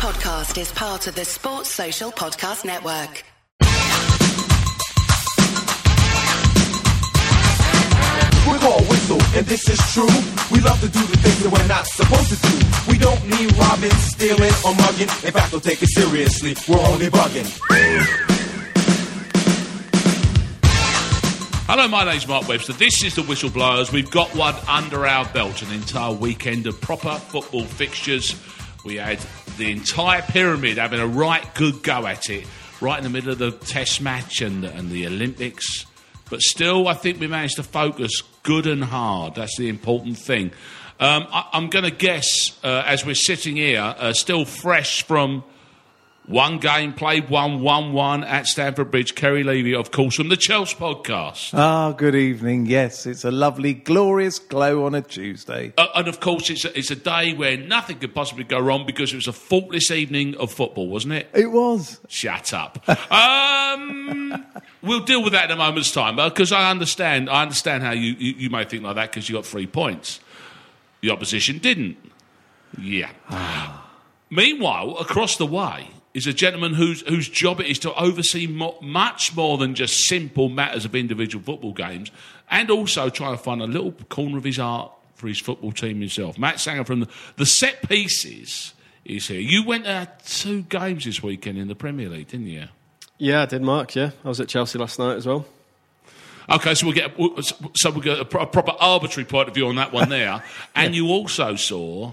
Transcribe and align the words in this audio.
podcast 0.00 0.58
is 0.58 0.72
part 0.72 1.06
of 1.08 1.14
the 1.14 1.26
Sports 1.26 1.68
Social 1.68 2.10
Podcast 2.10 2.64
Network. 2.64 3.22
We're 8.48 8.58
called 8.60 8.88
Whistle, 8.88 9.20
and 9.36 9.44
this 9.44 9.68
is 9.68 9.78
true. 9.92 10.08
We 10.50 10.62
love 10.64 10.80
to 10.80 10.88
do 10.88 11.00
the 11.00 11.18
things 11.18 11.42
that 11.42 11.52
we're 11.52 11.68
not 11.68 11.86
supposed 11.86 12.30
to 12.30 12.36
do. 12.48 12.90
We 12.90 12.96
don't 12.96 13.22
need 13.26 13.54
robbing, 13.58 13.90
stealing, 13.90 14.54
or 14.64 14.74
mugging. 14.74 15.02
In 15.22 15.32
fact, 15.32 15.52
don't 15.52 15.62
take 15.62 15.82
it 15.82 15.90
seriously. 15.90 16.56
We're 16.66 16.80
only 16.80 17.08
bugging. 17.08 17.44
Hello, 21.66 21.86
my 21.88 22.04
name's 22.04 22.26
Mark 22.26 22.48
Webster. 22.48 22.72
This 22.72 23.04
is 23.04 23.16
the 23.16 23.22
Whistleblowers. 23.22 23.92
We've 23.92 24.10
got 24.10 24.34
one 24.34 24.54
under 24.66 25.06
our 25.06 25.26
belt, 25.26 25.60
an 25.60 25.74
entire 25.74 26.14
weekend 26.14 26.66
of 26.66 26.80
proper 26.80 27.16
football 27.16 27.64
fixtures. 27.64 28.34
We 28.82 28.96
had 28.96 29.18
the 29.60 29.70
entire 29.70 30.22
pyramid 30.22 30.78
having 30.78 31.00
a 31.00 31.06
right 31.06 31.54
good 31.54 31.82
go 31.82 32.06
at 32.06 32.30
it, 32.30 32.46
right 32.80 32.98
in 32.98 33.04
the 33.04 33.10
middle 33.10 33.30
of 33.30 33.38
the 33.38 33.52
Test 33.52 34.00
match 34.00 34.40
and, 34.40 34.64
and 34.64 34.90
the 34.90 35.06
Olympics. 35.06 35.86
But 36.30 36.40
still, 36.40 36.88
I 36.88 36.94
think 36.94 37.20
we 37.20 37.26
managed 37.26 37.56
to 37.56 37.62
focus 37.62 38.22
good 38.42 38.66
and 38.66 38.82
hard. 38.82 39.34
That's 39.34 39.56
the 39.58 39.68
important 39.68 40.16
thing. 40.16 40.52
Um, 40.98 41.26
I, 41.30 41.50
am 41.52 41.68
going 41.68 41.84
to 41.84 41.90
guess, 41.90 42.58
uh, 42.64 42.84
as 42.86 43.04
we're 43.04 43.14
sitting 43.14 43.56
here, 43.56 43.80
uh, 43.80 44.12
still 44.12 44.44
fresh 44.44 45.02
from 45.02 45.44
one 46.30 46.58
game 46.58 46.92
played, 46.92 47.28
one, 47.28 47.60
one, 47.60 47.92
one 47.92 48.22
at 48.22 48.46
Stamford 48.46 48.92
Bridge. 48.92 49.16
Kerry 49.16 49.42
Levy, 49.42 49.74
of 49.74 49.90
course, 49.90 50.14
from 50.14 50.28
the 50.28 50.36
Chelsea 50.36 50.76
podcast. 50.76 51.52
Ah, 51.52 51.90
good 51.90 52.14
evening. 52.14 52.66
Yes, 52.66 53.04
it's 53.04 53.24
a 53.24 53.32
lovely, 53.32 53.74
glorious 53.74 54.38
glow 54.38 54.86
on 54.86 54.94
a 54.94 55.02
Tuesday. 55.02 55.72
Uh, 55.76 55.88
and 55.96 56.06
of 56.06 56.20
course, 56.20 56.48
it's 56.48 56.64
a, 56.64 56.78
it's 56.78 56.92
a 56.92 56.96
day 56.96 57.34
where 57.34 57.56
nothing 57.56 57.98
could 57.98 58.14
possibly 58.14 58.44
go 58.44 58.60
wrong 58.60 58.86
because 58.86 59.12
it 59.12 59.16
was 59.16 59.26
a 59.26 59.32
faultless 59.32 59.90
evening 59.90 60.36
of 60.36 60.52
football, 60.52 60.86
wasn't 60.86 61.14
it? 61.14 61.28
It 61.34 61.50
was. 61.50 62.00
Shut 62.06 62.54
up. 62.54 62.78
um, 63.10 64.46
we'll 64.82 65.04
deal 65.04 65.24
with 65.24 65.32
that 65.32 65.46
in 65.46 65.50
a 65.50 65.56
moment's 65.56 65.90
time 65.90 66.14
because 66.14 66.52
I 66.52 66.70
understand. 66.70 67.28
I 67.28 67.42
understand 67.42 67.82
how 67.82 67.90
you, 67.90 68.12
you, 68.12 68.34
you 68.34 68.50
may 68.50 68.64
think 68.64 68.84
like 68.84 68.94
that 68.94 69.10
because 69.10 69.28
you 69.28 69.34
got 69.34 69.46
three 69.46 69.66
points. 69.66 70.20
The 71.00 71.10
opposition 71.10 71.58
didn't. 71.58 71.96
Yeah. 72.80 73.10
Meanwhile, 74.30 74.96
across 74.98 75.36
the 75.36 75.46
way 75.46 75.88
is 76.14 76.26
a 76.26 76.32
gentleman 76.32 76.74
whose 76.74 77.02
whose 77.02 77.28
job 77.28 77.60
it 77.60 77.66
is 77.66 77.78
to 77.80 77.94
oversee 77.94 78.46
mo- 78.46 78.78
much 78.80 79.34
more 79.34 79.58
than 79.58 79.74
just 79.74 80.06
simple 80.06 80.48
matters 80.48 80.84
of 80.84 80.94
individual 80.94 81.42
football 81.42 81.72
games, 81.72 82.10
and 82.50 82.70
also 82.70 83.08
try 83.08 83.30
to 83.30 83.38
find 83.38 83.62
a 83.62 83.66
little 83.66 83.92
corner 84.08 84.38
of 84.38 84.44
his 84.44 84.58
art 84.58 84.90
for 85.14 85.28
his 85.28 85.38
football 85.38 85.72
team 85.72 86.00
himself. 86.00 86.38
Matt 86.38 86.60
Sanger 86.60 86.84
from 86.84 87.00
the, 87.00 87.08
the 87.36 87.46
set 87.46 87.88
pieces 87.88 88.74
is 89.04 89.28
here. 89.28 89.40
You 89.40 89.64
went 89.64 89.84
to 89.84 90.08
two 90.24 90.62
games 90.62 91.04
this 91.04 91.22
weekend 91.22 91.58
in 91.58 91.68
the 91.68 91.74
Premier 91.74 92.08
League, 92.08 92.28
didn't 92.28 92.46
you? 92.46 92.66
Yeah, 93.18 93.42
I 93.42 93.46
did, 93.46 93.62
Mark. 93.62 93.94
Yeah, 93.94 94.10
I 94.24 94.28
was 94.28 94.40
at 94.40 94.48
Chelsea 94.48 94.78
last 94.78 94.98
night 94.98 95.16
as 95.16 95.26
well. 95.26 95.46
Okay, 96.48 96.74
so 96.74 96.86
we'll 96.86 96.96
get 96.96 97.14
so 97.74 97.90
we'll 97.90 98.00
get 98.00 98.18
a, 98.18 98.24
proper 98.24 98.72
arbitrary 98.80 99.24
point 99.24 99.48
of 99.48 99.54
view 99.54 99.68
on 99.68 99.76
that 99.76 99.92
one 99.92 100.08
there, 100.08 100.42
and 100.74 100.94
you 100.94 101.08
also 101.08 101.54
saw 101.54 102.12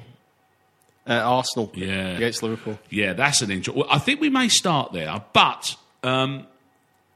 uh, 1.08 1.14
Arsenal 1.14 1.72
yeah. 1.76 2.16
against 2.16 2.44
Liverpool. 2.44 2.80
Yeah, 2.90 3.14
that's 3.14 3.42
an 3.42 3.52
interesting. 3.52 3.82
Well, 3.82 3.90
I 3.90 4.00
think 4.00 4.22
we 4.22 4.30
may 4.30 4.50
start 4.50 4.94
there, 4.94 5.24
but 5.34 5.76
um, 6.04 6.48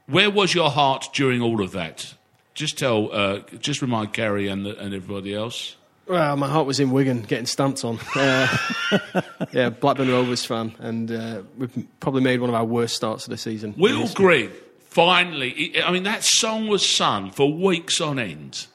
where 0.06 0.30
was 0.30 0.54
your 0.54 0.70
heart 0.70 1.08
during 1.12 1.40
all 1.40 1.62
of 1.62 1.72
that? 1.72 2.14
Just 2.54 2.78
tell, 2.78 3.10
uh, 3.12 3.40
just 3.60 3.82
remind 3.82 4.12
Kerry 4.12 4.48
and, 4.48 4.66
and 4.66 4.94
everybody 4.94 5.34
else. 5.34 5.76
Well, 6.06 6.36
my 6.36 6.48
heart 6.48 6.66
was 6.66 6.80
in 6.80 6.90
Wigan 6.90 7.22
getting 7.22 7.46
stamped 7.46 7.84
on. 7.84 7.98
Uh, 8.14 8.56
yeah, 9.52 9.70
Blackburn 9.70 10.08
Rovers 10.08 10.44
fan, 10.44 10.74
and 10.80 11.10
uh, 11.10 11.42
we've 11.56 11.86
probably 12.00 12.22
made 12.22 12.40
one 12.40 12.50
of 12.50 12.54
our 12.54 12.64
worst 12.64 12.96
starts 12.96 13.24
of 13.24 13.30
the 13.30 13.38
season. 13.38 13.74
Will 13.78 14.08
Grigg 14.08 14.50
finally, 14.92 15.80
I 15.82 15.90
mean, 15.90 16.02
that 16.02 16.22
song 16.22 16.68
was 16.68 16.86
sung 16.86 17.30
for 17.30 17.50
weeks 17.52 18.00
on 18.00 18.18
end 18.18 18.66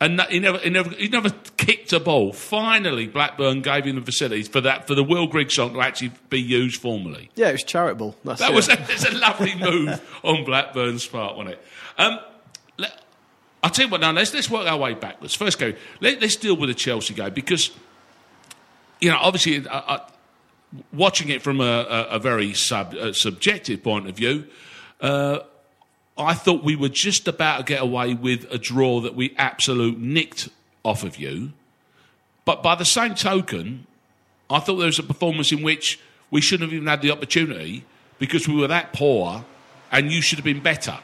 and 0.00 0.20
he 0.22 0.40
never, 0.40 0.58
he 0.58 0.70
never, 0.70 0.90
he 0.90 1.08
never 1.08 1.30
kicked 1.56 1.92
a 1.92 2.00
ball. 2.00 2.32
Finally, 2.32 3.06
Blackburn 3.06 3.62
gave 3.62 3.84
him 3.84 3.96
the 3.96 4.02
facilities 4.02 4.48
for 4.48 4.60
that 4.60 4.86
for 4.86 4.94
the 4.94 5.04
Will 5.04 5.26
Grigg 5.26 5.50
song 5.50 5.74
to 5.74 5.80
actually 5.80 6.12
be 6.30 6.40
used 6.40 6.80
formally. 6.80 7.30
Yeah, 7.36 7.50
it 7.50 7.52
was 7.52 7.64
charitable. 7.64 8.16
That's 8.24 8.40
that 8.40 8.50
it. 8.50 8.54
was 8.54 8.68
a, 8.68 8.72
it's 8.90 9.04
a 9.04 9.14
lovely 9.14 9.54
move 9.54 10.00
on 10.24 10.44
Blackburn's 10.44 11.06
part, 11.06 11.36
wasn't 11.36 11.54
it? 11.54 11.64
Um, 11.96 12.18
let, 12.76 13.00
I'll 13.62 13.70
tell 13.70 13.86
you 13.86 13.90
what. 13.90 14.00
Now 14.00 14.10
let's 14.12 14.34
let's 14.34 14.50
work 14.50 14.66
our 14.66 14.78
way 14.78 14.94
backwards. 14.94 15.34
First, 15.34 15.58
go. 15.58 15.72
Let, 16.00 16.22
us 16.22 16.36
deal 16.36 16.56
with 16.56 16.68
the 16.68 16.74
Chelsea 16.74 17.14
game 17.14 17.32
because 17.32 17.70
you 19.00 19.10
know, 19.10 19.18
obviously, 19.20 19.66
uh, 19.68 19.80
uh, 19.86 19.98
watching 20.92 21.28
it 21.28 21.42
from 21.42 21.60
a, 21.60 21.64
a, 21.64 22.02
a 22.12 22.18
very 22.18 22.54
sub, 22.54 22.94
uh, 22.94 23.12
subjective 23.12 23.82
point 23.82 24.08
of 24.08 24.16
view. 24.16 24.46
Uh, 25.00 25.40
I 26.16 26.34
thought 26.34 26.62
we 26.62 26.76
were 26.76 26.88
just 26.88 27.26
about 27.26 27.58
to 27.58 27.64
get 27.64 27.82
away 27.82 28.14
with 28.14 28.46
a 28.50 28.58
draw 28.58 29.00
that 29.00 29.14
we 29.14 29.34
absolute 29.36 29.98
nicked 29.98 30.48
off 30.84 31.02
of 31.02 31.16
you. 31.16 31.52
But 32.44 32.62
by 32.62 32.74
the 32.74 32.84
same 32.84 33.14
token, 33.14 33.86
I 34.48 34.60
thought 34.60 34.76
there 34.76 34.86
was 34.86 34.98
a 34.98 35.04
performance 35.04 35.50
in 35.50 35.62
which 35.62 35.98
we 36.30 36.40
shouldn't 36.40 36.70
have 36.70 36.74
even 36.74 36.88
had 36.88 37.02
the 37.02 37.10
opportunity 37.10 37.84
because 38.18 38.46
we 38.46 38.54
were 38.54 38.68
that 38.68 38.92
poor 38.92 39.44
and 39.90 40.12
you 40.12 40.20
should 40.20 40.38
have 40.38 40.44
been 40.44 40.60
better. 40.60 40.98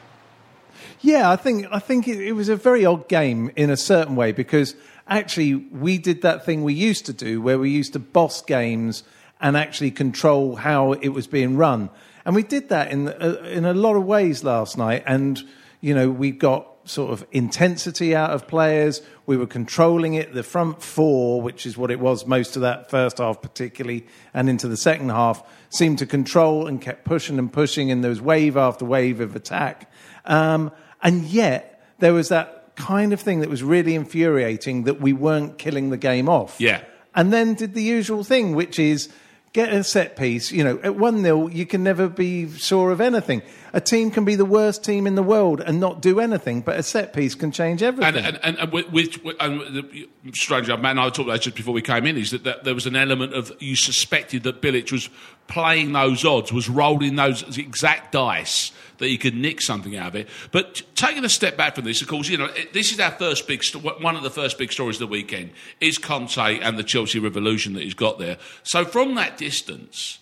Yeah, 1.01 1.31
I 1.31 1.35
think 1.35 1.67
I 1.71 1.79
think 1.79 2.07
it, 2.07 2.19
it 2.19 2.33
was 2.33 2.47
a 2.47 2.55
very 2.55 2.85
odd 2.85 3.07
game 3.07 3.51
in 3.55 3.69
a 3.69 3.77
certain 3.77 4.15
way 4.15 4.31
because 4.31 4.75
actually 5.07 5.55
we 5.55 5.97
did 5.97 6.21
that 6.21 6.45
thing 6.45 6.63
we 6.63 6.73
used 6.73 7.05
to 7.07 7.13
do 7.13 7.41
where 7.41 7.57
we 7.57 7.71
used 7.71 7.93
to 7.93 7.99
boss 7.99 8.41
games 8.41 9.03
and 9.39 9.57
actually 9.57 9.91
control 9.91 10.57
how 10.57 10.93
it 10.93 11.09
was 11.09 11.25
being 11.25 11.57
run. 11.57 11.89
And 12.25 12.35
we 12.35 12.43
did 12.43 12.69
that 12.69 12.91
in, 12.91 13.07
uh, 13.07 13.41
in 13.45 13.65
a 13.65 13.73
lot 13.73 13.95
of 13.95 14.05
ways 14.05 14.43
last 14.43 14.77
night. 14.77 15.03
And, 15.05 15.41
you 15.79 15.95
know, 15.95 16.09
we 16.09 16.31
got 16.31 16.67
sort 16.83 17.11
of 17.11 17.25
intensity 17.31 18.15
out 18.15 18.31
of 18.31 18.47
players. 18.47 19.01
We 19.25 19.37
were 19.37 19.47
controlling 19.47 20.15
it. 20.15 20.33
The 20.33 20.43
front 20.43 20.81
four, 20.81 21.41
which 21.41 21.65
is 21.65 21.77
what 21.77 21.91
it 21.91 21.99
was 21.99 22.25
most 22.25 22.55
of 22.55 22.63
that 22.63 22.89
first 22.89 23.19
half, 23.19 23.41
particularly, 23.41 24.07
and 24.33 24.49
into 24.49 24.67
the 24.67 24.77
second 24.77 25.09
half, 25.09 25.43
seemed 25.69 25.99
to 25.99 26.05
control 26.05 26.67
and 26.67 26.81
kept 26.81 27.05
pushing 27.05 27.37
and 27.39 27.51
pushing. 27.51 27.91
And 27.91 28.03
there 28.03 28.09
was 28.09 28.21
wave 28.21 28.57
after 28.57 28.85
wave 28.85 29.19
of 29.19 29.35
attack. 29.35 29.91
Um, 30.25 30.71
and 31.01 31.23
yet, 31.25 31.83
there 31.99 32.13
was 32.13 32.29
that 32.29 32.75
kind 32.75 33.13
of 33.13 33.19
thing 33.19 33.41
that 33.41 33.49
was 33.49 33.63
really 33.63 33.95
infuriating 33.95 34.83
that 34.83 34.99
we 34.99 35.13
weren't 35.13 35.57
killing 35.57 35.89
the 35.89 35.97
game 35.97 36.27
off. 36.27 36.59
Yeah. 36.59 36.83
And 37.13 37.31
then 37.31 37.53
did 37.53 37.73
the 37.73 37.83
usual 37.83 38.23
thing, 38.23 38.55
which 38.55 38.79
is 38.79 39.09
get 39.53 39.73
a 39.73 39.83
set 39.83 40.15
piece. 40.15 40.51
You 40.51 40.63
know, 40.63 40.79
at 40.83 40.95
1 40.95 41.21
0, 41.21 41.47
you 41.47 41.65
can 41.65 41.83
never 41.83 42.07
be 42.07 42.49
sure 42.51 42.91
of 42.91 43.01
anything. 43.01 43.41
A 43.73 43.81
team 43.81 44.11
can 44.11 44.25
be 44.25 44.35
the 44.35 44.45
worst 44.45 44.83
team 44.83 45.07
in 45.07 45.15
the 45.15 45.23
world 45.23 45.61
and 45.61 45.79
not 45.79 46.01
do 46.01 46.19
anything, 46.19 46.61
but 46.61 46.77
a 46.77 46.83
set 46.83 47.13
piece 47.13 47.35
can 47.35 47.51
change 47.51 47.81
everything. 47.81 48.25
And, 48.25 48.39
and, 48.43 48.59
and, 48.59 48.71
with, 48.71 48.91
with, 48.91 49.17
and 49.39 49.61
the 49.61 50.09
strange, 50.33 50.67
Matt 50.67 50.85
and 50.85 50.99
I 50.99 51.09
talked 51.09 51.29
about 51.29 51.41
just 51.41 51.55
before 51.55 51.73
we 51.73 51.81
came 51.81 52.05
in, 52.05 52.17
is 52.17 52.31
that, 52.31 52.43
that 52.43 52.63
there 52.63 52.75
was 52.75 52.85
an 52.85 52.95
element 52.95 53.33
of 53.33 53.51
you 53.59 53.75
suspected 53.75 54.43
that 54.43 54.61
Bilic 54.61 54.91
was 54.91 55.09
playing 55.47 55.93
those 55.93 56.25
odds, 56.25 56.51
was 56.51 56.69
rolling 56.69 57.15
those 57.15 57.57
exact 57.57 58.11
dice 58.11 58.71
that 58.97 59.07
he 59.07 59.17
could 59.17 59.35
nick 59.35 59.61
something 59.61 59.95
out 59.95 60.09
of 60.09 60.15
it. 60.15 60.29
But 60.51 60.83
taking 60.95 61.25
a 61.25 61.29
step 61.29 61.57
back 61.57 61.75
from 61.75 61.85
this, 61.85 62.01
of 62.01 62.07
course, 62.07 62.29
you 62.29 62.37
know, 62.37 62.49
this 62.71 62.91
is 62.91 62.99
our 62.99 63.11
first 63.11 63.47
big, 63.47 63.63
one 63.73 64.15
of 64.15 64.23
the 64.23 64.29
first 64.29 64.57
big 64.57 64.71
stories 64.71 64.97
of 64.97 65.07
the 65.07 65.11
weekend 65.11 65.51
is 65.79 65.97
Conte 65.97 66.59
and 66.59 66.77
the 66.77 66.83
Chelsea 66.83 67.19
revolution 67.19 67.73
that 67.73 67.83
he's 67.83 67.93
got 67.93 68.19
there. 68.19 68.37
So 68.63 68.85
from 68.85 69.15
that 69.15 69.37
distance, 69.37 70.19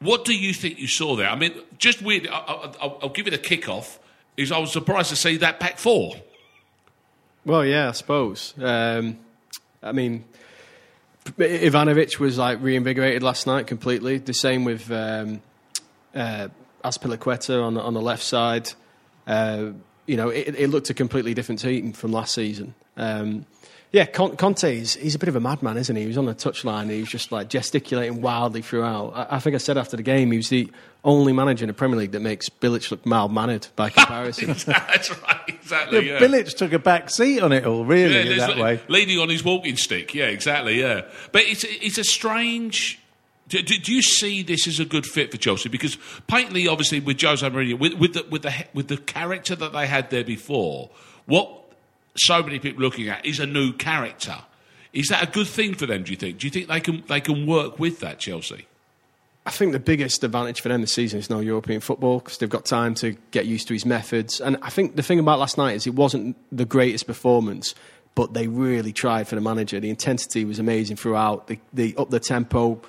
what 0.00 0.24
do 0.24 0.34
you 0.34 0.52
think 0.52 0.78
you 0.78 0.86
saw 0.86 1.16
there? 1.16 1.28
I 1.28 1.36
mean, 1.36 1.54
just 1.78 2.02
weird. 2.02 2.26
I'll, 2.28 2.98
I'll 3.02 3.08
give 3.10 3.26
it 3.26 3.34
a 3.34 3.38
kick 3.38 3.68
off. 3.68 3.98
Is 4.36 4.50
I 4.50 4.58
was 4.58 4.72
surprised 4.72 5.10
to 5.10 5.16
see 5.16 5.36
that 5.38 5.60
back 5.60 5.78
four. 5.78 6.14
Well, 7.44 7.64
yeah, 7.64 7.88
I 7.88 7.92
suppose. 7.92 8.54
Um, 8.58 9.18
I 9.82 9.92
mean, 9.92 10.24
Ivanovic 11.24 12.18
was 12.18 12.38
like 12.38 12.62
reinvigorated 12.62 13.22
last 13.22 13.46
night 13.46 13.66
completely. 13.66 14.18
The 14.18 14.32
same 14.34 14.64
with 14.64 14.90
um, 14.90 15.42
uh, 16.14 16.48
Azpilicueta 16.84 17.62
on 17.62 17.76
on 17.76 17.94
the 17.94 18.00
left 18.00 18.22
side. 18.22 18.72
Uh, 19.26 19.72
you 20.06 20.16
know, 20.16 20.28
it, 20.30 20.54
it, 20.58 20.70
looked 20.70 20.90
a 20.90 20.94
completely 20.94 21.34
different 21.34 21.60
team 21.60 21.92
from 21.92 22.10
last 22.10 22.34
season. 22.34 22.74
Um, 22.96 23.46
yeah, 23.92 24.04
Conte 24.04 24.78
is 24.78 24.94
he's 24.94 25.16
a 25.16 25.18
bit 25.18 25.28
of 25.28 25.34
a 25.34 25.40
madman, 25.40 25.76
isn't 25.76 25.96
he? 25.96 26.02
He 26.02 26.08
was 26.08 26.16
on 26.16 26.26
the 26.26 26.34
touchline, 26.34 26.90
he 26.90 27.00
was 27.00 27.08
just 27.08 27.32
like 27.32 27.48
gesticulating 27.48 28.22
wildly 28.22 28.62
throughout. 28.62 29.12
I, 29.14 29.36
I, 29.36 29.38
think 29.40 29.54
I 29.54 29.58
said 29.58 29.76
after 29.76 29.96
the 29.96 30.04
game 30.04 30.30
he 30.30 30.36
was 30.36 30.48
the 30.48 30.70
only 31.02 31.32
manager 31.32 31.64
in 31.64 31.68
the 31.68 31.74
Premier 31.74 31.98
League 31.98 32.12
that 32.12 32.20
makes 32.20 32.48
Bilic 32.48 32.88
look 32.92 33.04
mild 33.04 33.32
mannered 33.32 33.66
by 33.74 33.90
comparison. 33.90 34.48
That's 34.48 35.10
right, 35.22 35.40
exactly. 35.48 36.06
Yeah, 36.06 36.20
yeah. 36.20 36.26
Bilic 36.26 36.56
took 36.56 36.72
a 36.72 36.78
back 36.78 37.10
seat 37.10 37.40
on 37.40 37.50
it 37.50 37.66
all, 37.66 37.84
really, 37.84 38.36
yeah, 38.36 38.46
that 38.46 38.58
way. 38.58 38.80
Leaning 38.86 39.18
on 39.18 39.28
his 39.28 39.42
walking 39.42 39.76
stick, 39.76 40.14
yeah, 40.14 40.26
exactly, 40.26 40.78
yeah. 40.78 41.02
But 41.32 41.42
it's 41.42 41.64
it's 41.64 41.98
a 41.98 42.04
strange 42.04 43.00
do, 43.48 43.60
do, 43.62 43.76
do, 43.76 43.92
you 43.92 44.02
see 44.02 44.44
this 44.44 44.68
as 44.68 44.78
a 44.78 44.84
good 44.84 45.04
fit 45.04 45.32
for 45.32 45.36
Chelsea? 45.36 45.68
Because 45.68 45.98
patently, 46.28 46.68
obviously, 46.68 47.00
with 47.00 47.20
Jose 47.20 47.44
Mourinho, 47.50 47.76
with, 47.76 47.94
with, 47.94 48.14
the, 48.14 48.24
with, 48.30 48.42
the, 48.42 48.66
with 48.72 48.86
the 48.86 48.96
character 48.96 49.56
that 49.56 49.72
they 49.72 49.88
had 49.88 50.08
there 50.10 50.22
before, 50.22 50.90
what 51.26 51.59
so 52.16 52.42
many 52.42 52.58
people 52.58 52.82
looking 52.82 53.08
at 53.08 53.24
is 53.24 53.40
a 53.40 53.46
new 53.46 53.72
character. 53.72 54.36
Is 54.92 55.08
that 55.08 55.22
a 55.22 55.30
good 55.30 55.46
thing 55.46 55.74
for 55.74 55.86
them? 55.86 56.02
Do 56.02 56.10
you 56.10 56.16
think? 56.16 56.38
Do 56.38 56.46
you 56.46 56.50
think 56.50 56.68
they 56.68 56.80
can 56.80 57.04
they 57.08 57.20
can 57.20 57.46
work 57.46 57.78
with 57.78 58.00
that 58.00 58.18
Chelsea? 58.18 58.66
I 59.46 59.50
think 59.50 59.72
the 59.72 59.80
biggest 59.80 60.22
advantage 60.22 60.60
for 60.60 60.68
them 60.68 60.82
this 60.82 60.92
season 60.92 61.18
is 61.18 61.30
no 61.30 61.40
European 61.40 61.80
football 61.80 62.18
because 62.18 62.38
they've 62.38 62.48
got 62.48 62.66
time 62.66 62.94
to 62.96 63.16
get 63.30 63.46
used 63.46 63.68
to 63.68 63.74
his 63.74 63.86
methods. 63.86 64.40
And 64.40 64.58
I 64.60 64.68
think 64.68 64.96
the 64.96 65.02
thing 65.02 65.18
about 65.18 65.38
last 65.38 65.56
night 65.56 65.76
is 65.76 65.86
it 65.86 65.94
wasn't 65.94 66.36
the 66.52 66.66
greatest 66.66 67.06
performance, 67.06 67.74
but 68.14 68.34
they 68.34 68.48
really 68.48 68.92
tried 68.92 69.28
for 69.28 69.36
the 69.36 69.40
manager. 69.40 69.80
The 69.80 69.88
intensity 69.88 70.44
was 70.44 70.58
amazing 70.58 70.96
throughout. 70.96 71.46
They, 71.46 71.60
they 71.72 71.94
upped 71.94 72.10
the 72.10 72.20
tempo, 72.20 72.82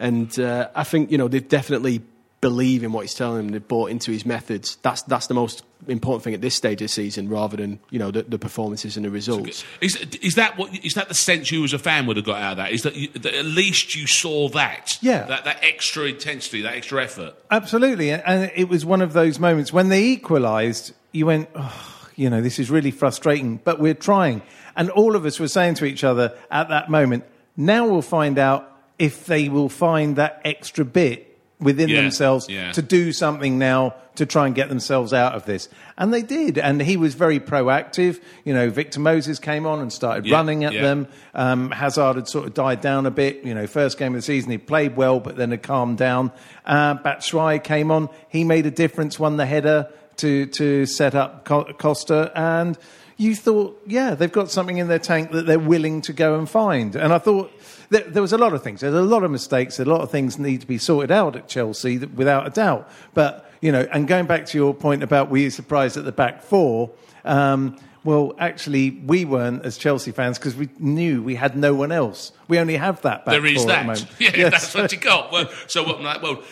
and 0.00 0.36
uh, 0.40 0.70
I 0.74 0.82
think 0.84 1.12
you 1.12 1.18
know 1.18 1.28
they've 1.28 1.48
definitely 1.48 2.02
believe 2.42 2.82
in 2.84 2.92
what 2.92 3.00
he's 3.02 3.14
telling 3.14 3.38
them. 3.38 3.48
They've 3.48 3.66
bought 3.66 3.90
into 3.90 4.12
his 4.12 4.26
methods. 4.26 4.76
That's 4.82 5.00
that's 5.02 5.28
the 5.28 5.34
most 5.34 5.62
important 5.88 6.22
thing 6.24 6.34
at 6.34 6.42
this 6.42 6.54
stage 6.54 6.82
of 6.82 6.86
the 6.86 6.88
season, 6.88 7.30
rather 7.30 7.56
than 7.56 7.80
you 7.88 7.98
know 7.98 8.10
the, 8.10 8.24
the 8.24 8.38
performances 8.38 8.98
and 8.98 9.06
the 9.06 9.10
results. 9.10 9.64
Is, 9.80 9.96
is 9.96 10.34
that 10.34 10.58
what 10.58 10.74
is 10.84 10.92
that 10.94 11.08
the 11.08 11.14
sense 11.14 11.50
you 11.50 11.64
as 11.64 11.72
a 11.72 11.78
fan 11.78 12.04
would 12.06 12.18
have 12.18 12.26
got 12.26 12.42
out 12.42 12.50
of 12.52 12.56
that? 12.58 12.72
Is 12.72 12.82
that, 12.82 12.94
you, 12.94 13.08
that 13.08 13.32
at 13.32 13.46
least 13.46 13.94
you 13.96 14.06
saw 14.06 14.50
that? 14.50 14.98
Yeah. 15.00 15.22
That 15.24 15.44
that 15.44 15.64
extra 15.64 16.04
intensity, 16.04 16.60
that 16.62 16.74
extra 16.74 17.02
effort. 17.02 17.34
Absolutely, 17.50 18.10
and- 18.10 18.22
and 18.26 18.52
it 18.54 18.68
was 18.68 18.84
one 18.84 19.00
of 19.00 19.14
those 19.14 19.38
moments 19.38 19.72
when 19.72 19.88
they 19.88 20.04
equalised. 20.04 20.92
You 21.14 21.26
went, 21.26 21.48
oh, 21.54 22.08
you 22.16 22.28
know, 22.30 22.40
this 22.40 22.58
is 22.58 22.70
really 22.70 22.90
frustrating, 22.90 23.58
but 23.58 23.78
we're 23.78 23.94
trying. 23.94 24.42
And 24.74 24.88
all 24.90 25.14
of 25.14 25.26
us 25.26 25.38
were 25.38 25.48
saying 25.48 25.74
to 25.74 25.84
each 25.84 26.02
other 26.04 26.36
at 26.50 26.70
that 26.70 26.90
moment, 26.90 27.24
now 27.56 27.86
we'll 27.86 28.00
find 28.02 28.38
out 28.38 28.70
if 28.98 29.26
they 29.26 29.50
will 29.50 29.68
find 29.68 30.16
that 30.16 30.40
extra 30.44 30.84
bit 30.86 31.31
within 31.62 31.88
Yeah, 31.88 32.02
themselves 32.02 32.48
yeah. 32.48 32.72
to 32.72 32.82
do 32.82 33.12
something 33.12 33.58
now 33.58 33.94
to 34.16 34.26
try 34.26 34.46
and 34.46 34.54
get 34.54 34.68
themselves 34.68 35.12
out 35.14 35.34
of 35.34 35.46
this. 35.46 35.68
And 35.96 36.12
they 36.12 36.20
did. 36.20 36.58
And 36.58 36.82
he 36.82 36.96
was 36.98 37.14
very 37.14 37.40
proactive. 37.40 38.20
You 38.44 38.52
know, 38.52 38.68
Victor 38.68 39.00
Moses 39.00 39.38
came 39.38 39.66
on 39.66 39.80
and 39.80 39.90
started 39.92 40.26
Yeah, 40.26 40.36
running 40.36 40.64
at 40.64 40.74
them. 40.74 41.08
Um, 41.34 41.70
Hazard 41.70 42.16
had 42.16 42.28
sort 42.28 42.46
of 42.46 42.52
died 42.52 42.80
down 42.82 43.06
a 43.06 43.10
bit. 43.10 43.44
You 43.44 43.54
know, 43.54 43.66
first 43.66 43.98
game 43.98 44.14
of 44.14 44.18
the 44.18 44.22
season, 44.22 44.50
he 44.50 44.58
played 44.58 44.96
well, 44.96 45.18
but 45.20 45.36
then 45.36 45.50
had 45.50 45.62
calmed 45.62 45.96
down. 45.98 46.30
Uh, 46.66 46.96
Batshuayi 46.96 47.62
came 47.64 47.90
on. 47.90 48.10
He 48.28 48.44
made 48.44 48.66
a 48.66 48.70
difference, 48.70 49.18
won 49.18 49.38
the 49.38 49.46
header 49.46 49.88
to, 50.18 50.46
to 50.46 50.84
set 50.84 51.14
up 51.14 51.46
Costa. 51.46 52.30
And 52.34 52.76
you 53.22 53.34
thought, 53.36 53.80
yeah, 53.86 54.14
they've 54.14 54.32
got 54.32 54.50
something 54.50 54.78
in 54.78 54.88
their 54.88 54.98
tank 54.98 55.30
that 55.30 55.46
they're 55.46 55.58
willing 55.58 56.00
to 56.02 56.12
go 56.12 56.38
and 56.38 56.48
find. 56.48 56.96
And 56.96 57.12
I 57.12 57.18
thought 57.18 57.52
there, 57.90 58.02
there 58.02 58.22
was 58.22 58.32
a 58.32 58.38
lot 58.38 58.52
of 58.52 58.62
things. 58.62 58.80
There's 58.80 58.94
a 58.94 59.02
lot 59.02 59.22
of 59.24 59.30
mistakes. 59.30 59.78
A 59.78 59.84
lot 59.84 60.00
of 60.00 60.10
things 60.10 60.38
need 60.38 60.60
to 60.62 60.66
be 60.66 60.78
sorted 60.78 61.10
out 61.10 61.36
at 61.36 61.48
Chelsea, 61.48 61.98
without 61.98 62.46
a 62.46 62.50
doubt. 62.50 62.90
But, 63.14 63.50
you 63.60 63.70
know, 63.70 63.86
and 63.92 64.08
going 64.08 64.26
back 64.26 64.46
to 64.46 64.58
your 64.58 64.74
point 64.74 65.02
about 65.02 65.30
were 65.30 65.38
you 65.38 65.50
surprised 65.50 65.96
at 65.96 66.04
the 66.04 66.12
back 66.12 66.42
four? 66.42 66.90
Um, 67.24 67.78
well, 68.04 68.34
actually, 68.40 68.90
we 68.90 69.24
weren't 69.24 69.64
as 69.64 69.78
Chelsea 69.78 70.10
fans 70.10 70.36
because 70.38 70.56
we 70.56 70.68
knew 70.80 71.22
we 71.22 71.36
had 71.36 71.56
no 71.56 71.72
one 71.74 71.92
else. 71.92 72.32
We 72.48 72.58
only 72.58 72.76
have 72.76 73.00
that 73.02 73.24
back 73.24 73.32
There 73.32 73.46
is 73.46 73.62
four 73.62 73.70
at 73.72 73.86
that. 73.86 73.96
the 73.96 74.02
moment. 74.02 74.06
Yeah, 74.20 74.30
Yes. 74.36 74.50
that's 74.50 74.74
what 74.74 74.90
you 74.92 74.98
got. 74.98 75.30
Well, 75.30 75.48
so 75.68 75.84
what? 75.84 76.00
Like, 76.02 76.20
well, 76.22 76.42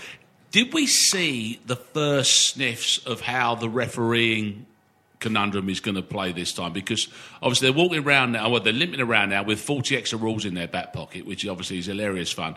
did 0.53 0.73
we 0.73 0.87
see 0.87 1.59
the 1.67 1.75
first 1.77 2.51
sniffs 2.55 2.99
of 2.99 3.21
how 3.23 3.57
the 3.57 3.69
refereeing 3.69 4.67
conundrum 5.21 5.69
is 5.69 5.81
going 5.81 5.95
to 5.95 6.03
play 6.03 6.33
this 6.33 6.53
time? 6.53 6.73
Because 6.73 7.09
obviously 7.43 7.69
they're 7.69 7.79
walking 7.79 8.05
around 8.05 8.33
now. 8.33 8.49
Well, 8.51 8.61
they're 8.61 8.73
limping 8.73 9.01
around 9.01 9.31
now 9.31 9.45
with 9.45 9.61
forty 9.61 9.97
extra 9.97 10.19
rules 10.19 10.45
in 10.45 10.55
their 10.55 10.69
back 10.69 10.93
pocket, 10.93 11.27
which 11.27 11.47
obviously 11.47 11.79
is 11.79 11.87
hilarious 11.87 12.33
fun. 12.33 12.57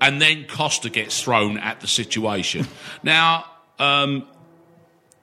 And 0.00 0.20
then 0.20 0.46
Costa 0.48 0.90
gets 0.90 1.22
thrown 1.22 1.58
at 1.58 1.80
the 1.80 1.86
situation. 1.86 2.66
now. 3.02 3.46
Um, 3.78 4.28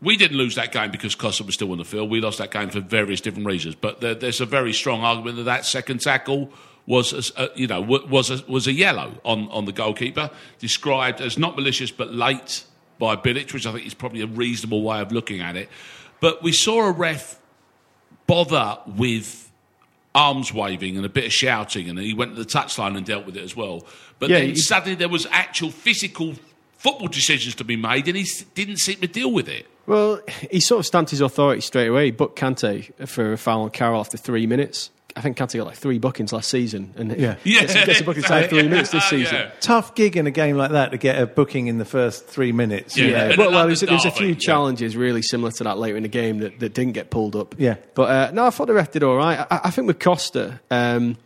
we 0.02 0.18
didn't 0.18 0.36
lose 0.36 0.56
that 0.56 0.72
game 0.72 0.90
because 0.90 1.14
Costa 1.14 1.44
was 1.44 1.54
still 1.54 1.72
on 1.72 1.78
the 1.78 1.86
field. 1.86 2.10
We 2.10 2.22
lost 2.22 2.40
that 2.40 2.50
game 2.50 2.72
for 2.72 2.80
various 2.80 3.22
different 3.22 3.46
reasons. 3.46 3.76
But 3.76 4.02
there, 4.02 4.16
there's 4.16 4.42
a 4.42 4.48
very 4.48 4.74
strong 4.74 5.02
argument 5.02 5.38
that 5.38 5.44
that 5.44 5.64
second 5.64 6.02
tackle 6.02 6.52
was, 6.88 7.32
a, 7.38 7.50
you 7.56 7.68
know, 7.68 7.82
was 7.82 8.32
a, 8.32 8.44
was 8.52 8.68
a 8.68 8.74
yellow 8.74 9.20
on, 9.24 9.48
on 9.50 9.66
the 9.66 9.72
goalkeeper, 9.72 10.32
described 10.60 11.22
as 11.22 11.38
not 11.38 11.56
malicious 11.56 11.92
but 11.92 12.14
late 12.14 12.64
by 12.98 13.16
Bilic, 13.16 13.54
which 13.54 13.66
I 13.66 13.74
think 13.74 13.86
is 13.86 13.94
probably 13.94 14.22
a 14.22 14.28
reasonable 14.28 14.84
way 14.84 15.00
of 15.02 15.12
looking 15.12 15.42
at 15.42 15.56
it. 15.56 15.70
But 16.22 16.42
we 16.42 16.54
saw 16.54 16.88
a 16.88 16.92
ref 16.92 17.38
bother 18.28 18.78
with 18.88 19.52
arms 20.16 20.54
waving 20.54 20.96
and 20.98 21.06
a 21.06 21.10
bit 21.10 21.26
of 21.26 21.34
shouting, 21.34 21.90
and 21.90 22.00
he 22.00 22.14
went 22.14 22.36
to 22.36 22.44
the 22.44 22.50
touchline 22.50 22.96
and 22.96 23.06
dealt 23.06 23.26
with 23.26 23.36
it 23.36 23.44
as 23.44 23.56
well. 23.56 23.86
But 24.20 24.30
Yeah, 24.30 24.40
then 24.40 24.50
he- 24.50 24.56
suddenly 24.56 24.96
there 24.96 25.10
was 25.10 25.26
actual 25.32 25.72
physical 25.72 26.36
football 26.78 27.08
decisions 27.08 27.56
to 27.56 27.64
be 27.64 27.76
made, 27.76 28.08
and 28.08 28.16
he 28.18 28.26
didn't 28.56 28.78
seem 28.78 28.98
to 29.02 29.08
deal 29.08 29.32
with 29.32 29.50
it. 29.50 29.68
Well, 29.88 30.22
he 30.52 30.60
sort 30.60 30.80
of 30.80 30.86
stamped 30.86 31.12
his 31.12 31.22
authority 31.22 31.62
straight 31.62 31.88
away. 31.88 32.06
He 32.06 32.12
booked 32.12 32.38
Kante 32.40 33.08
for 33.08 33.34
a 33.34 33.38
foul 33.38 33.64
on 33.64 33.72
Carroll 33.72 34.00
after 34.00 34.16
three 34.18 34.46
minutes. 34.46 34.92
I 35.16 35.22
think 35.22 35.38
Kante 35.38 35.58
got 35.58 35.68
like 35.68 35.78
three 35.78 36.00
bookings 36.00 36.32
last 36.34 36.50
season, 36.50 36.94
and 36.96 37.12
Yeah. 37.18 37.36
gets, 37.44 37.74
gets 37.74 38.02
a 38.02 38.04
booking 38.04 38.24
inside 38.24 38.50
three 38.50 38.64
minutes 38.64 38.92
this 38.92 39.04
season. 39.10 39.36
Yeah. 39.36 39.52
Tough 39.60 39.96
gig 39.96 40.18
in 40.18 40.28
a 40.28 40.32
game 40.32 40.58
like 40.58 40.72
that 40.72 40.92
to 40.92 40.98
get 40.98 41.22
a 41.22 41.28
booking 41.28 41.68
in 41.68 41.78
the 41.78 41.86
first 41.86 42.28
three 42.28 42.52
minutes. 42.52 42.98
Yeah. 42.98 43.06
you 43.06 43.12
know. 43.12 43.30
And 43.30 43.38
well, 43.38 43.52
well 43.52 43.68
there's, 43.68 43.82
there's 43.82 43.92
a 43.92 44.10
underdog, 44.10 44.18
few 44.18 44.28
yeah. 44.28 44.40
challenges 44.40 44.96
really 44.96 45.22
similar 45.22 45.52
to 45.52 45.64
that 45.66 45.78
later 45.78 45.98
in 45.98 46.04
the 46.04 46.10
game 46.10 46.40
that, 46.40 46.60
that 46.60 46.74
didn't 46.74 46.94
get 46.94 47.10
pulled 47.10 47.36
up. 47.36 47.56
Yeah. 47.58 47.76
But 47.94 48.10
uh, 48.10 48.32
no, 48.34 48.46
I 48.46 48.50
thought 48.50 48.68
the 48.68 48.74
ref 48.74 48.92
did 48.92 49.04
all 49.04 49.16
right. 49.18 49.40
I, 49.50 49.62
I 49.66 49.70
think 49.72 49.88
with 49.88 50.00
Costa, 50.00 50.60
um, 50.70 51.18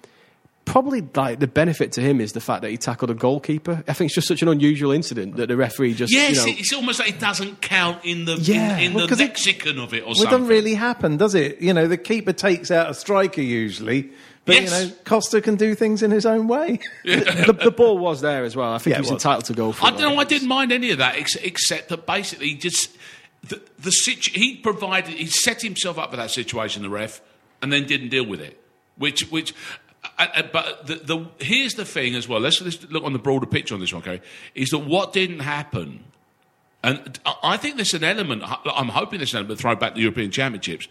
probably 0.65 1.07
like 1.15 1.39
the 1.39 1.47
benefit 1.47 1.91
to 1.93 2.01
him 2.01 2.19
is 2.19 2.33
the 2.33 2.41
fact 2.41 2.63
that 2.63 2.71
he 2.71 2.77
tackled 2.77 3.11
a 3.11 3.13
goalkeeper. 3.13 3.83
I 3.87 3.93
think 3.93 4.09
it's 4.09 4.15
just 4.15 4.27
such 4.27 4.41
an 4.41 4.47
unusual 4.47 4.91
incident 4.91 5.35
that 5.37 5.47
the 5.47 5.55
referee 5.55 5.93
just 5.93 6.11
Yes, 6.11 6.45
you 6.45 6.51
know, 6.53 6.59
it's 6.59 6.73
almost 6.73 6.99
like 6.99 7.09
it 7.09 7.19
doesn't 7.19 7.61
count 7.61 8.03
in 8.03 8.25
the 8.25 8.35
Yeah. 8.35 8.77
in, 8.77 8.85
in 8.87 8.93
Well, 8.93 9.05
the 9.05 9.09
'cause 9.09 9.19
it- 9.21 9.29
of 9.29 9.93
it 9.93 10.03
or 10.03 10.15
something. 10.15 10.15
Well, 10.15 10.23
it 10.27 10.31
doesn't 10.31 10.47
really 10.47 10.73
happen, 10.73 11.17
does 11.17 11.35
it? 11.35 11.61
You 11.61 11.73
know, 11.73 11.87
the 11.87 11.97
keeper 11.97 12.33
takes 12.33 12.71
out 12.71 12.89
a 12.89 12.93
striker 12.93 13.41
usually, 13.41 14.09
but 14.45 14.55
Yes. 14.55 14.63
you 14.81 14.87
know, 14.89 14.93
Costa 15.05 15.39
can 15.41 15.55
do 15.55 15.75
things 15.75 16.01
in 16.03 16.11
his 16.11 16.25
own 16.25 16.47
way. 16.47 16.79
the, 17.05 17.57
the 17.63 17.71
ball 17.71 17.97
was 17.97 18.21
there 18.21 18.43
as 18.43 18.55
well. 18.55 18.73
I 18.73 18.77
think 18.79 18.91
Yeah, 18.91 18.97
he 18.97 19.01
was 19.01 19.11
was. 19.11 19.23
entitled 19.23 19.45
to 19.45 19.53
go 19.53 19.71
for 19.71 19.85
I 19.85 19.89
it. 19.89 19.91
don't 19.97 20.13
know. 20.15 20.19
I 20.19 20.23
didn't 20.23 20.47
mind 20.47 20.71
any 20.71 20.91
of 20.91 20.97
that, 20.97 21.15
ex- 21.15 21.35
except 21.35 21.89
that 21.89 22.05
basically 22.05 22.49
he 22.49 22.55
just 22.55 22.89
the, 23.47 23.61
the 23.79 23.91
situ- 23.91 24.31
he 24.39 24.55
provided 24.57 25.13
he 25.13 25.27
set 25.27 25.61
himself 25.61 25.99
up 25.99 26.09
for 26.09 26.17
that 26.17 26.31
situation, 26.31 26.81
the 26.81 26.89
ref, 26.89 27.21
and 27.61 27.71
then 27.71 27.85
didn't 27.85 28.09
deal 28.09 28.25
with 28.25 28.39
it. 28.41 28.59
Which 28.97 29.29
which. 29.31 29.53
Uh, 30.17 30.27
uh, 30.35 30.43
but 30.53 30.87
the, 30.87 30.95
the 30.95 31.25
here's 31.43 31.73
the 31.73 31.85
thing 31.85 32.15
as 32.15 32.27
well. 32.27 32.39
Let's, 32.39 32.61
let's 32.61 32.83
look 32.89 33.03
on 33.03 33.13
the 33.13 33.19
broader 33.19 33.45
picture 33.45 33.73
on 33.73 33.81
this 33.81 33.93
one, 33.93 34.01
okay? 34.01 34.21
Is 34.53 34.69
that 34.69 34.79
what 34.79 35.13
didn't 35.13 35.39
happen 35.39 36.03
and 36.85 37.19
I- 37.25 37.35
I 37.43 37.57
think 37.57 37.77
there's 37.77 37.95
an 37.95 38.03
element, 38.03 38.43
I'm 38.45 38.89
hoping 38.89 39.17
there's 39.17 39.33
an 39.33 39.39
element, 39.39 39.59
throw 39.59 39.75
back 39.75 39.95
the 39.95 40.01
European 40.01 40.29
Championships, 40.29 40.87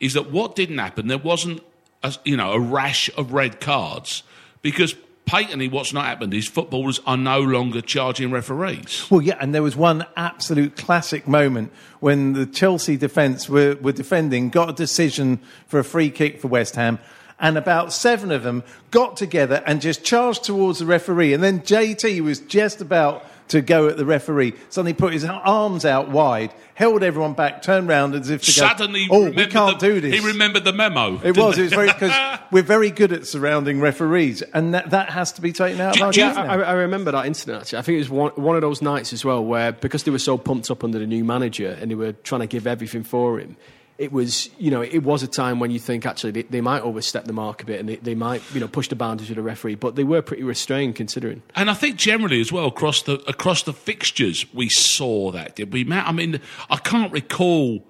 is 0.00 0.14
that 0.14 0.30
what 0.32 0.56
didn't 0.56 0.78
happen, 0.78 1.06
there 1.06 1.18
wasn't 1.18 1.62
a, 2.02 2.14
you 2.24 2.36
know, 2.36 2.52
a 2.52 2.58
rash 2.58 3.08
of 3.16 3.32
red 3.32 3.60
cards 3.60 4.24
because 4.60 4.96
patently 5.24 5.68
what's 5.68 5.92
not 5.92 6.04
happened 6.04 6.34
is 6.34 6.48
footballers 6.48 7.00
are 7.06 7.16
no 7.16 7.40
longer 7.40 7.80
charging 7.80 8.32
referees. 8.32 9.06
Well, 9.08 9.22
yeah, 9.22 9.36
and 9.40 9.54
there 9.54 9.62
was 9.62 9.76
one 9.76 10.04
absolute 10.16 10.76
classic 10.76 11.28
moment 11.28 11.72
when 12.00 12.32
the 12.32 12.46
Chelsea 12.46 12.96
defence 12.96 13.48
were, 13.48 13.76
were 13.80 13.92
defending, 13.92 14.50
got 14.50 14.70
a 14.70 14.72
decision 14.72 15.40
for 15.68 15.78
a 15.78 15.84
free 15.84 16.10
kick 16.10 16.40
for 16.40 16.48
West 16.48 16.74
Ham, 16.74 16.98
and 17.38 17.58
about 17.58 17.92
seven 17.92 18.30
of 18.32 18.42
them 18.42 18.62
got 18.90 19.16
together 19.16 19.62
and 19.66 19.80
just 19.80 20.04
charged 20.04 20.44
towards 20.44 20.78
the 20.78 20.86
referee. 20.86 21.32
And 21.34 21.42
then 21.42 21.60
JT 21.60 22.20
was 22.22 22.40
just 22.40 22.80
about 22.80 23.24
to 23.48 23.60
go 23.60 23.86
at 23.86 23.96
the 23.96 24.04
referee, 24.04 24.54
suddenly 24.70 24.92
put 24.92 25.12
his 25.12 25.24
arms 25.24 25.84
out 25.84 26.08
wide, 26.08 26.52
held 26.74 27.04
everyone 27.04 27.32
back, 27.32 27.62
turned 27.62 27.86
round 27.86 28.12
as 28.16 28.28
if 28.28 28.42
to 28.42 28.60
go, 28.60 28.66
Suddenly, 28.66 29.06
"Oh, 29.08 29.30
we 29.30 29.46
can't 29.46 29.78
the- 29.78 29.86
do 29.86 30.00
this." 30.00 30.18
He 30.20 30.26
remembered 30.26 30.64
the 30.64 30.72
memo. 30.72 31.20
It 31.22 31.36
was. 31.36 31.56
It 31.56 31.62
was 31.62 31.72
very 31.72 31.86
because 31.86 32.10
we're 32.50 32.64
very 32.64 32.90
good 32.90 33.12
at 33.12 33.24
surrounding 33.24 33.80
referees, 33.80 34.42
and 34.42 34.74
that, 34.74 34.90
that 34.90 35.10
has 35.10 35.30
to 35.34 35.42
be 35.42 35.52
taken 35.52 35.80
out 35.80 35.96
of 35.96 36.02
our 36.02 36.10
do 36.12 36.20
you- 36.22 36.26
Yeah. 36.26 36.42
I, 36.42 36.56
I 36.60 36.72
remember 36.72 37.12
that 37.12 37.24
incident. 37.26 37.60
Actually, 37.60 37.78
I 37.78 37.82
think 37.82 37.94
it 37.96 37.98
was 37.98 38.10
one, 38.10 38.32
one 38.32 38.56
of 38.56 38.62
those 38.62 38.82
nights 38.82 39.12
as 39.12 39.24
well 39.24 39.44
where 39.44 39.70
because 39.70 40.02
they 40.02 40.10
were 40.10 40.18
so 40.18 40.36
pumped 40.36 40.68
up 40.72 40.82
under 40.82 40.98
the 40.98 41.06
new 41.06 41.22
manager 41.24 41.78
and 41.80 41.88
they 41.88 41.94
were 41.94 42.14
trying 42.14 42.40
to 42.40 42.48
give 42.48 42.66
everything 42.66 43.04
for 43.04 43.38
him. 43.38 43.56
It 43.98 44.12
was, 44.12 44.50
you 44.58 44.70
know, 44.70 44.82
it 44.82 44.98
was 45.02 45.22
a 45.22 45.26
time 45.26 45.58
when 45.58 45.70
you 45.70 45.78
think 45.78 46.04
actually 46.04 46.30
they, 46.30 46.42
they 46.42 46.60
might 46.60 46.82
overstep 46.82 47.24
the 47.24 47.32
mark 47.32 47.62
a 47.62 47.66
bit 47.66 47.80
and 47.80 47.88
they, 47.88 47.96
they 47.96 48.14
might, 48.14 48.42
you 48.52 48.60
know, 48.60 48.68
push 48.68 48.88
the 48.88 48.96
boundaries 48.96 49.30
with 49.30 49.36
the 49.36 49.42
referee, 49.42 49.76
but 49.76 49.96
they 49.96 50.04
were 50.04 50.20
pretty 50.20 50.42
restrained 50.42 50.96
considering. 50.96 51.42
And 51.54 51.70
I 51.70 51.74
think 51.74 51.96
generally 51.96 52.40
as 52.40 52.52
well 52.52 52.66
across 52.66 53.02
the 53.02 53.14
across 53.26 53.62
the 53.62 53.72
fixtures 53.72 54.44
we 54.52 54.68
saw 54.68 55.30
that 55.32 55.56
did 55.56 55.72
we? 55.72 55.84
Matt? 55.84 56.06
I 56.06 56.12
mean, 56.12 56.40
I 56.68 56.76
can't 56.76 57.10
recall 57.10 57.82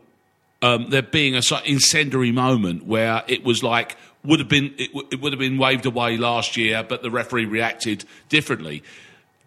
um, 0.63 0.91
there 0.91 1.03
being 1.03 1.35
a 1.35 1.43
sort 1.43 1.63
of 1.63 1.67
incendiary 1.67 2.33
moment 2.33 2.87
where 2.87 3.25
it 3.27 3.45
was 3.45 3.63
like 3.63 3.97
would 4.25 4.39
have 4.39 4.49
been 4.49 4.75
it, 4.79 4.93
w- 4.93 5.09
it 5.11 5.21
would 5.21 5.33
have 5.33 5.41
been 5.41 5.59
waved 5.59 5.87
away 5.87 6.17
last 6.17 6.57
year, 6.57 6.85
but 6.89 7.03
the 7.03 7.11
referee 7.11 7.47
reacted 7.47 8.05
differently. 8.29 8.83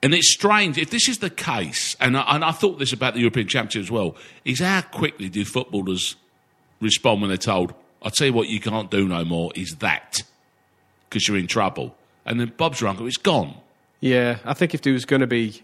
And 0.01 0.13
it's 0.13 0.31
strange 0.31 0.77
if 0.77 0.91
this 0.91 1.09
is 1.09 1.19
the 1.19 1.29
case, 1.29 1.95
and 1.99 2.15
I, 2.15 2.23
and 2.35 2.45
I 2.45 2.51
thought 2.51 2.79
this 2.79 2.93
about 2.93 3.15
the 3.15 3.19
European 3.19 3.47
Championship 3.47 3.81
as 3.81 3.91
well. 3.91 4.15
Is 4.45 4.59
how 4.59 4.81
quickly 4.81 5.27
do 5.27 5.43
footballers 5.43 6.15
respond 6.81 7.21
when 7.21 7.29
they're 7.29 7.37
told, 7.37 7.73
"I'll 8.01 8.11
tell 8.11 8.27
you 8.27 8.33
what, 8.33 8.47
you 8.49 8.59
can't 8.59 8.89
do 8.89 9.07
no 9.07 9.23
more." 9.25 9.51
Is 9.55 9.77
that 9.79 10.23
because 11.09 11.27
you're 11.27 11.37
in 11.37 11.47
trouble? 11.47 11.95
And 12.25 12.39
then 12.39 12.53
Bob's 12.57 12.81
your 12.81 12.89
uncle. 12.89 13.07
It's 13.07 13.17
gone. 13.17 13.55
Yeah, 14.01 14.37
I 14.45 14.53
think 14.53 14.73
if 14.73 14.81
there 14.81 14.93
was 14.93 15.05
going 15.05 15.21
to 15.21 15.27
be 15.27 15.61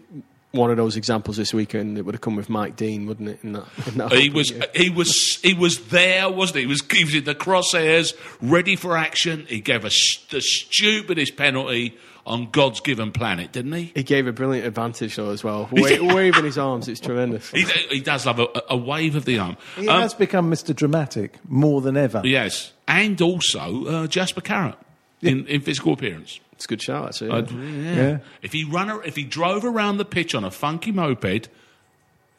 one 0.56 0.70
of 0.70 0.76
those 0.76 0.96
examples 0.96 1.36
this 1.36 1.54
weekend. 1.54 1.96
It 1.98 2.02
would 2.02 2.14
have 2.14 2.20
come 2.22 2.34
with 2.36 2.48
Mike 2.48 2.74
Dean, 2.76 3.06
wouldn't 3.06 3.28
it? 3.28 3.38
In 3.44 3.52
that, 3.52 3.64
in 3.86 3.98
that 3.98 4.12
He 4.12 4.30
was 4.30 4.50
game? 4.50 4.62
he 4.74 4.90
was 4.90 5.38
he 5.42 5.54
was 5.54 5.78
there, 5.88 6.28
wasn't 6.30 6.56
he? 6.56 6.62
He 6.62 6.66
was, 6.66 6.82
he 6.90 7.04
was 7.04 7.14
in 7.14 7.24
the 7.24 7.34
crosshairs, 7.34 8.14
ready 8.42 8.74
for 8.76 8.96
action. 8.96 9.46
He 9.48 9.60
gave 9.60 9.84
us 9.84 9.94
the 10.30 10.40
stupidest 10.40 11.36
penalty 11.36 11.96
on 12.26 12.50
God's 12.50 12.80
given 12.80 13.12
planet, 13.12 13.52
didn't 13.52 13.72
he? 13.72 13.92
He 13.94 14.02
gave 14.02 14.26
a 14.26 14.32
brilliant 14.32 14.66
advantage 14.66 15.14
though 15.14 15.30
as 15.30 15.44
well, 15.44 15.68
Wa- 15.70 16.14
waving 16.14 16.44
his 16.44 16.58
arms. 16.58 16.88
It's 16.88 16.98
tremendous. 16.98 17.50
He, 17.52 17.62
he 17.90 18.00
does 18.00 18.26
love 18.26 18.40
a, 18.40 18.48
a 18.68 18.76
wave 18.76 19.14
of 19.14 19.24
the 19.24 19.38
arm. 19.38 19.56
He 19.76 19.86
Um, 19.88 20.00
has 20.02 20.12
become 20.12 20.50
Mr. 20.50 20.74
Dramatic 20.74 21.38
more 21.48 21.80
than 21.80 21.96
ever. 21.96 22.22
yes, 22.24 22.72
and 22.88 23.20
also 23.22 23.84
uh, 23.86 24.06
Jasper 24.08 24.40
Carrott 24.40 24.74
in, 25.22 25.46
in 25.46 25.60
physical 25.60 25.92
appearance. 25.92 26.40
It's 26.56 26.64
a 26.64 26.68
good 26.68 26.82
shout, 26.82 27.06
actually. 27.08 27.28
Yeah. 27.84 27.94
Yeah. 27.94 28.18
If 28.42 28.52
he 28.52 28.64
run, 28.64 28.90
a- 28.90 28.98
if 28.98 29.14
he 29.16 29.24
drove 29.24 29.64
around 29.64 29.98
the 29.98 30.04
pitch 30.04 30.34
on 30.34 30.42
a 30.44 30.50
funky 30.50 30.90
moped, 30.90 31.48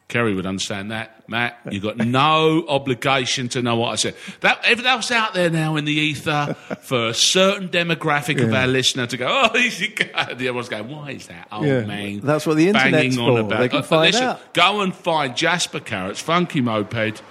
Kerry 0.08 0.34
would 0.34 0.46
understand 0.46 0.90
that. 0.90 1.28
Matt, 1.28 1.58
you've 1.70 1.82
got 1.82 1.96
no 1.98 2.64
obligation 2.66 3.48
to 3.50 3.60
know 3.62 3.76
what 3.76 3.90
I 3.90 3.94
said. 3.96 4.16
That 4.40 4.58
if 4.68 4.82
that 4.82 4.96
out 5.12 5.34
there 5.34 5.50
now 5.50 5.76
in 5.76 5.84
the 5.84 5.92
ether 5.92 6.56
for 6.80 7.08
a 7.08 7.14
certain 7.14 7.68
demographic 7.68 8.42
of 8.42 8.52
our 8.52 8.66
listener 8.66 9.06
to 9.06 9.16
go, 9.18 9.26
oh, 9.54 9.56
he's 9.56 9.80
a 9.82 9.88
guy. 9.88 10.32
The 10.34 10.48
other 10.48 10.56
going, 10.68 10.88
why 10.88 11.10
is 11.10 11.26
that 11.26 11.46
old 11.52 11.66
Yeah. 11.66 11.82
man? 11.82 12.20
That's 12.20 12.46
what 12.46 12.56
the 12.56 12.68
internet's 12.68 12.90
banging 12.92 13.18
on 13.20 13.34
for. 13.34 13.40
about? 13.40 13.58
They 13.60 13.68
can 13.68 13.78
Uh, 13.80 13.82
find 13.82 14.12
listen, 14.12 14.26
out. 14.28 14.54
Go 14.54 14.80
and 14.80 14.94
find 14.94 15.36
Jasper 15.36 15.80
Carrott's 15.80 16.20
funky 16.20 16.60
moped 16.62 17.22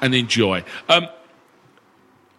and 0.00 0.14
enjoy. 0.14 0.62
Um, 0.88 1.08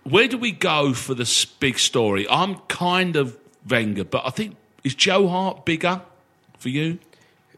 where 0.03 0.27
do 0.27 0.37
we 0.37 0.51
go 0.51 0.93
for 0.93 1.13
this 1.15 1.45
big 1.45 1.79
story? 1.79 2.25
I'm 2.29 2.55
kind 2.67 3.15
of 3.15 3.37
Wenger, 3.69 4.03
but 4.03 4.23
I 4.25 4.29
think 4.29 4.55
is 4.83 4.95
Joe 4.95 5.27
Hart 5.27 5.65
bigger 5.65 6.01
for 6.59 6.69
you? 6.69 6.99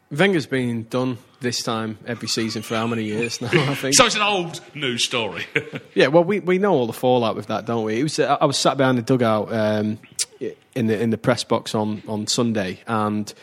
Wenger's 0.10 0.46
been 0.46 0.84
done 0.90 1.18
this 1.42 1.62
time 1.62 1.98
every 2.08 2.30
season 2.30 2.62
for 2.62 2.76
how 2.76 2.88
many 2.88 3.04
years 3.04 3.42
now? 3.42 3.50
I 3.52 3.76
think. 3.76 3.94
So 3.98 4.06
it's 4.06 4.16
an 4.16 4.22
old 4.22 4.62
news 4.74 5.04
story. 5.06 5.46
Yeah, 5.94 6.08
well, 6.08 6.24
we, 6.24 6.40
we 6.40 6.60
know 6.60 6.74
all 6.74 6.88
the 6.88 6.94
fallout 6.94 7.36
with 7.36 7.48
that, 7.48 7.66
don't 7.66 7.84
we? 7.84 8.00
It 8.00 8.04
was, 8.04 8.20
I 8.20 8.46
was 8.46 8.58
sat 8.58 8.78
behind 8.78 8.98
the 8.98 9.02
dugout 9.02 9.52
um, 9.52 9.98
in 10.76 10.88
the 10.88 11.00
in 11.02 11.10
the 11.10 11.18
press 11.18 11.44
box 11.44 11.74
on 11.76 12.04
on 12.08 12.28
Sunday, 12.28 12.80
and 12.88 13.34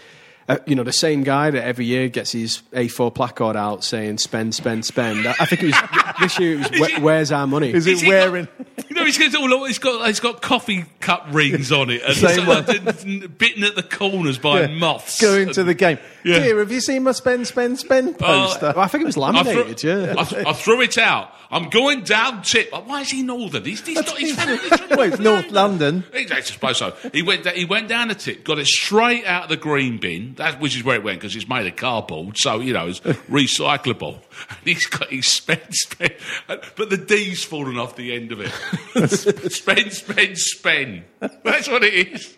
uh, 0.49 0.59
you 0.67 0.75
know 0.77 0.85
the 0.85 0.93
same 0.93 1.23
guy 1.25 1.51
that 1.51 1.65
every 1.65 1.85
year 1.85 2.09
gets 2.09 2.31
his 2.33 2.63
A4 2.73 3.13
placard 3.15 3.57
out 3.57 3.83
saying 3.85 4.19
"spend, 4.19 4.55
spend, 4.55 4.87
spend." 4.87 5.27
I 5.27 5.35
I 5.41 5.47
think 5.47 5.65
it 5.65 5.67
was 5.67 6.15
this 6.21 6.39
year. 6.39 6.55
It 6.61 6.71
was 6.71 6.71
"Where- 6.81 7.01
"Where's 7.01 7.33
our 7.33 7.47
money?" 7.47 7.73
Is 7.73 7.87
Is 7.87 8.03
it 8.03 8.09
wearing? 8.09 8.47
You 8.95 9.01
know, 9.01 9.07
he's 9.07 9.19
got, 9.19 9.35
all, 9.53 9.65
he's 9.67 9.79
got 9.79 10.07
he's 10.07 10.21
got 10.21 10.41
coffee 10.43 10.85
cup 11.01 11.27
rings 11.31 11.73
on 11.73 11.91
it, 11.91 12.03
and 12.03 12.15
Same 12.17 12.45
sort 12.45 12.69
of 12.69 13.39
bitten 13.39 13.65
at 13.65 13.75
the 13.75 13.83
corners 13.83 14.39
by 14.39 14.63
Yeah. 14.63 14.67
moths. 14.69 15.21
Going 15.21 15.53
to 15.53 15.65
the 15.65 15.75
game. 15.75 15.99
Yeah. 16.25 16.39
Dear, 16.39 16.59
have 16.61 16.73
you 16.73 16.81
seen 16.81 17.03
my 17.03 17.13
spend, 17.13 17.47
spend, 17.47 17.79
spend 17.79 18.15
uh, 18.15 18.27
poster? 18.27 18.73
Well, 18.75 18.81
I 18.85 18.87
think 18.89 19.03
it 19.03 19.07
was 19.07 19.17
I 19.17 19.21
laminated. 19.21 19.79
threw, 19.81 19.91
yeah, 19.91 20.15
I, 20.17 20.25
th- 20.25 20.47
I 20.47 20.53
threw 20.55 20.81
it 20.81 20.97
out. 20.97 21.33
I'm 21.51 21.69
going 21.69 22.03
down 22.03 22.43
tip. 22.43 22.73
Why 22.73 23.03
is 23.03 23.11
he 23.11 23.23
northern? 23.23 23.65
He's, 23.65 23.87
he's 23.87 23.97
not. 23.97 24.17
He's 24.17 24.35
from, 24.35 24.59
he's 24.59 24.91
well, 24.91 25.19
North 25.21 25.51
London. 25.51 26.03
I 26.13 26.41
suppose 26.41 26.79
so. 26.79 26.93
He 27.13 27.23
went. 27.23 27.47
He 27.49 27.65
went 27.65 27.89
down 27.89 28.09
the 28.09 28.15
tip, 28.15 28.43
got 28.45 28.59
it 28.59 28.67
straight 28.67 29.25
out 29.27 29.45
of 29.45 29.49
the 29.51 29.57
green 29.57 29.99
bin. 29.99 30.35
That 30.37 30.61
which 30.61 30.77
is 30.77 30.83
where 30.83 30.97
it 30.97 31.05
went 31.05 31.21
because 31.21 31.37
it's 31.37 31.49
made 31.49 31.67
of 31.67 31.77
cardboard, 31.77 32.39
so 32.39 32.61
you 32.61 32.73
know 32.73 32.89
it's 32.89 33.01
recyclable. 33.31 34.15
And 34.49 34.59
he's 34.65 34.87
got 34.87 35.11
his 35.11 35.31
spend, 35.31 35.63
spend, 35.73 36.15
but 36.49 36.91
the 36.91 36.97
D's 36.97 37.45
fallen 37.45 37.79
off 37.79 37.97
the 37.97 38.15
end 38.15 38.33
of 38.33 38.41
it. 38.41 38.51
spend, 39.07 39.93
spend, 39.93 40.39
spend. 40.39 41.05
That's 41.21 41.69
what 41.69 41.83
it 41.85 41.95
is. 42.13 42.37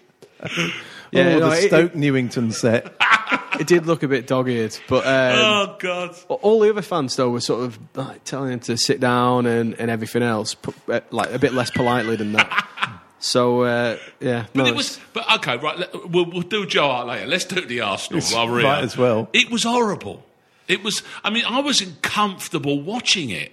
yeah. 1.12 1.36
oh, 1.36 1.38
no, 1.38 1.50
the 1.50 1.56
it, 1.64 1.68
Stoke 1.68 1.94
Newington 1.94 2.50
set. 2.52 2.86
it, 2.86 3.60
it 3.60 3.66
did 3.66 3.86
look 3.86 4.02
a 4.02 4.08
bit 4.08 4.26
dog-eared, 4.26 4.76
but 4.88 5.06
um, 5.06 5.38
Oh 5.38 5.76
God. 5.78 6.16
all 6.28 6.60
the 6.60 6.70
other 6.70 6.82
fans 6.82 7.16
though 7.16 7.30
were 7.30 7.40
sort 7.40 7.64
of 7.64 7.78
like, 7.94 8.24
telling 8.24 8.52
him 8.52 8.60
to 8.60 8.76
sit 8.76 9.00
down 9.00 9.46
and, 9.46 9.74
and 9.74 9.90
everything 9.90 10.22
else, 10.22 10.56
uh, 10.88 11.00
like 11.10 11.32
a 11.32 11.38
bit 11.38 11.52
less 11.54 11.70
politely 11.70 12.16
than 12.16 12.32
that. 12.32 12.68
so 13.18 13.62
uh, 13.62 13.96
yeah, 14.20 14.46
no, 14.54 14.64
But 14.64 14.66
it 14.68 14.76
was. 14.76 15.00
But 15.12 15.30
okay, 15.36 15.56
right. 15.56 15.78
let- 15.78 16.10
We'll, 16.10 16.30
we'll 16.30 16.42
do 16.42 16.66
Joe 16.66 16.88
Hart 16.88 17.06
later. 17.08 17.26
Let's 17.26 17.44
do 17.46 17.64
the 17.64 17.80
Arsenal 17.80 18.18
It's 18.18 18.32
while 18.32 18.46
we're 18.48 18.62
right 18.62 18.76
here. 18.76 18.84
as 18.84 18.96
well. 18.96 19.28
It 19.32 19.50
was 19.50 19.64
horrible. 19.64 20.24
It 20.68 20.82
was. 20.84 21.02
I 21.24 21.30
mean, 21.30 21.44
I 21.46 21.60
wasn't 21.60 22.02
comfortable 22.02 22.80
watching 22.82 23.30
it, 23.30 23.52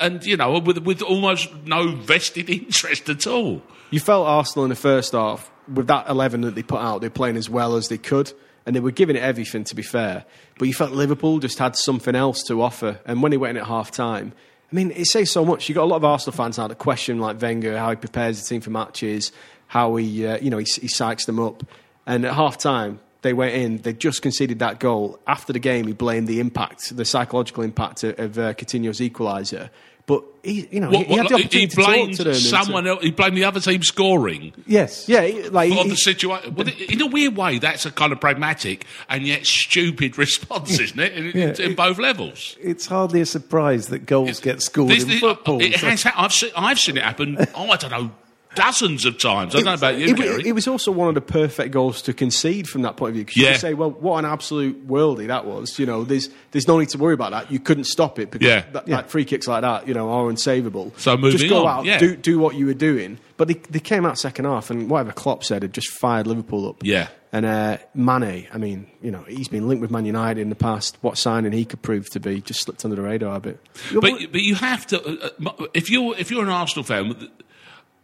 and 0.00 0.24
you 0.24 0.36
know, 0.36 0.58
with 0.58 0.78
with 0.78 1.02
almost 1.02 1.52
no 1.64 1.94
vested 1.94 2.48
interest 2.50 3.08
at 3.08 3.26
all. 3.26 3.62
You 3.90 4.00
felt 4.00 4.26
Arsenal 4.26 4.64
in 4.64 4.70
the 4.70 4.76
first 4.76 5.12
half 5.12 5.50
with 5.72 5.86
that 5.88 6.08
eleven 6.08 6.42
that 6.42 6.54
they 6.54 6.62
put 6.62 6.80
out. 6.80 7.00
They're 7.00 7.10
playing 7.10 7.36
as 7.36 7.50
well 7.50 7.76
as 7.76 7.88
they 7.88 7.98
could, 7.98 8.32
and 8.66 8.74
they 8.74 8.80
were 8.80 8.90
giving 8.90 9.16
it 9.16 9.22
everything. 9.22 9.64
To 9.64 9.74
be 9.74 9.82
fair, 9.82 10.24
but 10.58 10.68
you 10.68 10.74
felt 10.74 10.92
Liverpool 10.92 11.38
just 11.38 11.58
had 11.58 11.76
something 11.76 12.14
else 12.14 12.42
to 12.44 12.62
offer. 12.62 13.00
And 13.04 13.22
when 13.22 13.30
they 13.30 13.36
went 13.36 13.56
in 13.56 13.62
at 13.62 13.68
half 13.68 13.90
time, 13.90 14.32
I 14.72 14.74
mean, 14.74 14.90
it 14.92 15.06
says 15.06 15.30
so 15.30 15.44
much. 15.44 15.68
You've 15.68 15.76
got 15.76 15.84
a 15.84 15.86
lot 15.86 15.96
of 15.96 16.04
Arsenal 16.04 16.34
fans 16.34 16.56
now 16.56 16.66
that 16.68 16.78
question 16.78 17.18
like 17.18 17.40
Wenger, 17.40 17.76
how 17.76 17.90
he 17.90 17.96
prepares 17.96 18.40
the 18.40 18.48
team 18.48 18.62
for 18.62 18.70
matches, 18.70 19.30
how 19.66 19.96
he, 19.96 20.26
uh, 20.26 20.38
you 20.38 20.48
know, 20.48 20.58
he, 20.58 20.64
he 20.64 20.88
psychs 20.88 21.26
them 21.26 21.38
up. 21.38 21.62
And 22.06 22.24
at 22.24 22.34
half 22.34 22.56
time, 22.56 23.00
they 23.22 23.32
went 23.32 23.54
in. 23.54 23.78
They 23.78 23.92
just 23.92 24.20
conceded 24.22 24.58
that 24.60 24.78
goal. 24.80 25.18
After 25.26 25.52
the 25.52 25.58
game, 25.58 25.86
he 25.86 25.92
blamed 25.92 26.28
the 26.28 26.40
impact, 26.40 26.94
the 26.96 27.04
psychological 27.04 27.62
impact 27.62 28.04
of, 28.04 28.18
of 28.18 28.38
uh, 28.38 28.54
Coutinho's 28.54 29.00
equaliser. 29.00 29.70
But 30.04 30.24
he, 30.42 30.66
you 30.72 30.80
know, 30.80 30.90
he, 30.90 30.96
What, 30.96 31.06
he 31.06 31.14
had 31.14 31.28
the 31.28 31.34
opportunity 31.34 31.66
to 31.68 31.76
talk 31.76 31.86
blamed 31.86 32.14
to 32.16 32.24
them. 32.24 32.32
to- 32.34 32.38
someone 32.40 32.88
else. 32.88 33.04
He 33.04 33.12
blamed 33.12 33.36
the 33.36 33.44
other 33.44 33.60
team 33.60 33.84
scoring 33.84 34.52
Yes. 34.66 35.08
Yeah, 35.08 35.22
he- 35.22 35.48
like 35.48 35.70
on 35.70 35.84
he- 35.84 35.90
the 35.90 35.96
situation. 35.96 36.56
Well, 36.56 36.66
in 36.88 37.00
a 37.00 37.06
weird 37.06 37.36
way, 37.36 37.60
that's 37.60 37.86
a 37.86 37.92
kind 37.92 38.12
of 38.12 38.20
pragmatic 38.20 38.84
and 39.08 39.24
yet 39.24 39.46
stupid 39.46 40.18
response, 40.26 40.80
isn't 40.80 40.98
it? 40.98 41.12
In, 41.12 41.24
Yeah, 41.26 41.54
in 41.64 41.70
it- 41.72 41.76
both 41.76 41.98
levels. 42.00 42.56
It's 42.60 42.86
hardly 42.86 43.20
a 43.20 43.26
surprise 43.26 43.86
that 43.88 44.04
goals 44.06 44.40
get 44.40 44.60
scored 44.60 44.90
This- 44.90 45.04
in 45.04 45.10
this- 45.10 45.20
football. 45.20 45.62
It 45.62 45.74
so- 45.78 45.86
has. 45.88 46.04
I've 46.16 46.32
seen, 46.32 46.50
I've 46.56 46.80
seen 46.80 46.96
it 46.96 47.04
happen. 47.04 47.36
Oh, 47.54 47.70
I 47.70 47.76
don't 47.76 47.92
know, 47.92 48.10
dozens 48.54 49.04
of 49.04 49.18
times. 49.18 49.54
I 49.54 49.58
don't 49.58 49.64
know 49.66 49.74
about 49.74 49.98
you, 49.98 50.08
it, 50.08 50.16
Gary. 50.16 50.42
it 50.48 50.52
was 50.52 50.68
also 50.68 50.92
one 50.92 51.08
of 51.08 51.14
the 51.14 51.20
perfect 51.20 51.70
goals 51.72 52.02
to 52.02 52.12
concede 52.12 52.68
from 52.68 52.82
that 52.82 52.96
point 52.96 53.10
of 53.10 53.14
view. 53.14 53.24
Because 53.24 53.36
you 53.36 53.44
Yeah. 53.44 53.52
could 53.52 53.60
say, 53.60 53.74
well, 53.74 53.90
what 53.90 54.18
an 54.18 54.24
absolute 54.24 54.86
worldie 54.88 55.28
that 55.28 55.44
was. 55.46 55.78
You 55.78 55.86
know, 55.86 56.04
there's 56.04 56.28
there's 56.50 56.68
no 56.68 56.78
need 56.78 56.90
to 56.90 56.98
worry 56.98 57.14
about 57.14 57.30
that. 57.32 57.50
You 57.50 57.58
couldn't 57.58 57.84
stop 57.84 58.18
it 58.18 58.30
because 58.30 58.46
Yeah. 58.46 58.64
that, 58.72 58.88
Yeah. 58.88 58.96
like 58.96 59.08
free 59.08 59.24
kicks 59.24 59.46
like 59.48 59.62
that, 59.62 59.88
you 59.88 59.94
know, 59.94 60.10
are 60.10 60.30
unsavable. 60.30 60.92
So 60.98 61.16
moving 61.16 61.38
just 61.38 61.48
go 61.50 61.66
on, 61.66 61.78
out, 61.80 61.84
yeah. 61.86 61.98
do 61.98 62.16
do 62.16 62.38
what 62.38 62.54
you 62.54 62.66
were 62.66 62.74
doing. 62.74 63.18
But 63.38 63.48
they, 63.48 63.54
they 63.70 63.80
came 63.80 64.04
out 64.06 64.18
second 64.18 64.44
half, 64.44 64.70
and 64.70 64.88
whatever 64.88 65.10
Klopp 65.10 65.42
said 65.42 65.62
had 65.62 65.72
just 65.72 65.88
fired 65.88 66.26
Liverpool 66.26 66.68
up. 66.68 66.76
Yeah. 66.84 67.08
And 67.34 67.46
uh, 67.46 67.78
Mane, 67.94 68.46
I 68.52 68.58
mean, 68.58 68.86
you 69.00 69.10
know, 69.10 69.24
he's 69.26 69.48
been 69.48 69.66
linked 69.66 69.80
with 69.80 69.90
Man 69.90 70.04
United 70.04 70.38
in 70.42 70.50
the 70.50 70.54
past. 70.54 70.98
What 71.00 71.16
signing 71.16 71.50
he 71.52 71.64
could 71.64 71.80
prove 71.80 72.10
to 72.10 72.20
be 72.20 72.42
just 72.42 72.60
slipped 72.60 72.84
under 72.84 72.94
the 72.94 73.00
radar 73.02 73.36
a 73.36 73.40
bit. 73.40 73.58
But 73.94 74.30
but 74.30 74.42
you 74.42 74.54
have 74.56 74.86
to 74.88 75.02
uh, 75.02 75.28
uh, 75.46 75.66
if 75.72 75.88
you're 75.90 76.14
if 76.18 76.30
you're 76.30 76.42
an 76.42 76.50
Arsenal 76.50 76.84
fan. 76.84 77.28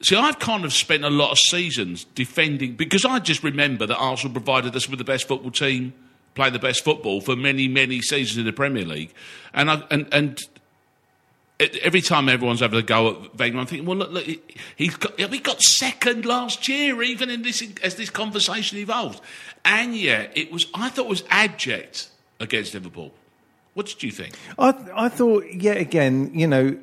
See, 0.00 0.14
I've 0.14 0.38
kind 0.38 0.64
of 0.64 0.72
spent 0.72 1.04
a 1.04 1.10
lot 1.10 1.32
of 1.32 1.38
seasons 1.38 2.04
defending 2.14 2.74
because 2.76 3.04
I 3.04 3.18
just 3.18 3.42
remember 3.42 3.84
that 3.86 3.96
Arsenal 3.96 4.32
provided 4.32 4.76
us 4.76 4.88
with 4.88 4.98
the 4.98 5.04
best 5.04 5.26
football 5.26 5.50
team, 5.50 5.92
playing 6.34 6.52
the 6.52 6.58
best 6.60 6.84
football 6.84 7.20
for 7.20 7.34
many 7.34 7.66
many 7.66 8.00
seasons 8.00 8.38
in 8.38 8.44
the 8.44 8.52
Premier 8.52 8.84
League, 8.84 9.12
and 9.52 9.70
I, 9.70 9.82
and 9.90 10.06
and. 10.12 10.38
Every 11.82 12.02
time 12.02 12.28
everyone's 12.28 12.60
having 12.60 12.78
a 12.78 12.82
go 12.82 13.08
at 13.24 13.36
Wenger, 13.36 13.58
I'm 13.58 13.66
thinking, 13.66 13.84
well, 13.84 13.96
look, 13.96 14.12
look 14.12 14.22
he- 14.24 14.40
he's 14.76 14.94
got, 14.94 15.18
he 15.18 15.38
got 15.40 15.60
second 15.60 16.24
last 16.24 16.68
year, 16.68 17.02
even 17.02 17.28
in 17.30 17.42
this 17.42 17.64
as 17.82 17.96
this 17.96 18.10
conversation 18.10 18.78
evolved, 18.78 19.20
and 19.64 19.96
yet 19.96 20.30
it 20.36 20.52
was 20.52 20.66
I 20.72 20.88
thought 20.88 21.06
it 21.06 21.08
was 21.08 21.24
abject 21.30 22.10
against 22.38 22.74
Liverpool. 22.74 23.12
What 23.74 23.86
did 23.86 24.04
you 24.04 24.12
think? 24.12 24.36
I, 24.56 24.72
I 24.94 25.08
thought, 25.08 25.46
yet 25.52 25.78
again, 25.78 26.30
you 26.32 26.46
know, 26.46 26.78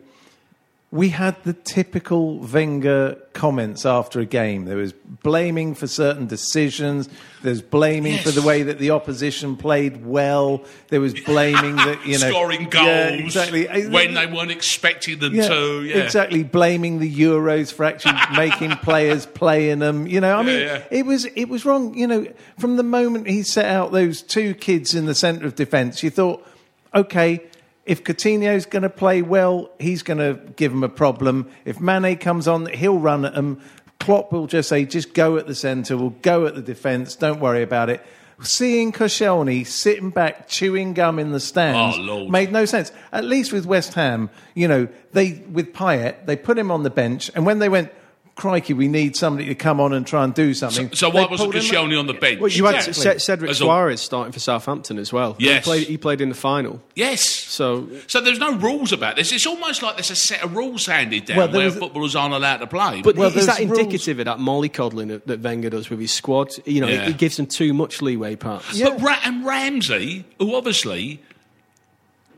we 0.95 1.09
had 1.09 1.35
the 1.43 1.51
typical 1.51 2.39
Wenger 2.39 3.17
comments 3.33 3.85
after 3.85 4.21
a 4.21 4.25
game. 4.25 4.63
There 4.63 4.77
was 4.77 4.93
blaming 4.93 5.75
for 5.75 5.87
certain 5.87 6.25
decisions. 6.25 7.09
There's 7.43 7.61
blaming 7.61 8.17
for 8.19 8.31
the 8.31 8.41
way 8.41 8.63
that 8.63 8.79
the 8.79 8.91
opposition 8.91 9.57
played 9.57 10.05
well. 10.05 10.63
There 10.87 11.01
was 11.01 11.13
blaming 11.13 11.75
that 11.75 12.07
you 12.07 12.17
know 12.17 12.29
scoring 12.29 12.69
goals 12.69 12.85
Yeah, 12.85 13.09
exactly 13.09 13.67
when 13.89 14.13
they 14.13 14.25
weren't 14.25 14.51
expecting 14.51 15.19
them 15.19 15.35
Yeah, 15.35 15.49
to. 15.49 15.83
Yeah, 15.83 15.97
exactly. 15.97 16.43
Blaming 16.43 16.99
the 16.99 17.13
Euros 17.13 17.73
for 17.73 17.83
actually 17.83 18.17
making 18.37 18.71
players 18.77 19.25
play 19.25 19.71
in 19.71 19.79
them. 19.79 20.07
You 20.07 20.21
know, 20.21 20.33
I 20.37 20.43
mean, 20.43 20.81
it 20.91 21.05
was 21.05 21.25
it 21.25 21.49
was 21.49 21.65
wrong. 21.65 21.93
You 21.97 22.07
know, 22.07 22.25
from 22.57 22.77
the 22.77 22.83
moment 22.83 23.27
he 23.27 23.43
set 23.43 23.65
out 23.65 23.91
those 23.91 24.21
two 24.21 24.53
kids 24.53 24.95
in 24.95 25.07
the 25.07 25.15
centre 25.15 25.45
of 25.45 25.55
defence, 25.55 26.03
you 26.03 26.09
thought, 26.09 26.47
okay, 26.93 27.43
if 27.85 28.03
Coutinho's 28.03 28.65
going 28.65 28.83
to 28.83 28.89
play 28.89 29.21
well, 29.21 29.69
he's 29.79 30.03
going 30.03 30.17
to 30.17 30.39
give 30.55 30.71
them 30.71 30.83
a 30.83 30.89
problem. 30.89 31.49
If 31.65 31.79
Mane 31.79 32.17
comes 32.17 32.47
on, 32.47 32.65
he'll 32.67 32.97
run 32.97 33.25
at 33.25 33.35
them. 33.35 33.61
Klopp 33.99 34.31
will 34.31 34.47
just 34.47 34.69
say, 34.69 34.85
just 34.85 35.13
go 35.13 35.37
at 35.37 35.47
the 35.47 35.55
centre, 35.55 35.95
we'll 35.97 36.09
go 36.09 36.45
at 36.45 36.55
the 36.55 36.61
defence, 36.61 37.15
don't 37.15 37.39
worry 37.39 37.61
about 37.63 37.89
it. 37.89 38.05
Seeing 38.41 38.91
Koscielny 38.91 39.65
sitting 39.65 40.09
back 40.09 40.49
chewing 40.49 40.93
gum 40.93 41.19
in 41.19 41.31
the 41.31 41.39
stands 41.39 41.95
Oh, 41.97 42.27
made 42.27 42.51
no 42.51 42.65
sense. 42.65 42.91
At 43.13 43.23
least 43.23 43.53
with 43.53 43.65
West 43.65 43.93
Ham, 43.93 44.29
you 44.53 44.67
know, 44.67 44.89
they 45.13 45.43
with 45.49 45.71
Payet, 45.71 46.25
they 46.25 46.35
put 46.35 46.57
him 46.57 46.69
on 46.69 46.83
the 46.83 46.89
bench, 46.89 47.31
and 47.33 47.45
when 47.45 47.59
they 47.59 47.69
went, 47.69 47.93
crikey, 48.35 48.73
we 48.73 48.87
need 48.89 49.15
somebody 49.15 49.47
to 49.47 49.55
come 49.55 49.79
on 49.79 49.93
and 49.93 50.05
try 50.05 50.23
and 50.23 50.33
do 50.33 50.53
something. 50.53 50.91
So 50.93 51.09
why 51.09 51.25
wasn't 51.25 51.53
pulled 51.53 51.63
Koscielny 51.63 51.97
on 51.97 52.05
the 52.05 52.13
bench? 52.13 52.39
Well, 52.41 52.49
you 52.49 52.65
had 52.65 52.75
Exactly. 52.75 53.13
C- 53.13 53.19
Cedric 53.19 53.49
As 53.51 53.61
a- 53.61 53.63
Soares 53.63 53.99
starting 53.99 54.33
for 54.33 54.39
Southampton 54.39 54.97
as 54.99 55.13
well. 55.13 55.37
Yes. 55.39 55.63
he 55.63 55.69
played, 55.69 55.87
he 55.87 55.97
played 55.97 56.19
in 56.21 56.27
the 56.29 56.35
final. 56.35 56.81
Yes. 56.95 57.21
So 57.21 57.87
So 58.07 58.19
there's 58.19 58.39
no 58.39 58.57
rules 58.57 58.91
about 58.91 59.15
this. 59.15 59.31
It's 59.31 59.47
almost 59.47 59.81
like 59.81 59.95
there's 59.95 60.11
a 60.11 60.15
set 60.17 60.43
of 60.43 60.53
rules 60.55 60.85
handed 60.85 61.25
down 61.25 61.37
Well, 61.37 61.51
where 61.51 61.65
was- 61.65 61.75
footballers 61.77 62.15
aren't 62.15 62.33
allowed 62.33 62.57
to 62.57 62.67
play. 62.67 63.01
But 63.01 63.15
Well, 63.15 63.29
is 63.29 63.45
that 63.45 63.57
there's 63.57 63.69
rules- 63.69 63.79
indicative 63.79 64.19
of 64.19 64.25
that 64.25 64.37
mollycoddling 64.39 65.07
that, 65.07 65.27
that 65.27 65.39
Wenger 65.39 65.69
does 65.69 65.89
with 65.89 66.01
his 66.01 66.11
squad? 66.11 66.49
You 66.65 66.81
know, 66.81 66.87
Yeah. 66.87 67.05
he 67.07 67.13
gives 67.13 67.37
them 67.37 67.45
too 67.47 67.73
much 67.73 68.01
leeway, 68.01 68.35
perhaps. 68.35 68.81
But 68.81 69.01
Ra- 69.01 69.19
and 69.23 69.45
Ramsey, 69.45 70.25
who 70.39 70.55
obviously 70.55 71.21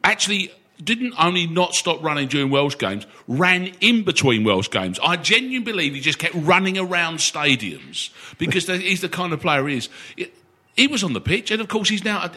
actually 0.03 0.51
didn't 0.83 1.13
only 1.19 1.47
not 1.47 1.73
stop 1.73 2.03
running 2.03 2.27
during 2.27 2.49
Welsh 2.49 2.77
games, 2.77 3.05
ran 3.27 3.71
in 3.81 4.03
between 4.03 4.43
Welsh 4.43 4.69
games. 4.69 4.99
I 5.03 5.17
genuinely 5.17 5.59
believe 5.71 5.93
he 5.93 5.99
just 6.01 6.19
kept 6.19 6.35
running 6.35 6.77
around 6.77 7.17
stadiums 7.17 8.09
because 8.37 8.67
he's 8.67 9.01
the 9.01 9.09
kind 9.09 9.33
of 9.33 9.41
player 9.41 9.67
he 9.67 9.77
is. 9.77 9.89
It- 10.17 10.33
he 10.75 10.85
was 10.85 11.03
on 11.03 11.13
the 11.13 11.21
pitch, 11.21 11.49
and 11.49 11.59
of 11.59 11.67
course 11.69 11.89
he's 11.89 12.05
now. 12.05 12.19
Uh, 12.19 12.29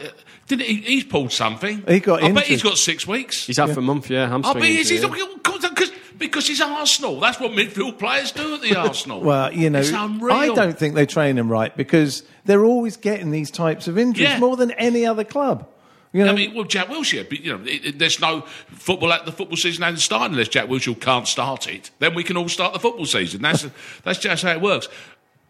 didn't 0.47 0.65
he? 0.65 0.73
He's 0.77 1.03
pulled 1.03 1.31
something. 1.31 1.83
He 1.87 1.99
got. 1.99 2.23
I 2.23 2.31
bet 2.31 2.45
he's 2.45 2.63
got 2.63 2.79
six 2.79 3.05
weeks. 3.05 3.45
He's 3.45 3.59
out 3.59 3.69
for 3.69 3.81
a 3.81 3.83
month, 3.83 4.09
yeah, 4.09 4.23
I 4.25 4.29
hamstring. 4.29 4.61
bet 4.63 4.67
he's, 4.71 4.89
he's 4.89 5.03
injury, 5.03 5.21
because 5.43 5.91
because 6.17 6.47
he's 6.47 6.59
Arsenal. 6.59 7.19
That's 7.19 7.39
what 7.39 7.51
midfield 7.51 7.99
players 7.99 8.31
do 8.31 8.55
at 8.55 8.61
the 8.61 8.75
Arsenal. 8.75 9.21
Well, 9.21 9.53
you 9.53 9.69
know, 9.69 9.77
it's 9.81 9.91
unreal. 9.91 10.35
I 10.35 10.47
don't 10.47 10.75
think 10.75 10.95
they 10.95 11.05
train 11.05 11.37
him 11.37 11.51
right 11.51 11.75
because 11.77 12.23
they're 12.45 12.65
always 12.65 12.97
getting 12.97 13.29
these 13.29 13.51
types 13.51 13.87
of 13.87 13.99
injuries 13.99 14.29
Yeah. 14.29 14.39
more 14.39 14.57
than 14.57 14.71
any 14.71 15.05
other 15.05 15.23
club. 15.23 15.67
You 16.13 16.25
know, 16.25 16.31
I 16.31 16.35
mean, 16.35 16.53
well, 16.53 16.65
Jack 16.65 16.87
Wilshere, 16.87 17.27
but, 17.29 17.39
you 17.39 17.57
know, 17.57 17.63
it, 17.63 17.85
it- 17.85 17.99
there's 17.99 18.19
no 18.19 18.41
football 18.67 19.13
at 19.13 19.25
the 19.25 19.31
football 19.31 19.55
season 19.55 19.83
hasn't 19.83 20.01
started 20.01 20.31
unless 20.33 20.49
Jack 20.49 20.67
Wilshere 20.67 20.99
can't 20.99 21.25
start 21.27 21.67
it. 21.69 21.89
Then 21.99 22.13
we 22.15 22.23
can 22.23 22.35
all 22.35 22.49
start 22.49 22.73
the 22.73 22.79
football 22.79 23.05
season. 23.05 23.41
That's 23.41 23.65
that's 24.03 24.19
just 24.19 24.43
how 24.43 24.51
it 24.51 24.61
works. 24.61 24.89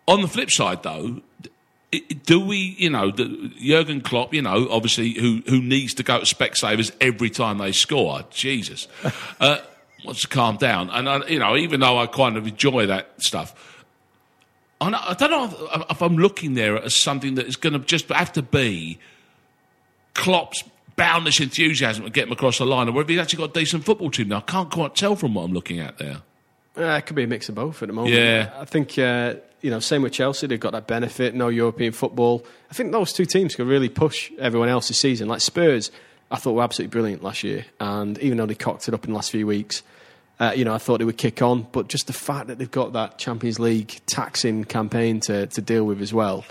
On 0.07 0.21
the 0.21 0.27
flip 0.27 0.51
side, 0.51 0.83
though, 0.83 1.21
do 2.25 2.39
we, 2.39 2.75
you 2.77 2.89
know, 2.89 3.11
the, 3.11 3.51
Jurgen 3.59 4.01
Klopp, 4.01 4.33
you 4.33 4.41
know, 4.41 4.67
obviously, 4.69 5.11
who 5.13 5.41
who 5.47 5.61
needs 5.61 5.93
to 5.95 6.03
go 6.03 6.19
to 6.19 6.25
Specsavers 6.35 6.91
every 7.01 7.29
time 7.29 7.57
they 7.57 7.71
score? 7.71 8.21
Jesus, 8.29 8.87
uh, 9.39 9.57
wants 10.05 10.21
to 10.21 10.27
calm 10.27 10.57
down. 10.57 10.89
And 10.91 11.09
I, 11.09 11.25
you 11.27 11.39
know, 11.39 11.57
even 11.57 11.79
though 11.79 11.97
I 11.97 12.05
kind 12.05 12.37
of 12.37 12.45
enjoy 12.47 12.85
that 12.85 13.09
stuff. 13.21 13.55
I 14.79 15.13
don't 15.13 15.29
know 15.29 15.69
if, 15.75 15.91
if 15.91 16.01
I'm 16.01 16.17
looking 16.17 16.55
there 16.55 16.75
as 16.81 16.95
something 16.95 17.35
that 17.35 17.45
is 17.45 17.55
going 17.55 17.73
to 17.73 17.79
just 17.79 18.09
have 18.09 18.33
to 18.33 18.41
be 18.41 18.97
Klopp's 20.13 20.63
boundless 20.95 21.39
enthusiasm 21.39 22.03
to 22.03 22.09
get 22.09 22.27
him 22.27 22.31
across 22.31 22.59
the 22.59 22.65
line, 22.65 22.89
or 22.89 22.91
whether 22.91 23.11
he's 23.11 23.19
actually 23.19 23.37
got 23.37 23.55
a 23.55 23.59
decent 23.59 23.85
football 23.85 24.11
team 24.11 24.27
now. 24.27 24.37
I 24.37 24.41
can't 24.41 24.69
quite 24.69 24.95
tell 24.95 25.15
from 25.15 25.33
what 25.33 25.43
I'm 25.43 25.53
looking 25.53 25.79
at 25.79 25.97
there. 25.97 26.21
Uh, 26.77 26.83
it 26.97 27.05
could 27.05 27.15
be 27.15 27.23
a 27.23 27.27
mix 27.27 27.49
of 27.49 27.55
both 27.55 27.81
at 27.81 27.87
the 27.87 27.93
moment. 27.93 28.13
Yeah. 28.13 28.51
I 28.57 28.65
think, 28.65 28.97
uh, 28.97 29.35
you 29.61 29.69
know, 29.69 29.79
same 29.79 30.03
with 30.03 30.13
Chelsea, 30.13 30.47
they've 30.47 30.59
got 30.59 30.71
that 30.71 30.87
benefit, 30.87 31.35
no 31.35 31.49
European 31.49 31.91
football. 31.91 32.45
I 32.69 32.73
think 32.73 32.91
those 32.91 33.11
two 33.13 33.25
teams 33.25 33.55
could 33.55 33.67
really 33.67 33.89
push 33.89 34.31
everyone 34.39 34.69
else 34.69 34.87
this 34.87 34.99
season. 34.99 35.27
Like 35.27 35.41
Spurs, 35.41 35.91
I 36.29 36.37
thought 36.37 36.53
were 36.53 36.63
absolutely 36.63 36.91
brilliant 36.91 37.23
last 37.23 37.43
year, 37.43 37.65
and 37.79 38.17
even 38.19 38.37
though 38.37 38.45
they 38.45 38.55
cocked 38.55 38.87
it 38.87 38.93
up 38.93 39.03
in 39.03 39.11
the 39.11 39.15
last 39.15 39.31
few 39.31 39.45
weeks, 39.45 39.83
uh, 40.39 40.53
you 40.55 40.65
know, 40.65 40.73
I 40.73 40.77
thought 40.77 40.99
they 40.99 41.05
would 41.05 41.17
kick 41.17 41.41
on, 41.41 41.67
but 41.71 41.87
just 41.87 42.07
the 42.07 42.13
fact 42.13 42.47
that 42.47 42.57
they've 42.57 42.71
got 42.71 42.93
that 42.93 43.17
Champions 43.19 43.59
League 43.59 43.99
taxing 44.07 44.63
campaign 44.63 45.19
to, 45.21 45.47
to 45.47 45.61
deal 45.61 45.83
with 45.83 46.01
as 46.01 46.13
well, 46.13 46.45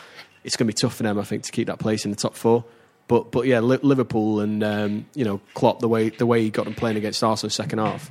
it's 0.44 0.54
going 0.54 0.66
to 0.68 0.72
be 0.72 0.78
tough 0.78 0.96
for 0.96 1.02
them, 1.02 1.18
I 1.18 1.24
think, 1.24 1.42
to 1.44 1.52
keep 1.52 1.66
that 1.66 1.78
place 1.78 2.04
in 2.04 2.10
the 2.10 2.16
top 2.16 2.34
four. 2.34 2.64
But 3.10 3.32
but 3.32 3.44
yeah, 3.48 3.58
Liverpool 3.58 4.38
and 4.38 4.62
um, 4.62 5.04
you 5.16 5.24
know 5.24 5.40
Klopp 5.54 5.80
the 5.80 5.88
way 5.88 6.10
the 6.10 6.26
way 6.26 6.42
he 6.42 6.50
got 6.50 6.64
them 6.66 6.74
playing 6.76 6.96
against 6.96 7.24
Arsenal 7.24 7.50
second 7.50 7.80
half, 7.80 8.08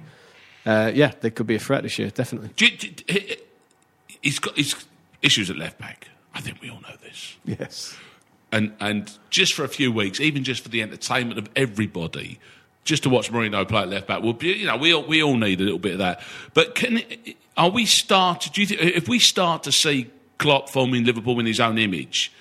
uh, 0.66 0.92
yeah, 0.94 1.14
they 1.22 1.30
could 1.30 1.48
be 1.48 1.56
a 1.56 1.60
threat 1.60 1.84
this 1.84 1.98
year, 1.98 2.10
definitely. 2.10 2.50
Do 2.58 2.66
you- 2.66 2.78
do 2.78 2.88
you- 3.08 3.36
he's 4.22 4.40
got 4.40 4.58
his 4.58 4.76
issues 5.22 5.50
at 5.50 5.56
left 5.58 5.78
back. 5.80 6.10
I 6.36 6.42
think 6.42 6.62
we 6.62 6.70
all 6.70 6.82
know 6.82 6.96
this. 7.02 7.38
yes. 7.46 7.96
And 8.52 8.74
and 8.82 9.10
just 9.30 9.54
for 9.54 9.64
a 9.64 9.70
few 9.70 9.90
weeks, 9.90 10.20
even 10.20 10.44
just 10.44 10.64
for 10.64 10.70
the 10.70 10.82
entertainment 10.82 11.40
of 11.40 11.48
everybody, 11.56 12.38
just 12.84 13.04
to 13.04 13.10
watch 13.10 13.32
Moreno 13.32 13.64
play 13.64 13.84
at 13.84 13.88
left 13.88 14.06
back, 14.08 14.22
will 14.22 14.34
be, 14.34 14.50
you 14.50 14.66
know, 14.66 14.76
we 14.76 14.94
all, 14.94 15.04
we 15.04 15.24
all 15.24 15.38
need 15.38 15.62
a 15.62 15.64
little 15.64 15.80
bit 15.80 15.94
of 15.94 16.00
that. 16.00 16.22
But 16.54 16.76
can 16.76 17.02
are 17.56 17.70
we 17.70 17.86
start? 17.86 18.50
Do 18.54 18.60
you 18.60 18.68
think 18.68 18.82
if 18.82 19.08
we 19.08 19.18
start 19.20 19.64
to 19.64 19.72
see 19.72 20.10
Klopp 20.40 20.68
forming 20.70 21.06
Liverpool 21.06 21.40
in 21.40 21.46
his 21.46 21.62
own 21.62 21.78
image, 21.78 22.34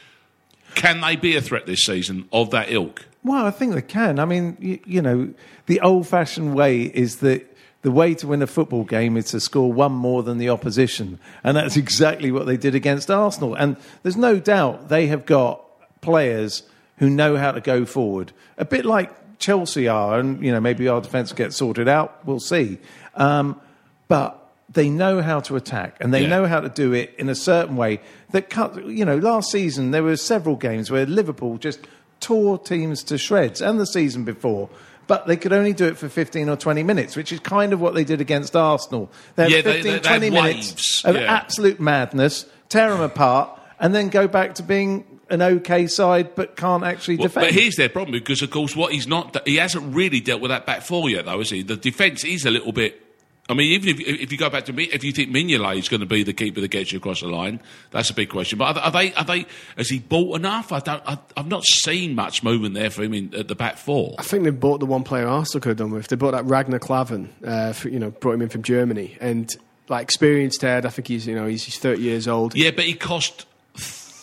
can 0.75 1.01
they 1.01 1.17
be 1.17 1.37
a 1.37 1.41
threat 1.41 1.67
this 1.67 1.85
season 1.85 2.29
of 2.33 2.51
that 2.51 2.71
ilk? 2.71 3.07
Well, 3.25 3.45
I 3.45 3.51
think 3.51 3.75
they 3.75 3.83
can. 3.83 4.19
I 4.19 4.25
mean, 4.25 4.57
you, 4.61 4.79
you 4.87 5.03
know, 5.03 5.33
the 5.67 5.81
old-fashioned 5.81 6.55
way 6.55 6.83
is 6.83 7.17
that 7.17 7.45
the 7.83 7.91
way 7.91 8.15
to 8.15 8.27
win 8.27 8.43
a 8.43 8.47
football 8.47 8.85
game 8.85 9.17
is 9.17 9.27
to 9.27 9.41
score 9.41 9.73
one 9.73 9.93
more 9.93 10.23
than 10.23 10.39
the 10.39 10.49
opposition, 10.49 11.19
and 11.45 11.57
that's 11.57 11.77
exactly 11.85 12.31
what 12.31 12.47
they 12.47 12.57
did 12.57 12.75
against 12.75 13.11
Arsenal. 13.11 13.55
And 13.55 13.77
there's 14.03 14.17
no 14.17 14.39
doubt 14.39 14.89
they 14.89 15.07
have 15.09 15.27
got 15.27 15.63
players 16.01 16.63
who 16.99 17.09
know 17.11 17.37
how 17.37 17.53
to 17.53 17.61
go 17.61 17.85
forward, 17.85 18.33
a 18.57 18.65
bit 18.65 18.85
like 18.85 19.39
Chelsea 19.39 19.89
are. 19.89 20.19
And 20.19 20.45
you 20.45 20.53
know, 20.53 20.61
maybe 20.61 20.89
our 20.89 21.01
defence 21.01 21.33
gets 21.33 21.57
sorted 21.57 21.89
out. 21.89 22.27
We'll 22.27 22.41
see. 22.41 22.79
Um, 23.15 23.61
but 24.09 24.48
they 24.71 24.91
know 24.91 25.23
how 25.23 25.41
to 25.41 25.57
attack, 25.57 25.97
and 26.01 26.13
they 26.13 26.23
Yeah. 26.23 26.29
know 26.29 26.47
how 26.47 26.61
to 26.61 26.69
do 26.69 26.93
it 26.93 27.15
in 27.19 27.29
a 27.29 27.35
certain 27.35 27.77
way 27.77 28.01
that 28.33 28.51
cut. 28.51 28.87
You 28.87 29.05
know, 29.05 29.17
last 29.17 29.51
season 29.51 29.91
there 29.93 30.03
were 30.03 30.17
several 30.17 30.57
games 30.57 30.91
where 30.91 31.07
Liverpool 31.07 31.57
just 31.59 31.81
tore 32.21 32.59
teams 32.59 33.03
to 33.05 33.17
shreds, 33.19 33.61
and 33.63 33.79
the 33.81 33.87
season 33.87 34.25
before. 34.25 34.69
But 35.07 35.27
they 35.27 35.37
could 35.39 35.55
only 35.55 35.73
do 35.73 35.87
it 35.87 35.97
for 35.97 36.11
15 36.11 36.51
or 36.51 36.57
20 36.57 36.83
minutes, 36.83 37.17
which 37.17 37.33
is 37.33 37.41
kind 37.41 37.73
of 37.73 37.81
what 37.81 37.95
they 37.95 38.05
did 38.05 38.21
against 38.21 38.55
Arsenal. 38.55 39.11
They 39.37 39.45
had 39.45 39.53
Yeah, 39.53 39.63
15, 39.63 39.83
they- 39.85 39.91
they 39.93 39.99
20 40.01 40.27
had 40.27 40.33
minutes 40.35 40.57
waves, 40.73 41.03
of 41.07 41.15
yeah. 41.17 41.33
absolute 41.35 41.81
madness, 41.81 42.45
tear 42.69 42.91
them 42.91 43.01
apart, 43.01 43.49
and 43.81 43.95
then 43.95 44.09
go 44.11 44.29
back 44.29 44.55
to 44.57 44.63
being 44.63 45.05
an 45.31 45.41
okay 45.41 45.87
side 45.87 46.35
but 46.35 46.57
can't 46.57 46.85
actually 46.85 47.17
Well, 47.17 47.29
defend. 47.29 47.47
but 47.47 47.55
here's 47.55 47.77
their 47.77 47.89
problem 47.89 48.13
because, 48.19 48.43
of 48.43 48.51
course, 48.51 48.77
what 48.77 48.93
he's 48.93 49.07
not, 49.07 49.35
he 49.47 49.57
hasn't 49.57 49.95
really 49.95 50.21
dealt 50.21 50.43
with 50.43 50.51
that 50.51 50.67
back 50.67 50.83
four 50.83 51.09
yet, 51.09 51.25
though, 51.25 51.39
has 51.39 51.49
he? 51.49 51.63
The 51.63 51.77
defence 51.77 52.23
is 52.25 52.45
a 52.45 52.51
little 52.51 52.73
bit. 52.73 53.01
I 53.49 53.55
mean, 53.55 53.73
even 53.73 53.89
if, 53.89 54.01
if 54.01 54.31
you 54.31 54.37
go 54.37 54.51
back 54.51 54.67
to 54.67 54.73
me, 54.73 54.85
if 54.85 55.03
you 55.03 55.13
think 55.13 55.31
Mignolet 55.31 55.79
is 55.79 55.89
going 55.89 56.01
to 56.01 56.07
be 56.07 56.23
the 56.23 56.35
keeper 56.35 56.61
that 56.61 56.69
gets 56.69 56.93
you 56.93 56.99
across 56.99 57.21
the 57.21 57.29
line, 57.29 57.61
that's 57.91 58.11
a 58.11 58.15
big 58.15 58.29
question. 58.29 58.59
But 58.59 58.77
are, 58.77 58.81
are 58.83 58.91
they? 58.91 59.15
Are 59.15 59.25
they? 59.25 59.47
Has 59.77 59.89
he 59.89 60.01
bought 60.01 60.37
enough? 60.37 60.71
I 60.71 60.81
don't. 60.81 61.03
I, 61.07 61.19
I've 61.37 61.49
not 61.49 61.65
seen 61.65 62.15
much 62.15 62.43
movement 62.43 62.75
there 62.75 62.91
for 62.91 63.03
him 63.03 63.15
in, 63.15 63.35
at 63.35 63.49
the 63.49 63.55
back 63.55 63.79
four. 63.79 64.15
I 64.19 64.23
think 64.23 64.45
they 64.45 64.51
bought 64.51 64.81
the 64.81 64.87
one 64.87 65.03
player 65.03 65.27
Arsenal 65.27 65.63
could 65.63 65.71
have 65.71 65.79
done 65.79 65.93
with. 65.93 66.09
They 66.09 66.17
bought 66.17 66.33
that 66.33 66.45
Ragnar 66.45 66.79
Klavan, 66.79 67.33
uh, 67.43 67.73
for, 67.73 67.89
you 67.89 67.99
know, 67.99 68.11
brought 68.11 68.33
him 68.33 68.43
in 68.43 68.51
from 68.51 68.63
Germany, 68.63 69.17
and 69.21 69.51
like 69.89 70.03
experienced 70.03 70.61
head. 70.61 70.85
I 70.85 70.91
think 70.91 71.09
he's 71.09 71.27
you 71.27 71.35
know 71.35 71.47
he's, 71.47 71.65
he's 71.65 71.79
thirty 71.79 72.03
years 72.03 72.29
old. 72.29 72.55
Yeah, 72.55 72.71
but 72.71 72.85
he 72.85 72.93
cost 72.93 73.47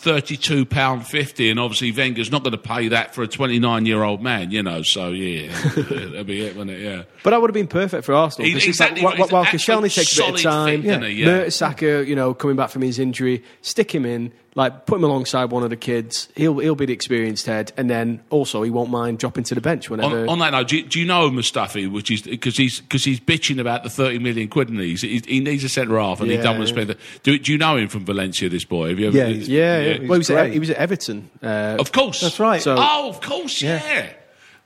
thirty-two 0.05 0.65
pound 0.65 1.07
fifty, 1.07 1.49
and 1.49 1.59
obviously 1.59 1.91
Wenger's 1.91 2.31
not 2.31 2.43
going 2.43 2.51
to 2.51 2.57
pay 2.59 2.89
that 2.89 3.15
for 3.15 3.23
a 3.23 3.27
twenty-nine-year-old 3.27 4.21
man, 4.21 4.51
you 4.51 4.61
know. 4.63 4.83
So 4.83 5.09
yeah, 5.09 5.47
that'll 5.75 6.23
be 6.23 6.45
it, 6.45 6.55
wouldn't 6.55 6.77
it? 6.77 6.81
Yeah. 6.81 7.03
But 7.23 7.31
that 7.31 7.41
would 7.41 7.49
have 7.49 7.55
been 7.55 7.67
perfect 7.67 8.05
for 8.05 8.13
Arsenal. 8.13 8.45
He- 8.45 8.53
because 8.53 8.69
it's 8.69 8.79
exactly 8.79 9.01
like, 9.01 9.17
right. 9.17 9.31
while, 9.31 9.45
Koscielny 9.45 9.93
takes 9.93 10.17
a 10.17 10.21
bit 10.21 10.35
of 10.35 10.41
time, 10.41 10.83
he? 10.83 10.87
Yeah. 10.89 11.25
Mertesacker, 11.27 12.05
you 12.05 12.15
know, 12.15 12.33
coming 12.33 12.55
back 12.55 12.69
from 12.69 12.83
his 12.83 12.99
injury, 12.99 13.43
stick 13.61 13.93
him 13.93 14.05
in, 14.05 14.31
like 14.57 14.85
put 14.85 14.95
him 14.99 15.03
alongside 15.03 15.51
one 15.51 15.63
of 15.63 15.69
the 15.69 15.75
kids. 15.75 16.29
He'll 16.35 16.57
he'll 16.59 16.75
be 16.75 16.85
the 16.85 16.93
experienced 16.93 17.45
head, 17.45 17.73
and 17.75 17.89
then 17.89 18.21
also 18.29 18.63
he 18.63 18.71
won't 18.71 18.89
mind 18.89 19.19
dropping 19.19 19.43
to 19.45 19.55
the 19.55 19.59
bench 19.61 19.89
whenever. 19.89 20.21
On, 20.21 20.29
on 20.29 20.39
that 20.39 20.51
note, 20.51 20.69
do 20.69 20.77
you, 20.77 20.83
do 20.83 20.99
you 20.99 21.05
know 21.05 21.29
Mustafi? 21.29 21.91
Which 21.91 22.09
is 22.09 22.21
because 22.21 22.55
he's 22.55 22.79
because 22.79 23.03
he's 23.03 23.19
bitching 23.19 23.59
about 23.59 23.83
the 23.83 23.89
thirty 23.89 24.17
million 24.17 24.47
quid, 24.47 24.69
and 24.69 24.79
he's, 24.79 25.01
he, 25.01 25.21
he 25.27 25.39
needs 25.41 25.63
a 25.65 25.69
centre 25.69 25.99
half, 25.99 26.21
and 26.21 26.29
he 26.31 26.37
Yeah, 26.37 26.43
don't 26.43 26.57
want 26.57 26.69
to 26.69 26.73
yeah. 26.73 26.83
spend. 26.85 26.89
The, 26.91 26.97
do, 27.23 27.37
do 27.37 27.51
you 27.51 27.57
know 27.57 27.75
him 27.75 27.89
from 27.89 28.05
Valencia? 28.05 28.47
This 28.47 28.63
boy, 28.63 28.89
have 28.89 28.99
you 28.99 29.07
ever? 29.07 29.17
Yeah, 29.17 29.27
he's- 29.27 29.47
yeah, 29.49 29.79
yeah. 29.81 29.93
he's 29.99 29.99
Well, 30.09 30.15
he 30.15 30.19
was, 30.19 30.29
at, 30.31 30.51
he 30.51 30.59
was 30.59 30.69
at 30.69 30.77
Everton. 30.77 31.29
Uh, 31.43 31.75
of 31.79 31.91
course, 31.91 32.21
That's 32.21 32.39
right. 32.39 32.61
So- 32.61 32.75
oh, 32.77 33.09
of 33.09 33.19
course, 33.21 33.61
yeah. 33.61 33.83
Yeah. 33.85 34.09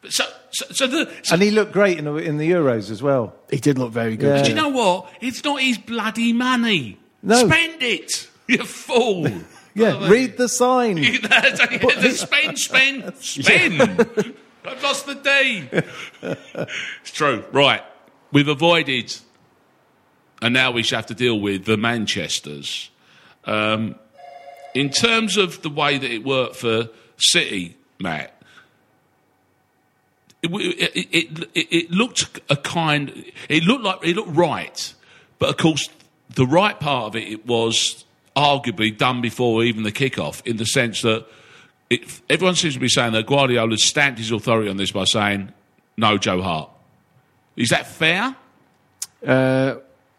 So, 0.10 0.23
so, 0.52 0.65
so 0.71 0.88
the. 0.88 1.12
So, 1.23 1.34
and 1.34 1.41
he 1.41 1.49
looked 1.52 1.73
great 1.73 1.97
in 1.97 2.06
the, 2.06 2.13
in 2.15 2.38
the 2.38 2.49
Euros 2.52 2.89
as 2.91 3.02
well. 3.02 3.34
he 3.49 3.58
did 3.58 3.78
look 3.80 3.91
very 3.91 4.15
good. 4.15 4.38
Yeah. 4.38 4.43
do 4.43 4.49
you 4.49 4.56
know 4.56 4.69
what? 4.69 5.12
It's 5.19 5.43
not 5.43 5.62
his 5.62 5.78
bloody 5.80 6.32
money. 6.32 6.99
No. 7.23 7.45
Spend 7.47 7.82
it, 7.82 8.30
you 8.47 8.60
fool. 8.63 9.28
Yeah, 9.80 9.98
Oh, 10.02 10.10
read 10.10 10.38
the 10.38 10.50
sign. 10.50 10.98
spend, 12.15 12.60
spend, 12.60 13.15
spend. 13.20 13.82
I've 14.65 14.84
lost 14.84 15.06
the 15.06 15.15
day. 15.15 15.70
it's 16.22 17.12
true. 17.12 17.46
Right. 17.52 17.82
We've 18.32 18.48
avoided, 18.48 19.15
and 20.42 20.54
now 20.54 20.72
we 20.72 20.84
have 20.84 21.06
to 21.08 21.13
deal 21.15 21.39
with 21.39 21.65
the 21.65 21.78
Manchesters. 21.78 22.89
Um, 23.46 23.96
in 24.74 24.89
terms 24.89 25.38
of 25.38 25.62
the 25.62 25.70
way 25.70 25.98
that 25.98 26.12
it 26.12 26.24
worked 26.24 26.58
for 26.58 26.89
City, 27.18 27.78
Matt, 28.00 28.36
it, 30.44 30.52
it, 30.52 31.08
it, 31.12 31.50
it, 31.56 31.68
it 31.72 31.92
looked 31.92 32.39
a 32.50 32.56
kind. 32.56 33.32
It 33.48 33.63
looked 33.63 33.84
like 33.84 34.00
it 34.04 34.15
looked 34.15 34.36
right, 34.36 34.94
but 35.39 35.50
of 35.50 35.58
course, 35.58 35.89
the 36.30 36.46
right 36.46 36.80
part 36.80 37.06
of 37.08 37.15
it, 37.15 37.28
it 37.28 37.46
was 37.48 38.06
arguably 38.39 38.95
done 38.97 39.21
before 39.21 39.63
even 39.63 39.84
the 39.84 39.91
kickoff, 39.91 40.45
in 40.45 40.58
the 40.58 40.65
sense 40.65 41.02
that 41.02 41.25
it, 41.89 42.21
everyone 42.30 42.56
seems 42.56 42.75
to 42.75 42.80
be 42.80 42.88
saying 42.88 43.13
that 43.13 43.25
Guardiola 43.25 43.78
stamped 43.78 44.19
his 44.19 44.32
authority 44.32 44.69
on 44.69 44.78
this 44.78 44.91
by 44.91 45.04
saying 45.04 45.52
no, 45.97 46.17
Joe 46.17 46.41
Hart. 46.41 46.69
Is 47.56 47.69
that 47.69 47.88
fair? 47.88 48.36
Uh, 49.25 49.75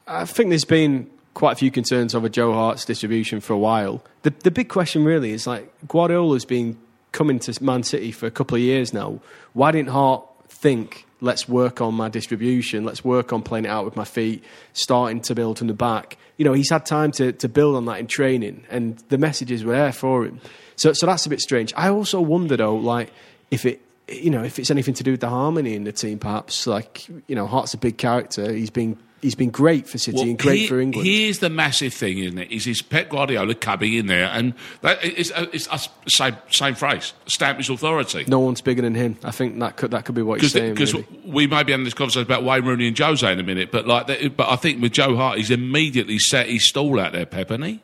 I 0.07 0.25
think 0.27 0.51
there's 0.51 0.65
been 0.65 1.11
quite 1.33 1.53
a 1.53 1.57
few 1.57 1.71
concerns 1.71 2.15
over 2.15 2.29
Joe 2.29 2.53
Hart's 2.53 2.85
distribution 2.85 3.41
for 3.41 3.55
a 3.55 3.59
while. 3.59 4.03
The 4.23 4.31
the 4.43 4.51
big 4.51 4.69
question 4.69 5.05
really 5.05 5.31
is 5.31 5.47
like 5.47 5.73
Guardiola's 5.89 6.45
been 6.45 6.77
coming 7.13 7.39
to 7.41 7.65
Man 7.65 7.83
City 7.83 8.13
for 8.13 8.27
a 8.27 8.31
couple 8.31 8.57
of 8.57 8.63
years 8.63 8.93
now. 8.93 9.21
Why 9.55 9.71
didn't 9.71 9.89
Hart 9.91 10.25
think? 10.49 11.07
Let's 11.21 11.49
work 11.49 11.81
on 11.81 11.95
my 11.95 12.09
distribution. 12.09 12.85
Let's 12.85 13.05
work 13.05 13.33
on 13.33 13.43
playing 13.43 13.67
it 13.67 13.69
out 13.69 13.85
with 13.85 13.97
my 13.97 14.05
feet, 14.05 14.43
starting 14.73 15.21
to 15.23 15.35
build 15.35 15.59
from 15.59 15.67
the 15.67 15.75
back. 15.75 16.17
You 16.37 16.45
know, 16.45 16.53
he's 16.53 16.71
had 16.71 16.87
time 16.87 17.13
to, 17.13 17.33
to 17.33 17.49
build 17.49 17.77
on 17.77 17.85
that 17.87 18.01
in 18.01 18.07
training, 18.07 18.65
and 18.71 18.99
the 19.09 19.19
messages 19.19 19.65
were 19.65 19.75
there 19.75 19.93
for 19.93 20.25
him. 20.25 20.41
So, 20.77 20.93
so 20.95 21.07
that's 21.07 21.27
a 21.27 21.29
bit 21.29 21.41
strange. 21.41 21.75
I 21.77 21.91
also 21.91 22.21
wonder 22.21 22.57
though, 22.57 22.77
like 22.77 23.13
if 23.51 23.67
it, 23.67 23.83
you 24.09 24.31
know, 24.31 24.43
if 24.43 24.59
it's 24.59 24.71
anything 24.71 24.95
to 24.95 25.05
do 25.05 25.13
with 25.13 25.21
the 25.21 25.29
harmony 25.29 25.75
in 25.75 25.85
the 25.85 25.93
team, 25.93 26.19
perhaps. 26.19 26.67
Like, 26.67 27.07
you 27.29 27.37
know, 27.37 27.47
Hart's 27.47 27.75
a 27.75 27.79
big 27.79 27.99
character. 27.99 28.53
He's 28.53 28.71
been 28.71 28.99
he's 29.23 29.35
been 29.35 29.51
great 29.51 29.89
for 29.89 29.99
City 29.99 30.17
Well, 30.17 30.25
and 30.25 30.39
great 30.39 30.61
here- 30.61 30.69
for 30.69 30.81
England. 30.81 31.07
Here's 31.07 31.39
the 31.41 31.51
massive 31.51 31.93
thing, 31.95 32.19
isn't 32.19 32.39
it? 32.39 32.51
Is 32.51 32.67
is 32.67 32.83
Pep 32.83 33.09
Guardiola 33.11 33.55
coming 33.55 33.95
in 33.95 34.07
there 34.07 34.27
and 34.27 34.55
that, 34.83 34.99
it's, 35.05 35.31
uh, 35.33 35.47
it's 35.53 35.69
us 35.69 35.89
same 36.09 36.37
same 36.51 36.75
phrase, 36.75 37.13
stamp 37.27 37.59
his 37.59 37.69
authority. 37.71 38.25
no 38.29 38.41
one's 38.41 38.61
bigger 38.61 38.83
than 38.83 38.95
him. 38.95 39.17
I 39.23 39.31
think 39.31 39.59
that 39.61 39.77
could 39.77 39.91
that 39.93 40.05
could 40.05 40.15
be 40.15 40.23
what 40.23 40.41
he's 40.41 40.53
saying. 40.53 40.75
Because 40.75 40.95
maybe. 40.95 41.07
we 41.27 41.47
may 41.47 41.63
be 41.63 41.73
having 41.73 41.85
this 41.85 41.95
conversation 41.95 42.27
about 42.27 42.45
Wayne 42.45 42.65
Rooney 42.65 42.89
and 42.89 42.99
Jose 42.99 43.31
in 43.31 43.39
a 43.39 43.43
minute, 43.43 43.71
but 43.71 43.87
like, 43.87 44.07
that, 44.07 44.37
but 44.37 44.49
I 44.49 44.57
think 44.57 44.83
with 44.83 44.93
Joe 44.93 45.17
Hart, 45.17 45.39
he's 45.39 45.51
immediately 45.51 46.19
set 46.19 46.49
his 46.49 46.67
stall 46.69 46.99
out 47.01 47.13
there, 47.13 47.27
Pep, 47.27 47.49
hasn't 47.49 47.65
he? 47.65 47.81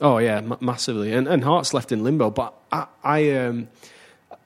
Oh 0.00 0.18
yeah, 0.18 0.40
ma- 0.40 0.56
massively. 0.60 1.12
And 1.12 1.26
and 1.26 1.42
Hart's 1.44 1.74
left 1.74 1.90
in 1.92 2.04
limbo. 2.04 2.30
But 2.30 2.54
I, 2.70 2.86
I 3.02 3.30
um, 3.32 3.68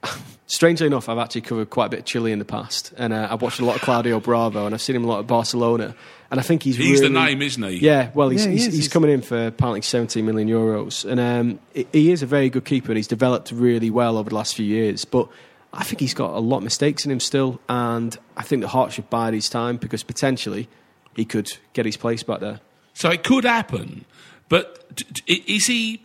strangely 0.47 0.87
enough, 0.87 1.09
I've 1.09 1.19
actually 1.19 1.43
covered 1.43 1.71
quite 1.71 1.87
a 1.87 1.89
bit 1.91 1.99
of 2.01 2.05
Chile 2.07 2.33
in 2.33 2.39
the 2.39 2.45
past, 2.45 2.93
and 2.97 3.13
uh, 3.13 3.29
I've 3.31 3.43
watched 3.43 3.61
a 3.61 3.65
lot 3.65 3.77
of 3.77 3.83
Claudio 3.83 4.21
Bravo, 4.21 4.67
and 4.67 4.75
I've 4.75 4.83
seen 4.83 4.97
him 4.97 5.05
a 5.05 5.07
lot 5.07 5.21
at 5.21 5.27
Barcelona. 5.27 5.95
And 6.33 6.41
I 6.41 6.43
think 6.43 6.63
he's 6.63 6.77
He's 6.77 7.01
the 7.03 7.11
name, 7.11 7.43
isn't 7.43 7.63
he? 7.63 7.77
Yeah, 7.77 8.11
well, 8.15 8.31
he's, 8.31 8.45
Yeah, 8.47 8.53
he 8.53 8.57
he's, 8.57 8.67
is. 8.69 8.75
he's 8.75 8.89
coming 8.89 9.11
in 9.11 9.21
for 9.23 9.49
apparently 9.49 9.83
17 9.83 10.25
million 10.25 10.49
euros, 10.49 11.05
and 11.09 11.21
um, 11.21 11.61
he- 11.75 11.87
he 11.93 12.11
is 12.11 12.23
a 12.23 12.27
very 12.27 12.49
good 12.49 12.65
keeper, 12.65 12.91
and 12.91 12.97
he's 12.97 13.07
developed 13.07 13.53
really 13.53 13.91
well 13.91 14.17
over 14.17 14.31
the 14.31 14.35
last 14.35 14.55
few 14.55 14.65
years. 14.65 15.05
But 15.05 15.29
I 15.75 15.85
think 15.85 16.01
he's 16.01 16.15
got 16.15 16.31
a 16.31 16.41
lot 16.41 16.57
of 16.59 16.63
mistakes 16.65 17.05
in 17.05 17.11
him 17.11 17.21
still, 17.21 17.61
and 17.69 18.17
I 18.37 18.43
think 18.45 18.63
the 18.63 18.69
Hart 18.69 18.93
should 18.93 19.11
bide 19.11 19.35
his 19.35 19.49
time 19.51 19.77
because 19.77 20.03
potentially 20.03 20.69
he 21.15 21.27
could 21.27 21.53
get 21.75 21.85
his 21.85 21.99
place 21.99 22.23
back 22.23 22.41
there. 22.41 22.61
So 22.95 23.11
it 23.11 23.23
could 23.25 23.45
happen, 23.45 24.07
but 24.49 24.97
d- 24.97 25.05
d- 25.27 25.45
is 25.47 25.67
he? 25.67 26.03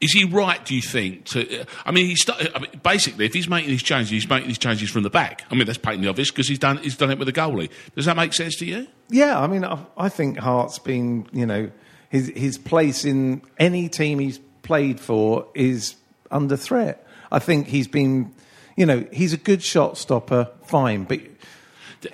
Is 0.00 0.12
he 0.12 0.24
right? 0.24 0.64
Do 0.64 0.74
you 0.74 0.80
think? 0.80 1.26
To, 1.26 1.60
uh, 1.60 1.64
I 1.84 1.92
mean, 1.92 2.06
he's 2.06 2.24
I 2.28 2.58
mean, 2.58 2.80
basically 2.82 3.26
if 3.26 3.34
he's 3.34 3.48
making 3.48 3.68
these 3.68 3.82
changes, 3.82 4.10
he's 4.10 4.28
making 4.28 4.48
these 4.48 4.58
changes 4.58 4.90
from 4.90 5.02
the 5.02 5.10
back. 5.10 5.44
I 5.50 5.54
mean, 5.54 5.66
that's 5.66 5.78
patently 5.78 6.08
obvious 6.08 6.30
because 6.30 6.48
he's 6.48 6.58
done 6.58 6.78
he's 6.78 6.96
done 6.96 7.10
it 7.10 7.18
with 7.18 7.28
a 7.28 7.32
goalie. 7.32 7.68
Does 7.94 8.06
that 8.06 8.16
make 8.16 8.32
sense 8.32 8.56
to 8.56 8.64
you? 8.64 8.86
Yeah, 9.10 9.38
I 9.38 9.46
mean, 9.46 9.64
I, 9.64 9.84
I 9.98 10.08
think 10.08 10.38
Hart's 10.38 10.78
been, 10.78 11.28
you 11.32 11.44
know, 11.44 11.70
his 12.08 12.32
his 12.34 12.56
place 12.56 13.04
in 13.04 13.42
any 13.58 13.88
team 13.90 14.18
he's 14.18 14.38
played 14.62 15.00
for 15.00 15.46
is 15.54 15.96
under 16.30 16.56
threat. 16.56 17.06
I 17.30 17.38
think 17.38 17.66
he's 17.66 17.88
been, 17.88 18.32
you 18.76 18.86
know, 18.86 19.06
he's 19.12 19.34
a 19.34 19.36
good 19.36 19.62
shot 19.62 19.98
stopper, 19.98 20.50
fine, 20.64 21.04
but 21.04 21.20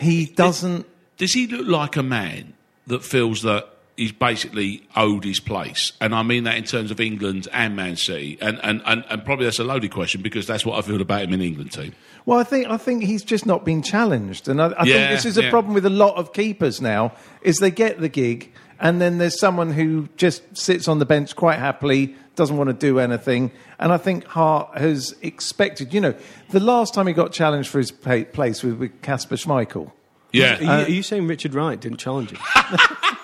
he 0.01 0.27
doesn't. 0.27 0.87
Does 1.19 1.33
he 1.33 1.47
look 1.47 1.67
like 1.67 1.97
a 1.97 2.03
man 2.03 2.55
that 2.89 3.05
feels 3.05 3.43
that 3.43 3.69
he's 3.97 4.13
basically 4.13 4.87
owed 4.95 5.25
his 5.25 5.41
place? 5.41 5.93
And 6.01 6.15
I 6.15 6.23
mean 6.23 6.45
that 6.45 6.57
in 6.57 6.65
terms 6.65 6.91
of 6.91 7.01
England 7.01 7.49
and 7.53 7.75
Man 7.77 7.97
City. 7.97 8.39
And, 8.41 8.59
and, 8.63 8.83
and, 8.85 9.05
and 9.09 9.25
probably 9.25 9.45
that's 9.47 9.59
a 9.59 9.65
loaded 9.65 9.91
question 9.91 10.23
because 10.23 10.47
that's 10.47 10.65
what 10.67 10.79
I 10.79 10.83
feel 10.87 11.01
about 11.01 11.23
him 11.23 11.33
in 11.35 11.41
England 11.43 11.73
team. 11.73 11.95
Well, 12.25 12.39
I 12.39 12.45
think 12.45 12.67
I 12.69 12.77
think 12.77 13.05
he's 13.05 13.23
just 13.23 13.47
not 13.47 13.65
been 13.65 13.83
challenged, 13.83 14.49
and 14.49 14.61
I, 14.61 14.67
I 14.69 14.85
Yeah, 14.85 14.95
think 14.95 15.11
this 15.11 15.25
is 15.27 15.39
a 15.39 15.45
yeah. 15.45 15.51
problem 15.51 15.75
with 15.75 15.87
a 15.87 15.91
lot 15.91 16.17
of 16.17 16.33
keepers 16.33 16.81
now. 16.81 17.13
Is 17.43 17.59
they 17.59 17.71
get 17.71 18.01
the 18.01 18.09
gig, 18.09 18.53
and 18.81 19.01
then 19.01 19.19
there's 19.19 19.39
someone 19.39 19.71
who 19.73 20.09
just 20.17 20.43
sits 20.57 20.89
on 20.89 20.99
the 20.99 21.07
bench 21.07 21.37
quite 21.37 21.61
happily, 21.61 22.17
doesn't 22.35 22.57
want 22.57 22.69
to 22.69 22.75
do 22.75 22.99
anything. 22.99 23.53
And 23.79 23.93
I 23.93 23.99
think 23.99 24.25
Hart 24.25 24.77
has 24.77 25.15
expected. 25.23 25.95
You 25.95 26.01
know, 26.01 26.15
the 26.51 26.59
last 26.59 26.95
time 26.95 27.07
he 27.07 27.13
got 27.13 27.31
challenged 27.33 27.69
for 27.69 27.79
his 27.79 27.93
place 27.93 28.63
was 28.65 28.75
with 28.75 29.01
Kasper 29.03 29.37
Schmeichel. 29.37 29.93
Yeah. 30.33 30.57
Are 30.59 30.63
you, 30.63 30.69
uh, 30.69 30.83
are 30.83 30.89
you 30.91 31.03
saying 31.05 31.29
Richard 31.29 31.55
Wright 31.55 31.81
didn't 31.81 31.99
challenge 31.99 32.31
him? 32.33 32.39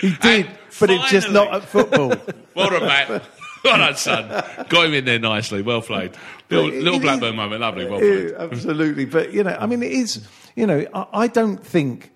He 0.00 0.10
did, 0.16 0.46
And 0.46 0.58
but 0.78 0.90
it's 0.90 1.10
just 1.10 1.30
not 1.30 1.52
at 1.52 1.64
football. 1.64 2.08
well 2.54 2.70
done, 2.70 2.82
Matt. 2.86 3.08
Well 3.62 3.76
done, 3.76 3.96
son. 3.96 4.28
Got 4.68 4.86
him 4.86 4.94
in 4.94 5.04
there 5.04 5.18
nicely. 5.18 5.62
Well 5.62 5.82
played. 5.82 6.12
Little, 6.48 6.70
little 6.70 6.98
it- 6.98 7.02
Blackburn 7.02 7.36
moment. 7.36 7.60
Lovely. 7.60 7.86
Well 7.86 7.98
played. 7.98 8.32
Absolutely. 8.32 9.04
But 9.04 9.32
you 9.32 9.44
know, 9.44 9.56
I 9.60 9.66
mean, 9.66 9.82
it 9.82 9.92
is. 9.92 10.26
You 10.56 10.66
know, 10.66 10.86
I, 10.94 11.06
I 11.12 11.26
don't 11.26 11.64
think 11.64 12.10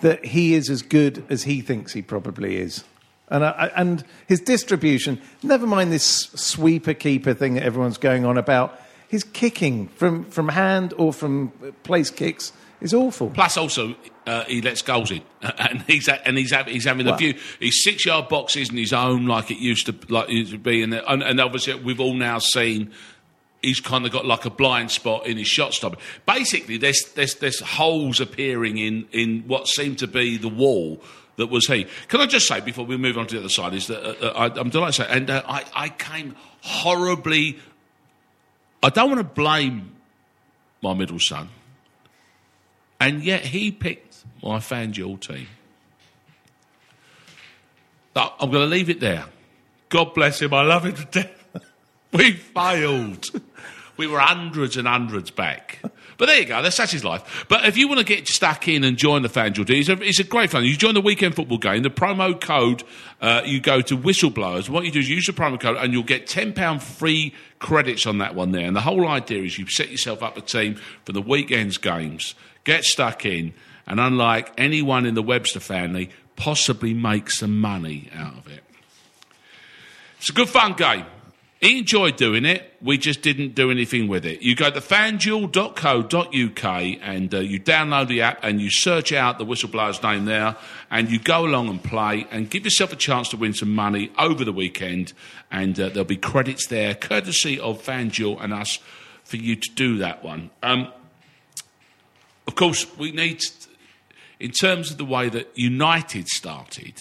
that 0.00 0.24
he 0.24 0.54
is 0.54 0.70
as 0.70 0.80
good 0.82 1.24
as 1.28 1.42
he 1.42 1.60
thinks 1.60 1.92
he 1.92 2.00
probably 2.02 2.56
is. 2.56 2.84
And, 3.28 3.44
I- 3.44 3.70
and 3.76 4.02
his 4.26 4.40
distribution, 4.40 5.20
never 5.42 5.66
mind 5.66 5.92
this 5.92 6.04
sweeper 6.34 6.94
keeper 6.94 7.34
thing 7.34 7.54
that 7.54 7.62
everyone's 7.62 7.98
going 7.98 8.24
on 8.24 8.38
about, 8.38 8.80
his 9.08 9.22
kicking 9.24 9.88
from, 9.88 10.24
from 10.24 10.48
hand 10.48 10.94
or 10.96 11.12
from 11.12 11.48
place 11.82 12.10
kicks 12.10 12.52
is 12.80 12.94
awful. 12.94 13.30
Plus, 13.30 13.56
also, 13.56 13.94
uh, 14.26 14.44
he 14.44 14.62
lets 14.62 14.82
goals 14.82 15.10
in, 15.10 15.22
and 15.42 15.82
he's 15.82 16.08
and 16.08 16.38
he's 16.38 16.52
having, 16.52 16.74
he's 16.74 16.84
having 16.84 17.06
a 17.08 17.16
few. 17.16 17.34
His 17.58 17.82
six 17.84 18.06
yard 18.06 18.28
box 18.28 18.56
isn't 18.56 18.76
his 18.76 18.92
own 18.92 19.26
like 19.26 19.50
it 19.50 19.58
used 19.58 19.86
to 19.86 19.94
like 20.08 20.28
it 20.28 20.34
used 20.34 20.52
to 20.52 20.58
be, 20.58 20.82
and, 20.82 20.94
and, 20.94 21.22
and 21.22 21.40
obviously 21.40 21.74
we've 21.74 22.00
all 22.00 22.14
now 22.14 22.38
seen. 22.38 22.92
He's 23.62 23.80
kind 23.80 24.06
of 24.06 24.12
got 24.12 24.24
like 24.24 24.46
a 24.46 24.50
blind 24.50 24.90
spot 24.90 25.26
in 25.26 25.36
his 25.36 25.46
shot 25.46 25.74
stopper. 25.74 25.98
Basically, 26.24 26.78
there's 26.78 27.12
there's 27.14 27.34
there's 27.36 27.60
holes 27.60 28.18
appearing 28.20 28.78
in 28.78 29.06
in 29.12 29.44
what 29.46 29.68
seemed 29.68 29.98
to 29.98 30.06
be 30.06 30.38
the 30.38 30.48
wall 30.48 31.02
that 31.36 31.48
was 31.48 31.66
he. 31.66 31.86
Can 32.08 32.20
I 32.20 32.26
just 32.26 32.46
say 32.46 32.60
before 32.60 32.86
we 32.86 32.96
move 32.96 33.18
on 33.18 33.26
to 33.26 33.34
the 33.34 33.40
other 33.40 33.50
side 33.50 33.74
is 33.74 33.86
that 33.88 34.02
uh, 34.02 34.26
uh, 34.28 34.32
I, 34.34 34.60
I'm 34.60 34.70
delighted 34.70 35.02
to 35.04 35.10
say, 35.10 35.16
and 35.16 35.28
uh, 35.28 35.42
I 35.46 35.64
I 35.74 35.88
came 35.90 36.36
horribly. 36.62 37.58
I 38.82 38.88
don't 38.88 39.10
want 39.10 39.20
to 39.20 39.34
blame 39.34 39.92
my 40.82 40.94
middle 40.94 41.18
son. 41.18 41.50
And 43.00 43.24
yet 43.24 43.46
he 43.46 43.72
picked 43.72 44.24
my 44.42 44.58
FanDuel 44.58 45.20
team. 45.20 45.48
I'm 48.14 48.50
going 48.50 48.64
to 48.64 48.70
leave 48.70 48.90
it 48.90 49.00
there. 49.00 49.24
God 49.88 50.14
bless 50.14 50.40
him. 50.42 50.52
I 50.52 50.62
love 50.62 50.84
him 50.84 50.94
to 50.94 51.04
death. 51.06 51.36
We 52.12 52.32
failed. 52.32 53.30
We 53.96 54.08
were 54.08 54.18
hundreds 54.18 54.76
and 54.76 54.88
hundreds 54.88 55.30
back. 55.30 55.78
But 56.18 56.26
there 56.26 56.40
you 56.40 56.44
go. 56.44 56.60
That's, 56.60 56.76
that's 56.76 56.90
his 56.90 57.04
life. 57.04 57.46
But 57.48 57.66
if 57.66 57.76
you 57.76 57.86
want 57.86 57.98
to 58.00 58.04
get 58.04 58.26
stuck 58.26 58.66
in 58.66 58.82
and 58.82 58.96
join 58.96 59.22
the 59.22 59.28
FanDuel 59.28 59.64
deal, 59.64 59.78
it's 59.78 59.88
a, 59.88 60.02
it's 60.02 60.18
a 60.18 60.24
great 60.24 60.50
fun. 60.50 60.64
You 60.64 60.76
join 60.76 60.94
the 60.94 61.00
weekend 61.00 61.36
football 61.36 61.58
game. 61.58 61.82
The 61.82 61.88
promo 61.88 62.38
code, 62.38 62.82
uh, 63.20 63.42
you 63.44 63.60
go 63.60 63.80
to 63.80 63.96
Whistleblowers. 63.96 64.68
What 64.68 64.84
you 64.84 64.90
do 64.90 64.98
is 64.98 65.08
use 65.08 65.26
the 65.26 65.32
promo 65.32 65.60
code 65.60 65.76
and 65.76 65.92
you'll 65.92 66.02
get 66.02 66.26
£10 66.26 66.82
free 66.82 67.32
credits 67.60 68.06
on 68.06 68.18
that 68.18 68.34
one 68.34 68.50
there. 68.50 68.66
And 68.66 68.74
the 68.74 68.80
whole 68.80 69.06
idea 69.06 69.44
is 69.44 69.56
you 69.56 69.68
set 69.68 69.88
yourself 69.88 70.22
up 70.22 70.36
a 70.36 70.40
team 70.40 70.74
for 71.04 71.12
the 71.12 71.22
weekend's 71.22 71.78
games, 71.78 72.34
get 72.64 72.84
stuck 72.84 73.24
in, 73.24 73.54
and 73.86 74.00
unlike 74.00 74.52
anyone 74.58 75.06
in 75.06 75.14
the 75.14 75.22
Webster 75.22 75.60
family, 75.60 76.10
possibly 76.36 76.94
make 76.94 77.30
some 77.30 77.60
money 77.60 78.10
out 78.14 78.36
of 78.36 78.46
it. 78.48 78.62
It's 80.18 80.30
a 80.30 80.32
good 80.32 80.48
fun 80.48 80.74
game. 80.74 81.06
He 81.60 81.78
enjoyed 81.78 82.16
doing 82.16 82.46
it. 82.46 82.74
We 82.80 82.96
just 82.96 83.20
didn't 83.20 83.54
do 83.54 83.70
anything 83.70 84.08
with 84.08 84.24
it. 84.24 84.40
You 84.40 84.54
go 84.54 84.70
to 84.70 84.80
fanduel.co.uk 84.80 86.64
and 87.02 87.34
uh, 87.34 87.38
you 87.40 87.60
download 87.60 88.08
the 88.08 88.22
app 88.22 88.38
and 88.42 88.62
you 88.62 88.70
search 88.70 89.12
out 89.12 89.36
the 89.36 89.44
whistleblower's 89.44 90.02
name 90.02 90.24
there 90.24 90.56
and 90.90 91.10
you 91.10 91.18
go 91.18 91.44
along 91.44 91.68
and 91.68 91.84
play 91.84 92.26
and 92.30 92.48
give 92.48 92.64
yourself 92.64 92.94
a 92.94 92.96
chance 92.96 93.28
to 93.30 93.36
win 93.36 93.52
some 93.52 93.74
money 93.74 94.10
over 94.18 94.42
the 94.42 94.52
weekend. 94.52 95.12
And 95.50 95.78
uh, 95.78 95.90
there'll 95.90 96.04
be 96.04 96.16
credits 96.16 96.66
there, 96.68 96.94
courtesy 96.94 97.60
of 97.60 97.82
FanDuel 97.82 98.42
and 98.42 98.54
us, 98.54 98.78
for 99.24 99.36
you 99.36 99.56
to 99.56 99.70
do 99.74 99.98
that 99.98 100.24
one. 100.24 100.48
Um, 100.62 100.90
of 102.50 102.56
course, 102.56 102.84
we 102.98 103.12
need, 103.12 103.40
in 104.40 104.50
terms 104.50 104.90
of 104.90 104.98
the 104.98 105.04
way 105.04 105.28
that 105.28 105.48
United 105.54 106.26
started, 106.26 106.94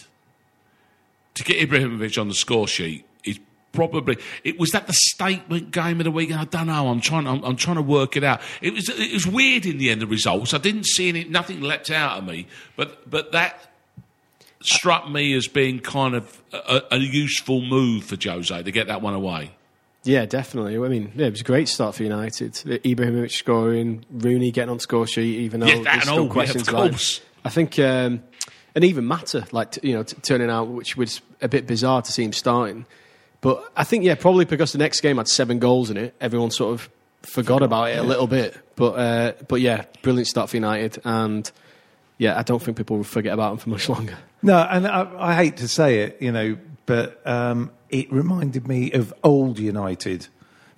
to 1.33 1.43
get 1.43 1.67
Ibrahimovic 1.67 2.21
on 2.21 2.27
the 2.27 2.35
score 2.35 2.67
sheet 2.67 3.03
is 3.23 3.39
probably 3.71 4.17
it 4.43 4.59
was 4.59 4.69
that 4.69 4.85
the 4.85 4.93
statement 4.93 5.71
game 5.71 5.99
of 5.99 6.03
the 6.03 6.11
week. 6.11 6.31
I 6.31 6.45
don't 6.45 6.67
know. 6.67 6.89
I'm 6.89 7.01
trying. 7.01 7.25
I'm, 7.25 7.43
I'm 7.43 7.55
trying 7.55 7.77
to 7.77 7.81
work 7.81 8.15
it 8.15 8.23
out. 8.23 8.41
It 8.61 8.75
was 8.75 8.89
it 8.89 9.11
was 9.11 9.25
weird 9.25 9.65
in 9.65 9.79
the 9.79 9.89
end. 9.89 10.03
The 10.03 10.07
results. 10.07 10.53
I 10.53 10.59
didn't 10.59 10.85
see 10.85 11.09
any. 11.09 11.23
Nothing 11.23 11.61
leapt 11.61 11.89
out 11.89 12.19
at 12.19 12.25
me. 12.27 12.45
But 12.75 13.09
but 13.09 13.31
that 13.31 13.71
struck 14.61 15.09
me 15.09 15.33
as 15.33 15.47
being 15.47 15.79
kind 15.79 16.13
of 16.13 16.43
a, 16.53 16.83
a 16.91 16.97
useful 16.97 17.63
move 17.63 18.03
for 18.03 18.17
Jose 18.21 18.61
to 18.61 18.71
get 18.71 18.85
that 18.85 19.01
one 19.01 19.15
away. 19.15 19.49
Yeah, 20.03 20.25
definitely. 20.25 20.77
I 20.77 20.87
mean, 20.87 21.11
yeah, 21.15 21.27
it 21.27 21.31
was 21.31 21.41
a 21.41 21.43
great 21.45 21.67
start 21.67 21.95
for 21.95 22.03
United. 22.03 22.53
Ibrahimovic 22.53 23.31
scoring, 23.31 24.05
Rooney 24.09 24.51
getting 24.51 24.69
on 24.69 24.79
score 24.79 25.05
sheet, 25.05 25.39
even 25.39 25.59
though 25.59 25.67
Yeah, 25.67 25.83
there's 25.83 26.03
still 26.03 26.19
all, 26.19 26.25
yeah, 26.27 26.31
questions 26.31 26.67
of 26.67 26.73
about 26.73 26.93
it. 26.93 27.21
I 27.43 27.49
think, 27.49 27.77
um, 27.79 28.23
and 28.75 28.83
even 28.85 29.05
Mata, 29.05 29.45
like 29.51 29.71
t- 29.71 29.87
you 29.89 29.95
know, 29.95 30.03
t- 30.03 30.15
turning 30.21 30.49
out, 30.49 30.67
which 30.69 30.95
was 30.95 31.21
a 31.41 31.47
bit 31.49 31.67
bizarre 31.67 32.01
to 32.01 32.11
see 32.11 32.23
him 32.23 32.33
starting. 32.33 32.85
But 33.41 33.71
I 33.75 33.83
think, 33.83 34.03
yeah, 34.03 34.15
probably 34.15 34.45
because 34.45 34.71
the 34.71 34.77
next 34.77 35.01
game 35.01 35.17
had 35.17 35.27
seven 35.27 35.59
goals 35.59 35.89
in 35.89 35.97
it, 35.97 36.13
everyone 36.21 36.51
sort 36.51 36.73
of 36.73 36.89
forgot 37.21 37.61
about 37.61 37.89
it 37.89 37.97
a 37.97 38.03
little 38.03 38.27
bit. 38.27 38.57
But 38.75 38.91
uh, 38.93 39.33
but 39.47 39.59
yeah, 39.61 39.85
brilliant 40.01 40.27
start 40.27 40.49
for 40.49 40.55
United, 40.57 41.01
and 41.03 41.49
yeah, 42.17 42.37
I 42.39 42.43
don't 42.43 42.61
think 42.61 42.77
people 42.77 42.97
will 42.97 43.03
forget 43.03 43.33
about 43.33 43.51
him 43.53 43.57
for 43.57 43.69
much 43.69 43.89
longer. 43.95 44.17
No, 44.41 44.57
and 44.57 44.87
I, 44.87 45.09
I 45.17 45.35
hate 45.35 45.57
to 45.57 45.67
say 45.67 45.99
it, 46.03 46.21
you 46.21 46.31
know, 46.31 46.57
but 46.85 47.21
um, 47.27 47.71
it 47.89 48.11
reminded 48.11 48.67
me 48.67 48.91
of 48.91 49.13
old 49.23 49.59
United 49.59 50.27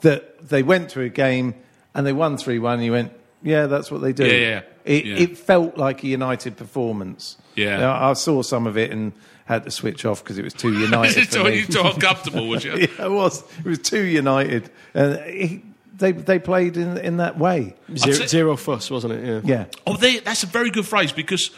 that 0.02 0.48
they 0.50 0.64
went 0.64 0.90
to 0.92 1.02
a 1.02 1.10
game 1.10 1.56
and 1.94 2.06
they 2.06 2.14
won 2.14 2.38
3 2.38 2.60
1. 2.60 2.82
You 2.82 2.92
went, 2.94 3.12
yeah, 3.44 3.68
that's 3.68 3.92
what 3.92 4.02
they 4.02 4.14
do. 4.14 4.26
Yeah, 4.26 4.32
yeah, 4.34 4.62
It, 4.86 5.06
yeah. 5.06 5.16
it 5.18 5.38
felt 5.38 5.78
like 5.78 6.04
a 6.04 6.08
United 6.08 6.58
performance. 6.58 7.38
Yeah. 7.56 7.78
Now, 7.78 8.10
I 8.10 8.14
saw 8.14 8.42
some 8.42 8.66
of 8.68 8.78
it 8.78 8.92
and 8.92 9.14
had 9.46 9.64
to 9.66 9.72
switch 9.72 10.06
off 10.06 10.24
because 10.24 10.38
it 10.38 10.44
was 10.44 10.54
too 10.54 10.74
United. 10.80 11.18
It 11.18 11.28
for 11.28 11.34
too, 11.40 11.44
me. 11.44 11.58
you 11.60 11.66
too 11.66 11.82
uncomfortable, 11.82 12.48
was 12.48 12.64
you? 12.64 12.74
yeah, 12.78 13.06
it 13.06 13.12
was. 13.12 13.44
It 13.60 13.66
was 13.66 13.80
too 13.80 14.04
United. 14.04 14.70
And 14.94 15.14
it, 15.26 15.62
they, 15.98 16.14
they 16.14 16.40
played 16.40 16.78
in, 16.78 16.98
in 16.98 17.18
that 17.18 17.38
way. 17.38 17.76
Zero, 17.96 18.16
say- 18.16 18.28
zero 18.28 18.56
fuss, 18.58 18.90
wasn't 18.90 19.14
it? 19.14 19.26
Yeah. 19.26 19.42
Yeah. 19.44 19.66
Oh, 19.86 19.98
they, 19.98 20.20
that's 20.20 20.44
a 20.44 20.48
very 20.48 20.70
good 20.72 20.86
phrase 20.88 21.12
because 21.12 21.50
uh, 21.50 21.54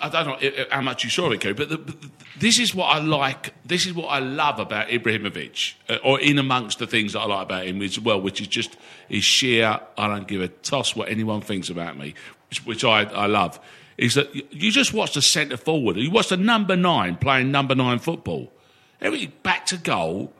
I 0.00 0.08
don't 0.08 0.26
know 0.42 0.64
how 0.70 0.80
much 0.80 1.04
you 1.04 1.10
saw 1.10 1.30
it, 1.32 1.40
Kerry, 1.40 1.52
but 1.54 1.68
the, 1.68 1.76
but 1.78 1.96
this 2.38 2.58
is 2.58 2.74
what 2.74 2.86
I 2.86 2.98
like. 2.98 3.52
This 3.64 3.84
is 3.84 3.92
what 3.92 4.06
I 4.06 4.20
love 4.20 4.58
about 4.58 4.88
Ibrahimovic, 4.88 5.74
uh, 5.88 5.96
or 6.02 6.18
in 6.20 6.38
amongst 6.38 6.78
the 6.78 6.86
things 6.86 7.12
that 7.12 7.20
I 7.20 7.26
like 7.26 7.42
about 7.46 7.66
him 7.66 7.82
as 7.82 7.98
well, 8.00 8.20
which 8.20 8.40
is 8.40 8.46
just 8.46 8.76
his 9.08 9.24
sheer. 9.24 9.78
I 9.98 10.08
don't 10.08 10.26
give 10.26 10.40
a 10.40 10.48
toss 10.48 10.96
what 10.96 11.08
anyone 11.08 11.40
thinks 11.42 11.68
about 11.68 11.98
me, 11.98 12.14
which, 12.48 12.64
which 12.64 12.84
I, 12.84 13.02
I 13.02 13.26
love. 13.26 13.60
Is 13.98 14.14
that 14.14 14.34
you- 14.34 14.46
you 14.50 14.70
just 14.70 14.92
watch 14.94 15.14
the 15.14 15.22
centre 15.22 15.56
forward, 15.56 15.96
you 15.96 16.10
watch 16.10 16.28
the 16.28 16.36
number 16.36 16.76
nine 16.76 17.16
playing 17.16 17.50
number 17.50 17.74
nine 17.74 17.98
football, 17.98 18.52
everything 19.00 19.32
back 19.42 19.66
to 19.66 19.76
goal, 19.76 20.32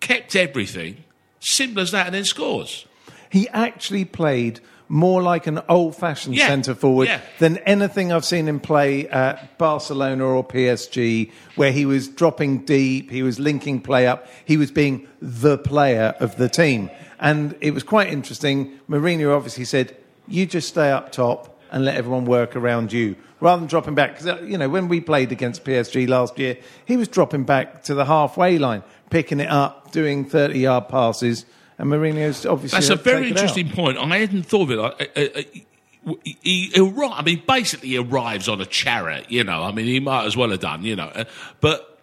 kept 0.00 0.36
everything, 0.36 1.04
simple 1.40 1.80
as 1.82 1.90
that, 1.90 2.06
and 2.06 2.14
then 2.14 2.24
scores. 2.24 2.86
He 3.30 3.48
actually 3.48 4.04
played 4.04 4.60
more 4.88 5.22
like 5.22 5.46
an 5.46 5.60
old 5.68 5.96
fashioned 5.96 6.36
Yeah, 6.36 6.46
centre 6.48 6.74
forward 6.74 7.08
yeah. 7.08 7.20
than 7.38 7.58
anything 7.58 8.12
I've 8.12 8.24
seen 8.24 8.46
him 8.48 8.60
play 8.60 9.08
at 9.08 9.56
Barcelona 9.58 10.24
or 10.26 10.44
PSG, 10.46 11.30
where 11.56 11.72
he 11.72 11.86
was 11.86 12.08
dropping 12.08 12.64
deep, 12.64 13.10
he 13.10 13.22
was 13.22 13.38
linking 13.40 13.80
play 13.80 14.06
up, 14.06 14.26
he 14.44 14.56
was 14.56 14.70
being 14.70 15.08
the 15.20 15.56
player 15.58 16.14
of 16.20 16.36
the 16.36 16.48
team. 16.48 16.90
And 17.18 17.56
it 17.60 17.72
was 17.72 17.82
quite 17.82 18.08
interesting. 18.12 18.78
Mourinho 18.88 19.34
obviously 19.34 19.64
said, 19.64 19.96
You 20.28 20.44
just 20.46 20.68
stay 20.68 20.90
up 20.90 21.12
top 21.12 21.58
and 21.72 21.84
let 21.84 21.96
everyone 21.96 22.24
work 22.26 22.54
around 22.56 22.92
you. 22.92 23.16
Rather 23.40 23.60
than 23.60 23.68
dropping 23.68 23.94
back, 23.94 24.12
because 24.12 24.26
uh, 24.26 24.40
you 24.42 24.56
know 24.56 24.68
when 24.68 24.88
we 24.88 25.00
played 25.00 25.30
against 25.32 25.64
PSG 25.64 26.08
last 26.08 26.38
year, 26.38 26.56
he 26.86 26.96
was 26.96 27.08
dropping 27.08 27.44
back 27.44 27.82
to 27.84 27.94
the 27.94 28.04
halfway 28.06 28.58
line, 28.58 28.82
picking 29.10 29.38
it 29.40 29.50
up, 29.50 29.90
doing 29.92 30.24
thirty-yard 30.24 30.88
passes, 30.88 31.44
and 31.78 31.90
Mourinho's 31.90 32.46
obviously 32.46 32.76
That's 32.76 32.90
a 32.90 32.96
very 32.96 33.24
take 33.24 33.32
it 33.32 33.38
out. 33.38 33.42
interesting 33.42 33.70
point. 33.70 33.98
I 33.98 34.18
hadn't 34.18 34.44
thought 34.44 34.62
of 34.62 34.70
it. 34.70 34.76
Like, 34.76 35.10
uh, 35.16 35.20
uh, 35.20 35.40
uh, 35.40 36.14
he, 36.24 36.70
he 36.72 36.72
I 36.76 37.22
mean, 37.22 37.42
basically, 37.46 37.88
he 37.90 37.98
arrives 37.98 38.48
on 38.48 38.60
a 38.60 38.66
chariot. 38.66 39.30
You 39.30 39.44
know, 39.44 39.62
I 39.62 39.72
mean, 39.72 39.86
he 39.86 40.00
might 40.00 40.26
as 40.26 40.36
well 40.36 40.50
have 40.50 40.60
done. 40.60 40.84
You 40.84 40.96
know, 40.96 41.08
uh, 41.14 41.24
but 41.60 41.94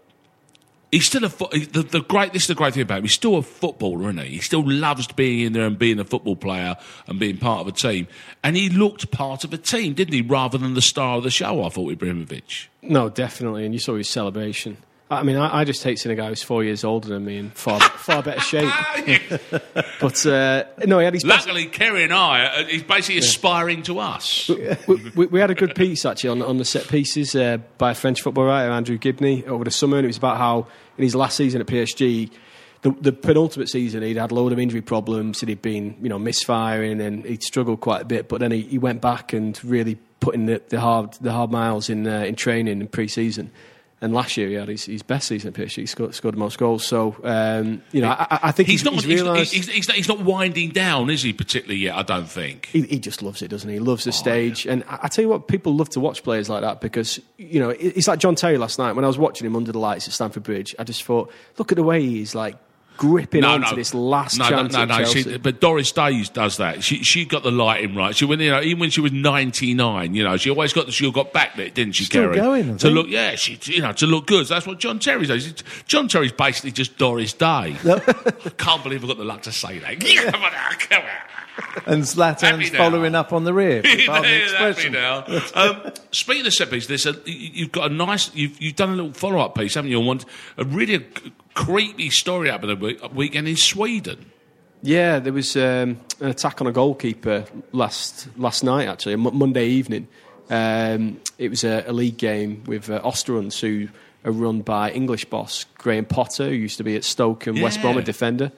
he's 0.91 1.05
still 1.05 1.23
a 1.23 1.29
fo- 1.29 1.49
the, 1.49 1.83
the 1.83 2.01
great. 2.01 2.33
This 2.33 2.43
is 2.43 2.47
the 2.49 2.55
great 2.55 2.73
thing 2.73 2.83
about 2.83 2.99
him. 2.99 3.03
He's 3.05 3.13
still 3.13 3.37
a 3.37 3.41
footballer, 3.41 4.09
isn't 4.09 4.19
he? 4.19 4.29
He 4.35 4.39
still 4.39 4.67
loves 4.67 5.07
being 5.07 5.45
in 5.45 5.53
there 5.53 5.65
and 5.65 5.77
being 5.77 5.99
a 5.99 6.05
football 6.05 6.35
player 6.35 6.75
and 7.07 7.19
being 7.19 7.37
part 7.37 7.61
of 7.61 7.67
a 7.67 7.71
team. 7.71 8.07
And 8.43 8.57
he 8.57 8.69
looked 8.69 9.11
part 9.11 9.43
of 9.43 9.53
a 9.53 9.57
team, 9.57 9.93
didn't 9.93 10.13
he? 10.13 10.21
Rather 10.21 10.57
than 10.57 10.73
the 10.73 10.81
star 10.81 11.17
of 11.17 11.23
the 11.23 11.31
show. 11.31 11.63
I 11.63 11.69
thought 11.69 11.95
Ibrahimovic. 11.95 12.67
No, 12.81 13.09
definitely. 13.09 13.65
And 13.65 13.73
you 13.73 13.79
saw 13.79 13.95
his 13.95 14.09
celebration. 14.09 14.77
I 15.11 15.23
mean, 15.23 15.35
I, 15.35 15.59
I 15.59 15.63
just 15.65 15.83
hate 15.83 15.99
seeing 15.99 16.13
a 16.13 16.15
guy 16.15 16.29
who's 16.29 16.41
four 16.41 16.63
years 16.63 16.85
older 16.85 17.09
than 17.09 17.25
me 17.25 17.37
in 17.37 17.49
far 17.49 17.79
far 17.81 18.23
better 18.23 18.39
shape. 18.39 18.71
But 19.99 20.25
uh, 20.25 20.63
no, 20.87 20.97
he 20.97 21.05
had 21.05 21.13
his 21.13 21.23
best. 21.23 21.45
Luckily, 21.45 21.67
Kerry 21.67 22.03
and 22.03 22.13
I, 22.13 22.45
uh, 22.45 22.65
he's 22.65 22.81
basically 22.81 23.19
aspiring 23.19 23.83
to 23.83 23.99
us. 23.99 24.49
we, 24.87 25.11
we, 25.15 25.25
we 25.27 25.39
had 25.39 25.51
a 25.51 25.55
good 25.55 25.75
piece 25.75 26.05
actually 26.05 26.31
on, 26.31 26.41
on 26.41 26.57
the 26.57 26.65
set 26.65 26.87
pieces 26.87 27.35
uh, 27.35 27.57
by 27.77 27.91
a 27.91 27.93
French 27.93 28.21
football 28.21 28.45
writer, 28.45 28.71
Andrew 28.71 28.97
Gibney, 28.97 29.45
over 29.45 29.63
the 29.63 29.69
summer, 29.69 29.97
and 29.97 30.05
it 30.05 30.07
was 30.07 30.17
about 30.17 30.37
how 30.37 30.65
in 30.97 31.03
his 31.03 31.13
last 31.13 31.37
season 31.37 31.61
at 31.61 31.67
PSG, 31.67 32.31
the, 32.81 32.91
the 32.99 33.11
penultimate 33.11 33.69
season, 33.69 34.01
he'd 34.01 34.17
had 34.17 34.31
a 34.31 34.33
load 34.33 34.51
of 34.51 34.57
injury 34.57 34.81
problems, 34.81 35.43
and 35.43 35.49
he'd 35.49 35.61
been 35.61 35.95
you 36.01 36.09
know 36.09 36.17
misfiring, 36.17 36.99
and 36.99 37.23
he'd 37.25 37.43
struggled 37.43 37.79
quite 37.81 38.01
a 38.01 38.05
bit. 38.05 38.27
But 38.27 38.39
then 38.39 38.51
he, 38.51 38.61
he 38.61 38.77
went 38.79 39.01
back 39.01 39.33
and 39.33 39.63
really 39.63 39.99
put 40.19 40.33
in 40.33 40.47
the, 40.47 40.61
the 40.69 40.79
hard 40.79 41.13
the 41.21 41.31
hard 41.31 41.51
miles 41.51 41.89
in 41.89 42.07
uh, 42.07 42.21
in 42.21 42.35
training 42.35 42.81
in 42.81 42.87
pre-season. 42.87 43.51
And 44.03 44.13
last 44.15 44.35
year 44.35 44.47
he 44.47 44.55
had 44.55 44.67
his, 44.67 44.85
his 44.85 45.03
best 45.03 45.27
season 45.27 45.49
at 45.49 45.53
PSG. 45.53 45.75
He 45.75 45.85
scored, 45.85 46.15
scored 46.15 46.33
the 46.33 46.39
most 46.39 46.57
goals. 46.57 46.83
So 46.87 47.15
um, 47.23 47.83
you 47.91 48.01
know, 48.01 48.09
I, 48.09 48.39
I- 48.43 48.51
think 48.51 48.67
He's 48.67 48.81
he's, 48.81 48.85
not. 48.85 48.93
he's 48.95 49.05
realised 49.05 49.53
he's, 49.53 49.69
he's, 49.69 49.87
not, 49.87 49.95
he's 49.97 50.07
not 50.07 50.21
winding 50.21 50.69
down, 50.71 51.11
is 51.11 51.21
he? 51.21 51.33
Particularly 51.33 51.81
yet, 51.81 51.95
I 51.95 52.01
don't 52.01 52.27
think. 52.27 52.65
he, 52.65 52.81
he 52.81 52.97
just 52.99 53.21
loves 53.21 53.43
it, 53.43 53.49
doesn't 53.49 53.69
he? 53.69 53.75
He 53.75 53.79
loves 53.79 54.07
Oh, 54.07 54.09
the 54.09 54.13
stage. 54.13 54.65
And 54.65 54.83
I, 54.89 55.01
I 55.03 55.07
tell 55.07 55.21
you 55.23 55.29
what, 55.29 55.47
people 55.47 55.75
love 55.75 55.89
to 55.89 55.99
watch 55.99 56.23
players 56.23 56.49
like 56.49 56.61
that 56.61 56.81
because, 56.81 57.19
you 57.37 57.59
know, 57.59 57.69
it- 57.69 57.77
it's 57.97 58.07
like 58.07 58.17
John 58.17 58.33
Terry 58.33 58.57
last 58.57 58.79
night. 58.79 58.93
When 58.93 59.05
I 59.05 59.07
was 59.07 59.19
watching 59.19 59.45
him 59.45 59.55
under 59.55 59.71
the 59.71 59.77
lights 59.79 60.07
at 60.07 60.13
Stamford 60.15 60.41
Bridge, 60.43 60.73
I 60.79 60.83
just 60.83 61.03
thought, 61.03 61.31
look 61.59 61.71
at 61.71 61.75
the 61.75 61.83
way 61.83 62.01
he's 62.01 62.33
like 62.33 62.55
gripping 63.01 63.43
onto 63.43 63.75
this 63.75 63.95
last 63.95 64.37
no, 64.37 64.47
chance 64.47 64.73
no, 64.73 64.85
no, 64.85 64.99
no. 64.99 65.05
She, 65.05 65.39
but 65.39 65.59
Doris 65.59 65.91
Day 65.91 66.21
does 66.31 66.57
that. 66.57 66.83
She 66.83 67.03
she 67.03 67.25
got 67.25 67.41
the 67.41 67.49
lighting 67.49 67.95
right. 67.95 68.15
She 68.15 68.25
when 68.25 68.39
you 68.39 68.51
know 68.51 68.61
even 68.61 68.77
when 68.79 68.91
she 68.91 69.01
was 69.01 69.11
ninety 69.11 69.73
nine, 69.73 70.13
you 70.13 70.23
know, 70.23 70.37
she 70.37 70.51
always 70.51 70.71
got 70.71 70.85
the 70.85 70.91
she 70.91 71.11
got 71.11 71.33
backlit, 71.33 71.73
didn't 71.73 71.93
she, 71.93 72.03
Still 72.03 72.31
going, 72.31 72.69
I 72.69 72.73
to 72.73 72.77
think. 72.77 72.93
look, 72.93 73.07
yeah, 73.09 73.33
she 73.33 73.57
you 73.73 73.81
know 73.81 73.91
to 73.93 74.05
look 74.05 74.27
good. 74.27 74.45
That's 74.45 74.67
what 74.67 74.77
John 74.79 74.99
Terry 74.99 75.25
does. 75.25 75.51
John 75.87 76.07
Terry's 76.07 76.31
basically 76.31 76.71
just 76.73 76.99
Doris 76.99 77.33
Day. 77.33 77.75
Can't 78.57 78.83
believe 78.83 79.03
I 79.03 79.07
got 79.07 79.17
the 79.17 79.25
luck 79.25 79.41
to 79.43 79.51
say 79.51 79.79
that. 79.79 79.99
come 80.31 80.43
on, 80.43 80.51
now, 80.51 80.69
come 80.77 81.01
on. 81.03 81.83
And 81.87 82.03
Zlatan's 82.03 82.69
following 82.69 83.15
up 83.15 83.33
on 83.33 83.43
the 83.45 83.53
rear. 83.53 83.81
Happy 83.85 84.89
now. 84.89 85.25
Um, 85.55 85.91
speaking 86.11 86.45
of 86.45 86.53
set 86.53 86.69
piece, 86.69 86.85
there's 86.87 87.05
a, 87.07 87.13
you- 87.25 87.49
you've 87.53 87.71
got 87.71 87.91
a 87.91 87.93
nice, 87.93 88.33
you've, 88.35 88.59
you've 88.61 88.75
done 88.75 88.89
a 88.89 88.95
little 88.95 89.13
follow 89.13 89.39
up 89.39 89.55
piece, 89.55 89.73
haven't 89.73 89.91
you? 89.91 89.99
On 89.99 90.05
one, 90.05 90.19
a 90.57 90.63
really 90.65 90.99
c- 90.99 91.33
creepy 91.53 92.09
story 92.09 92.49
happened 92.49 92.71
a 92.71 92.75
week, 92.75 93.13
weekend 93.13 93.47
in 93.47 93.55
Sweden. 93.55 94.31
Yeah, 94.83 95.19
there 95.19 95.33
was 95.33 95.55
um, 95.55 95.99
an 96.19 96.29
attack 96.29 96.59
on 96.59 96.67
a 96.67 96.71
goalkeeper 96.71 97.45
last 97.71 98.27
last 98.37 98.63
night, 98.63 98.87
actually, 98.87 99.15
Mo- 99.15 99.31
Monday 99.31 99.67
evening. 99.67 100.07
Um, 100.49 101.19
it 101.37 101.49
was 101.49 101.63
a, 101.63 101.83
a 101.87 101.93
league 101.93 102.17
game 102.17 102.63
with 102.65 102.89
uh, 102.89 102.99
Östersunds, 103.01 103.59
who 103.59 103.89
are 104.25 104.31
run 104.31 104.61
by 104.61 104.91
English 104.91 105.25
boss 105.25 105.65
Graham 105.75 106.05
Potter, 106.05 106.49
who 106.49 106.55
used 106.55 106.77
to 106.77 106.83
be 106.83 106.95
at 106.95 107.03
Stoke 107.03 107.47
and 107.47 107.61
West 107.61 107.81
Brom, 107.81 107.97
a 107.97 108.01
defender. 108.01 108.51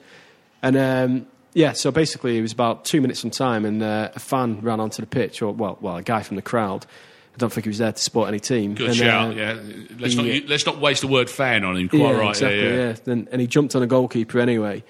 And 0.62 0.76
um, 0.76 1.26
yeah, 1.52 1.72
so 1.72 1.90
basically, 1.90 2.38
it 2.38 2.42
was 2.42 2.52
about 2.52 2.84
two 2.84 3.00
minutes 3.00 3.20
from 3.20 3.30
time, 3.30 3.64
and 3.64 3.82
uh, 3.82 4.10
a 4.14 4.18
fan 4.18 4.60
ran 4.60 4.80
onto 4.80 5.02
the 5.02 5.06
pitch, 5.06 5.42
or 5.42 5.52
well, 5.52 5.78
well, 5.80 5.96
a 5.96 6.02
guy 6.02 6.22
from 6.22 6.36
the 6.36 6.42
crowd. 6.42 6.86
I 7.34 7.36
don't 7.38 7.52
think 7.52 7.64
he 7.64 7.68
was 7.68 7.78
there 7.78 7.90
to 7.92 8.00
support 8.00 8.28
any 8.28 8.38
team. 8.38 8.74
Good 8.74 8.88
And, 8.88 8.96
shout, 8.96 9.32
uh, 9.32 9.34
yeah. 9.34 9.60
Let's 9.98 10.14
he, 10.14 10.22
not 10.40 10.44
uh, 10.44 10.46
let's 10.48 10.66
not 10.66 10.78
waste 10.78 11.00
the 11.00 11.08
word 11.08 11.28
fan 11.28 11.64
on 11.64 11.76
him. 11.76 11.88
Quite 11.88 11.98
yeah, 11.98 12.10
right, 12.12 12.28
exactly. 12.30 12.62
yeah, 12.62 12.68
yeah. 12.68 12.88
Yeah, 12.88 12.96
Then, 13.04 13.28
and 13.32 13.40
he 13.40 13.46
jumped 13.48 13.74
on 13.74 13.82
a 13.82 13.86
goalkeeper 13.88 14.38
anyway, 14.38 14.84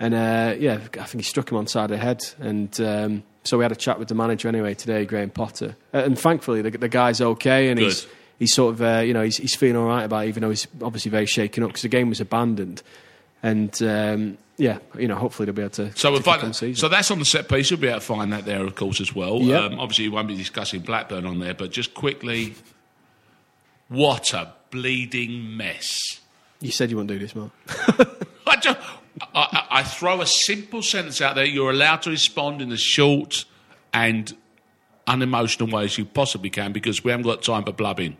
and 0.00 0.14
uh, 0.14 0.54
yeah, 0.58 0.74
I 0.74 1.04
think 1.04 1.16
he 1.16 1.22
struck 1.22 1.50
him 1.50 1.58
on 1.58 1.64
the 1.64 1.70
side 1.70 1.84
of 1.84 1.90
the 1.90 1.98
head. 1.98 2.22
And 2.40 2.80
um, 2.80 3.22
so 3.44 3.58
we 3.58 3.64
had 3.64 3.72
a 3.72 3.76
chat 3.76 3.98
with 3.98 4.08
the 4.08 4.14
manager 4.14 4.48
anyway 4.48 4.72
today, 4.74 5.04
Graham 5.04 5.30
Potter, 5.30 5.76
uh, 5.92 5.98
and 5.98 6.18
thankfully 6.18 6.62
the, 6.62 6.70
the 6.70 6.88
guy's 6.88 7.20
okay, 7.20 7.68
and 7.68 7.78
he's 7.78 8.06
he's 8.38 8.54
sort 8.54 8.74
of 8.74 8.82
uh, 8.82 9.00
you 9.00 9.12
know 9.12 9.22
he's, 9.22 9.36
he's 9.36 9.54
feeling 9.54 9.76
all 9.76 9.86
right 9.86 10.04
about 10.04 10.24
it, 10.24 10.28
even 10.28 10.40
though 10.42 10.50
he's 10.50 10.66
obviously 10.80 11.10
very 11.10 11.26
shaken 11.26 11.62
up 11.62 11.68
because 11.68 11.82
the 11.82 11.88
game 11.88 12.08
was 12.08 12.20
abandoned, 12.20 12.82
and 13.42 13.82
um, 13.82 14.38
yeah, 14.56 14.78
you 14.98 15.08
know 15.08 15.16
hopefully 15.16 15.46
they'll 15.46 15.54
be 15.54 15.62
able 15.62 15.70
to. 15.70 15.96
So, 15.96 16.16
to 16.16 16.22
find, 16.22 16.54
so 16.54 16.88
that's 16.88 17.10
on 17.10 17.18
the 17.18 17.24
set 17.24 17.48
piece. 17.48 17.70
You'll 17.70 17.80
be 17.80 17.88
able 17.88 18.00
to 18.00 18.06
find 18.06 18.32
that 18.32 18.44
there, 18.44 18.64
of 18.64 18.74
course, 18.74 19.00
as 19.00 19.14
well. 19.14 19.40
Yep. 19.40 19.60
Um, 19.60 19.80
obviously, 19.80 20.04
you 20.04 20.12
won't 20.12 20.28
be 20.28 20.36
discussing 20.36 20.80
Blackburn 20.80 21.26
on 21.26 21.38
there, 21.38 21.54
but 21.54 21.70
just 21.70 21.94
quickly, 21.94 22.54
what 23.88 24.32
a 24.34 24.52
bleeding 24.70 25.56
mess. 25.56 26.20
you 26.60 26.70
said 26.70 26.90
you 26.90 26.96
wouldn't 26.96 27.10
do 27.10 27.18
this, 27.18 27.34
Mark. 27.34 27.50
I, 28.46 28.56
just, 28.56 28.78
I, 29.20 29.26
I, 29.34 29.66
I 29.70 29.82
throw 29.82 30.20
a 30.20 30.26
simple 30.26 30.82
sentence 30.82 31.20
out 31.20 31.34
there. 31.34 31.44
You're 31.44 31.70
allowed 31.70 32.02
to 32.02 32.10
respond 32.10 32.62
in 32.62 32.72
as 32.72 32.80
short 32.80 33.44
and 33.92 34.34
unemotional 35.06 35.68
way 35.74 35.84
as 35.84 35.98
you 35.98 36.04
possibly 36.04 36.50
can 36.50 36.72
because 36.72 37.04
we 37.04 37.10
haven't 37.10 37.26
got 37.26 37.42
time 37.42 37.64
for 37.64 37.72
blubbing. 37.72 38.16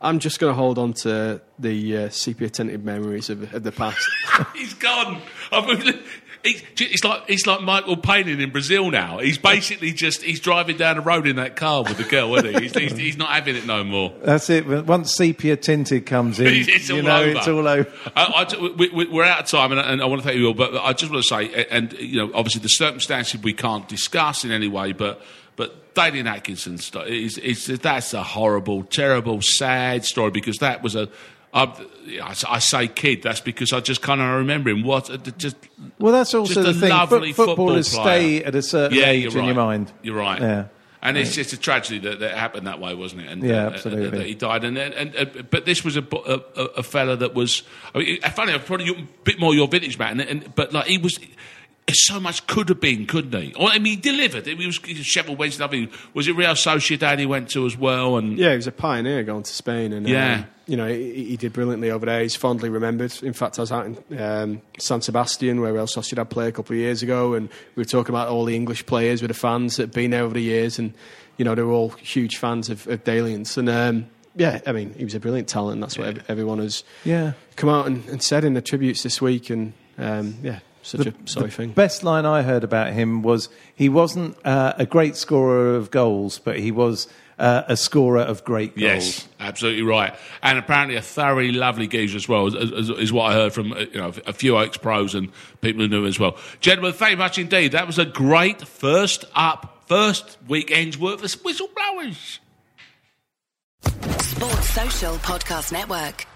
I'm 0.00 0.18
just 0.18 0.40
going 0.40 0.50
to 0.50 0.54
hold 0.54 0.78
on 0.78 0.94
to 1.02 1.42
the 1.58 1.96
uh, 1.96 2.08
sepia 2.08 2.48
tinted 2.48 2.84
memories 2.84 3.28
of, 3.28 3.52
of 3.52 3.62
the 3.62 3.72
past. 3.72 4.08
He's 4.54 4.72
gone. 4.74 5.20
I 5.52 5.66
mean, 5.66 6.00
it's, 6.42 6.62
it's 6.78 7.04
like 7.04 7.24
it's 7.28 7.46
like 7.46 7.60
Michael 7.60 7.98
Palin 7.98 8.40
in 8.40 8.50
Brazil 8.50 8.90
now. 8.90 9.18
He's 9.18 9.36
basically 9.36 9.92
just 9.92 10.22
he's 10.22 10.40
driving 10.40 10.78
down 10.78 10.96
the 10.96 11.02
road 11.02 11.26
in 11.26 11.36
that 11.36 11.54
car 11.54 11.82
with 11.82 11.98
the 11.98 12.04
girl, 12.04 12.34
isn't 12.36 12.54
he? 12.54 12.62
He's, 12.62 12.74
he's, 12.74 12.96
he's 12.96 13.16
not 13.18 13.28
having 13.28 13.56
it 13.56 13.66
no 13.66 13.84
more. 13.84 14.14
That's 14.22 14.48
it. 14.48 14.66
Once 14.86 15.14
sepia 15.14 15.56
tinted 15.56 16.06
comes 16.06 16.40
in, 16.40 16.46
It's 16.50 16.88
you 16.88 16.96
all 16.96 17.02
know 17.02 17.20
over. 17.20 17.30
it's 17.38 17.48
all 17.48 17.68
over. 17.68 17.92
I, 18.16 18.46
I, 18.48 18.72
we, 18.74 18.88
we, 18.88 19.08
we're 19.08 19.24
out 19.24 19.40
of 19.40 19.46
time, 19.46 19.72
and, 19.72 19.80
and 19.80 20.00
I 20.02 20.06
want 20.06 20.22
to 20.22 20.26
thank 20.26 20.38
you 20.38 20.46
all. 20.46 20.54
But 20.54 20.76
I 20.76 20.94
just 20.94 21.12
want 21.12 21.22
to 21.22 21.28
say, 21.28 21.66
and 21.70 21.92
you 21.94 22.16
know, 22.16 22.32
obviously 22.32 22.62
the 22.62 22.68
circumstances 22.68 23.42
we 23.42 23.52
can't 23.52 23.86
discuss 23.86 24.42
in 24.42 24.50
any 24.50 24.68
way, 24.68 24.92
but 24.92 25.20
but 25.94 26.12
Dalian 26.12 26.26
Atkinson's 26.26 26.84
sto- 26.86 27.02
is, 27.02 27.38
is 27.38 27.66
that's 27.66 28.14
a 28.14 28.22
horrible, 28.22 28.84
terrible, 28.84 29.40
sad 29.42 30.04
story 30.04 30.30
because 30.30 30.58
that 30.58 30.82
was 30.82 30.96
a. 30.96 31.08
I, 31.52 31.74
I 32.48 32.58
say 32.60 32.86
kid. 32.86 33.22
That's 33.24 33.40
because 33.40 33.72
I 33.72 33.80
just 33.80 34.02
kind 34.02 34.20
of 34.20 34.28
remember 34.38 34.70
him. 34.70 34.84
What 34.84 35.10
uh, 35.10 35.16
just 35.16 35.56
Well, 35.98 36.12
that's 36.12 36.32
also 36.32 36.54
Just 36.54 36.64
the 36.64 36.70
a 36.70 36.80
thing. 36.80 36.90
lovely 36.90 37.32
Foot- 37.32 37.46
footballers 37.46 37.88
football 37.88 38.04
stay 38.06 38.44
at 38.44 38.54
a 38.54 38.62
certain 38.62 38.96
Yeah, 38.96 39.06
age 39.06 39.34
you're 39.34 39.42
in 39.42 39.46
your 39.48 39.56
right. 39.56 39.66
mind. 39.66 39.92
You're 40.02 40.16
right. 40.16 40.40
Yeah. 40.40 40.64
And 41.02 41.16
it's 41.16 41.34
just 41.34 41.52
a 41.54 41.56
tragedy 41.58 41.98
that, 42.00 42.20
that 42.20 42.36
happened 42.36 42.66
that 42.66 42.78
way, 42.78 42.94
wasn't 42.94 43.22
it? 43.22 43.28
And, 43.32 43.42
Yeah, 43.42 43.66
uh, 43.66 43.70
absolutely. 43.70 44.18
that 44.18 44.26
he 44.26 44.34
died, 44.34 44.64
and, 44.64 44.76
and, 44.78 45.14
and 45.14 45.50
but 45.50 45.64
this 45.64 45.82
was 45.82 45.96
a, 45.96 46.02
a, 46.12 46.62
a 46.76 46.82
fella 46.82 47.16
that 47.16 47.34
was. 47.34 47.62
I 47.94 47.98
mean, 47.98 48.20
funny, 48.20 48.52
I've 48.52 48.66
probably 48.66 48.90
a 48.90 49.08
bit 49.24 49.40
more 49.40 49.54
your 49.54 49.66
vintage 49.66 49.98
man, 49.98 50.20
and, 50.20 50.28
and 50.44 50.54
but 50.54 50.72
like 50.74 50.86
he 50.86 50.98
was. 50.98 51.18
So 51.92 52.20
much 52.20 52.46
could 52.46 52.68
have 52.68 52.80
been, 52.80 53.06
couldn't 53.06 53.40
he? 53.40 53.54
Or, 53.54 53.68
I 53.68 53.78
mean, 53.78 53.94
he 53.94 53.96
delivered. 53.96 54.46
He 54.46 54.54
was 54.66 54.78
he 54.84 54.94
was 54.94 55.06
Sheffield 55.06 55.38
Wednesday. 55.38 55.64
I 55.64 55.68
mean, 55.70 55.90
was 56.14 56.28
it 56.28 56.32
Real 56.36 56.52
Sociedad 56.54 57.18
he 57.18 57.26
went 57.26 57.50
to 57.50 57.66
as 57.66 57.76
well? 57.76 58.16
And 58.16 58.38
Yeah, 58.38 58.50
he 58.50 58.56
was 58.56 58.66
a 58.66 58.72
pioneer 58.72 59.22
going 59.22 59.42
to 59.44 59.52
Spain, 59.52 59.92
and 59.92 60.08
Yeah. 60.08 60.34
um, 60.34 60.46
you 60.66 60.76
know 60.76 60.86
he, 60.88 61.24
he 61.24 61.36
did 61.36 61.52
brilliantly 61.52 61.90
over 61.90 62.06
there. 62.06 62.20
He's 62.22 62.36
fondly 62.36 62.68
remembered. 62.68 63.12
In 63.22 63.32
fact, 63.32 63.58
I 63.58 63.62
was 63.62 63.72
out 63.72 63.86
in 63.86 64.18
um, 64.20 64.62
San 64.78 65.00
Sebastian 65.00 65.60
where 65.60 65.72
Real 65.72 65.86
Sociedad 65.86 66.28
played 66.30 66.48
a 66.48 66.52
couple 66.52 66.74
of 66.74 66.78
years 66.80 67.02
ago, 67.02 67.34
and 67.34 67.48
we 67.74 67.80
were 67.80 67.84
talking 67.84 68.14
about 68.14 68.28
all 68.28 68.44
the 68.44 68.54
English 68.56 68.86
players 68.86 69.20
with 69.22 69.28
the 69.30 69.34
fans 69.34 69.76
that 69.76 69.84
had 69.84 69.92
been 69.92 70.10
there 70.10 70.22
over 70.24 70.34
the 70.34 70.42
years, 70.42 70.78
and 70.78 70.92
you 71.38 71.44
know 71.44 71.54
they 71.54 71.62
were 71.62 71.72
all 71.72 71.90
huge 71.90 72.36
fans 72.36 72.68
of, 72.70 72.86
of 72.88 73.02
Dalians. 73.04 73.56
And 73.56 73.68
um, 73.68 74.06
yeah, 74.36 74.60
I 74.66 74.72
mean 74.72 74.94
he 74.94 75.04
was 75.04 75.14
a 75.14 75.20
brilliant 75.20 75.48
talent. 75.48 75.80
That's 75.80 75.98
what 75.98 76.06
ev- 76.08 76.24
everyone 76.28 76.58
has 76.58 76.84
Yeah. 77.04 77.32
come 77.56 77.68
out 77.70 77.86
and, 77.86 78.06
and 78.08 78.22
said 78.22 78.44
in 78.44 78.54
the 78.54 78.62
tributes 78.62 79.02
this 79.02 79.20
week. 79.20 79.50
And 79.50 79.72
um, 79.98 80.36
yeah, 80.42 80.60
such 80.82 81.06
a 81.06 81.14
sorry 81.24 81.50
thing. 81.50 81.70
Best 81.72 82.02
line 82.02 82.26
I 82.26 82.42
heard 82.42 82.64
about 82.64 82.92
him 82.92 83.22
was 83.22 83.48
he 83.74 83.88
wasn't 83.88 84.36
uh, 84.44 84.74
a 84.76 84.86
great 84.86 85.16
scorer 85.16 85.76
of 85.76 85.90
goals, 85.90 86.38
but 86.38 86.58
he 86.58 86.70
was 86.70 87.06
uh, 87.38 87.62
a 87.68 87.76
scorer 87.76 88.20
of 88.20 88.44
great 88.44 88.76
goals. 88.76 88.82
Yes, 88.82 89.28
absolutely 89.40 89.82
right. 89.82 90.14
And 90.42 90.58
apparently 90.58 90.96
a 90.96 91.02
thoroughly 91.02 91.52
lovely 91.52 91.86
geezer 91.86 92.16
as 92.16 92.28
well, 92.28 92.46
is, 92.46 92.54
is, 92.54 92.90
is 92.90 93.12
what 93.12 93.32
I 93.32 93.32
heard 93.32 93.52
from 93.52 93.72
uh, 93.72 93.80
you 93.80 94.00
know 94.00 94.12
a 94.26 94.32
few 94.32 94.58
ex 94.58 94.76
pros 94.76 95.14
and 95.14 95.30
people 95.60 95.82
who 95.82 95.88
knew 95.88 96.00
him 96.00 96.06
as 96.06 96.20
well. 96.20 96.36
Gentlemen, 96.60 96.92
thank 96.92 97.12
you 97.12 97.16
much 97.16 97.38
indeed. 97.38 97.72
That 97.72 97.86
was 97.86 97.98
a 97.98 98.04
great 98.04 98.62
first 98.62 99.24
up, 99.34 99.84
first 99.86 100.38
weekend's 100.46 100.98
worth 100.98 101.24
of 101.24 101.30
whistleblowers. 101.42 102.38
Sports 104.22 104.70
Social 104.70 105.14
Podcast 105.16 105.72
Network. 105.72 106.26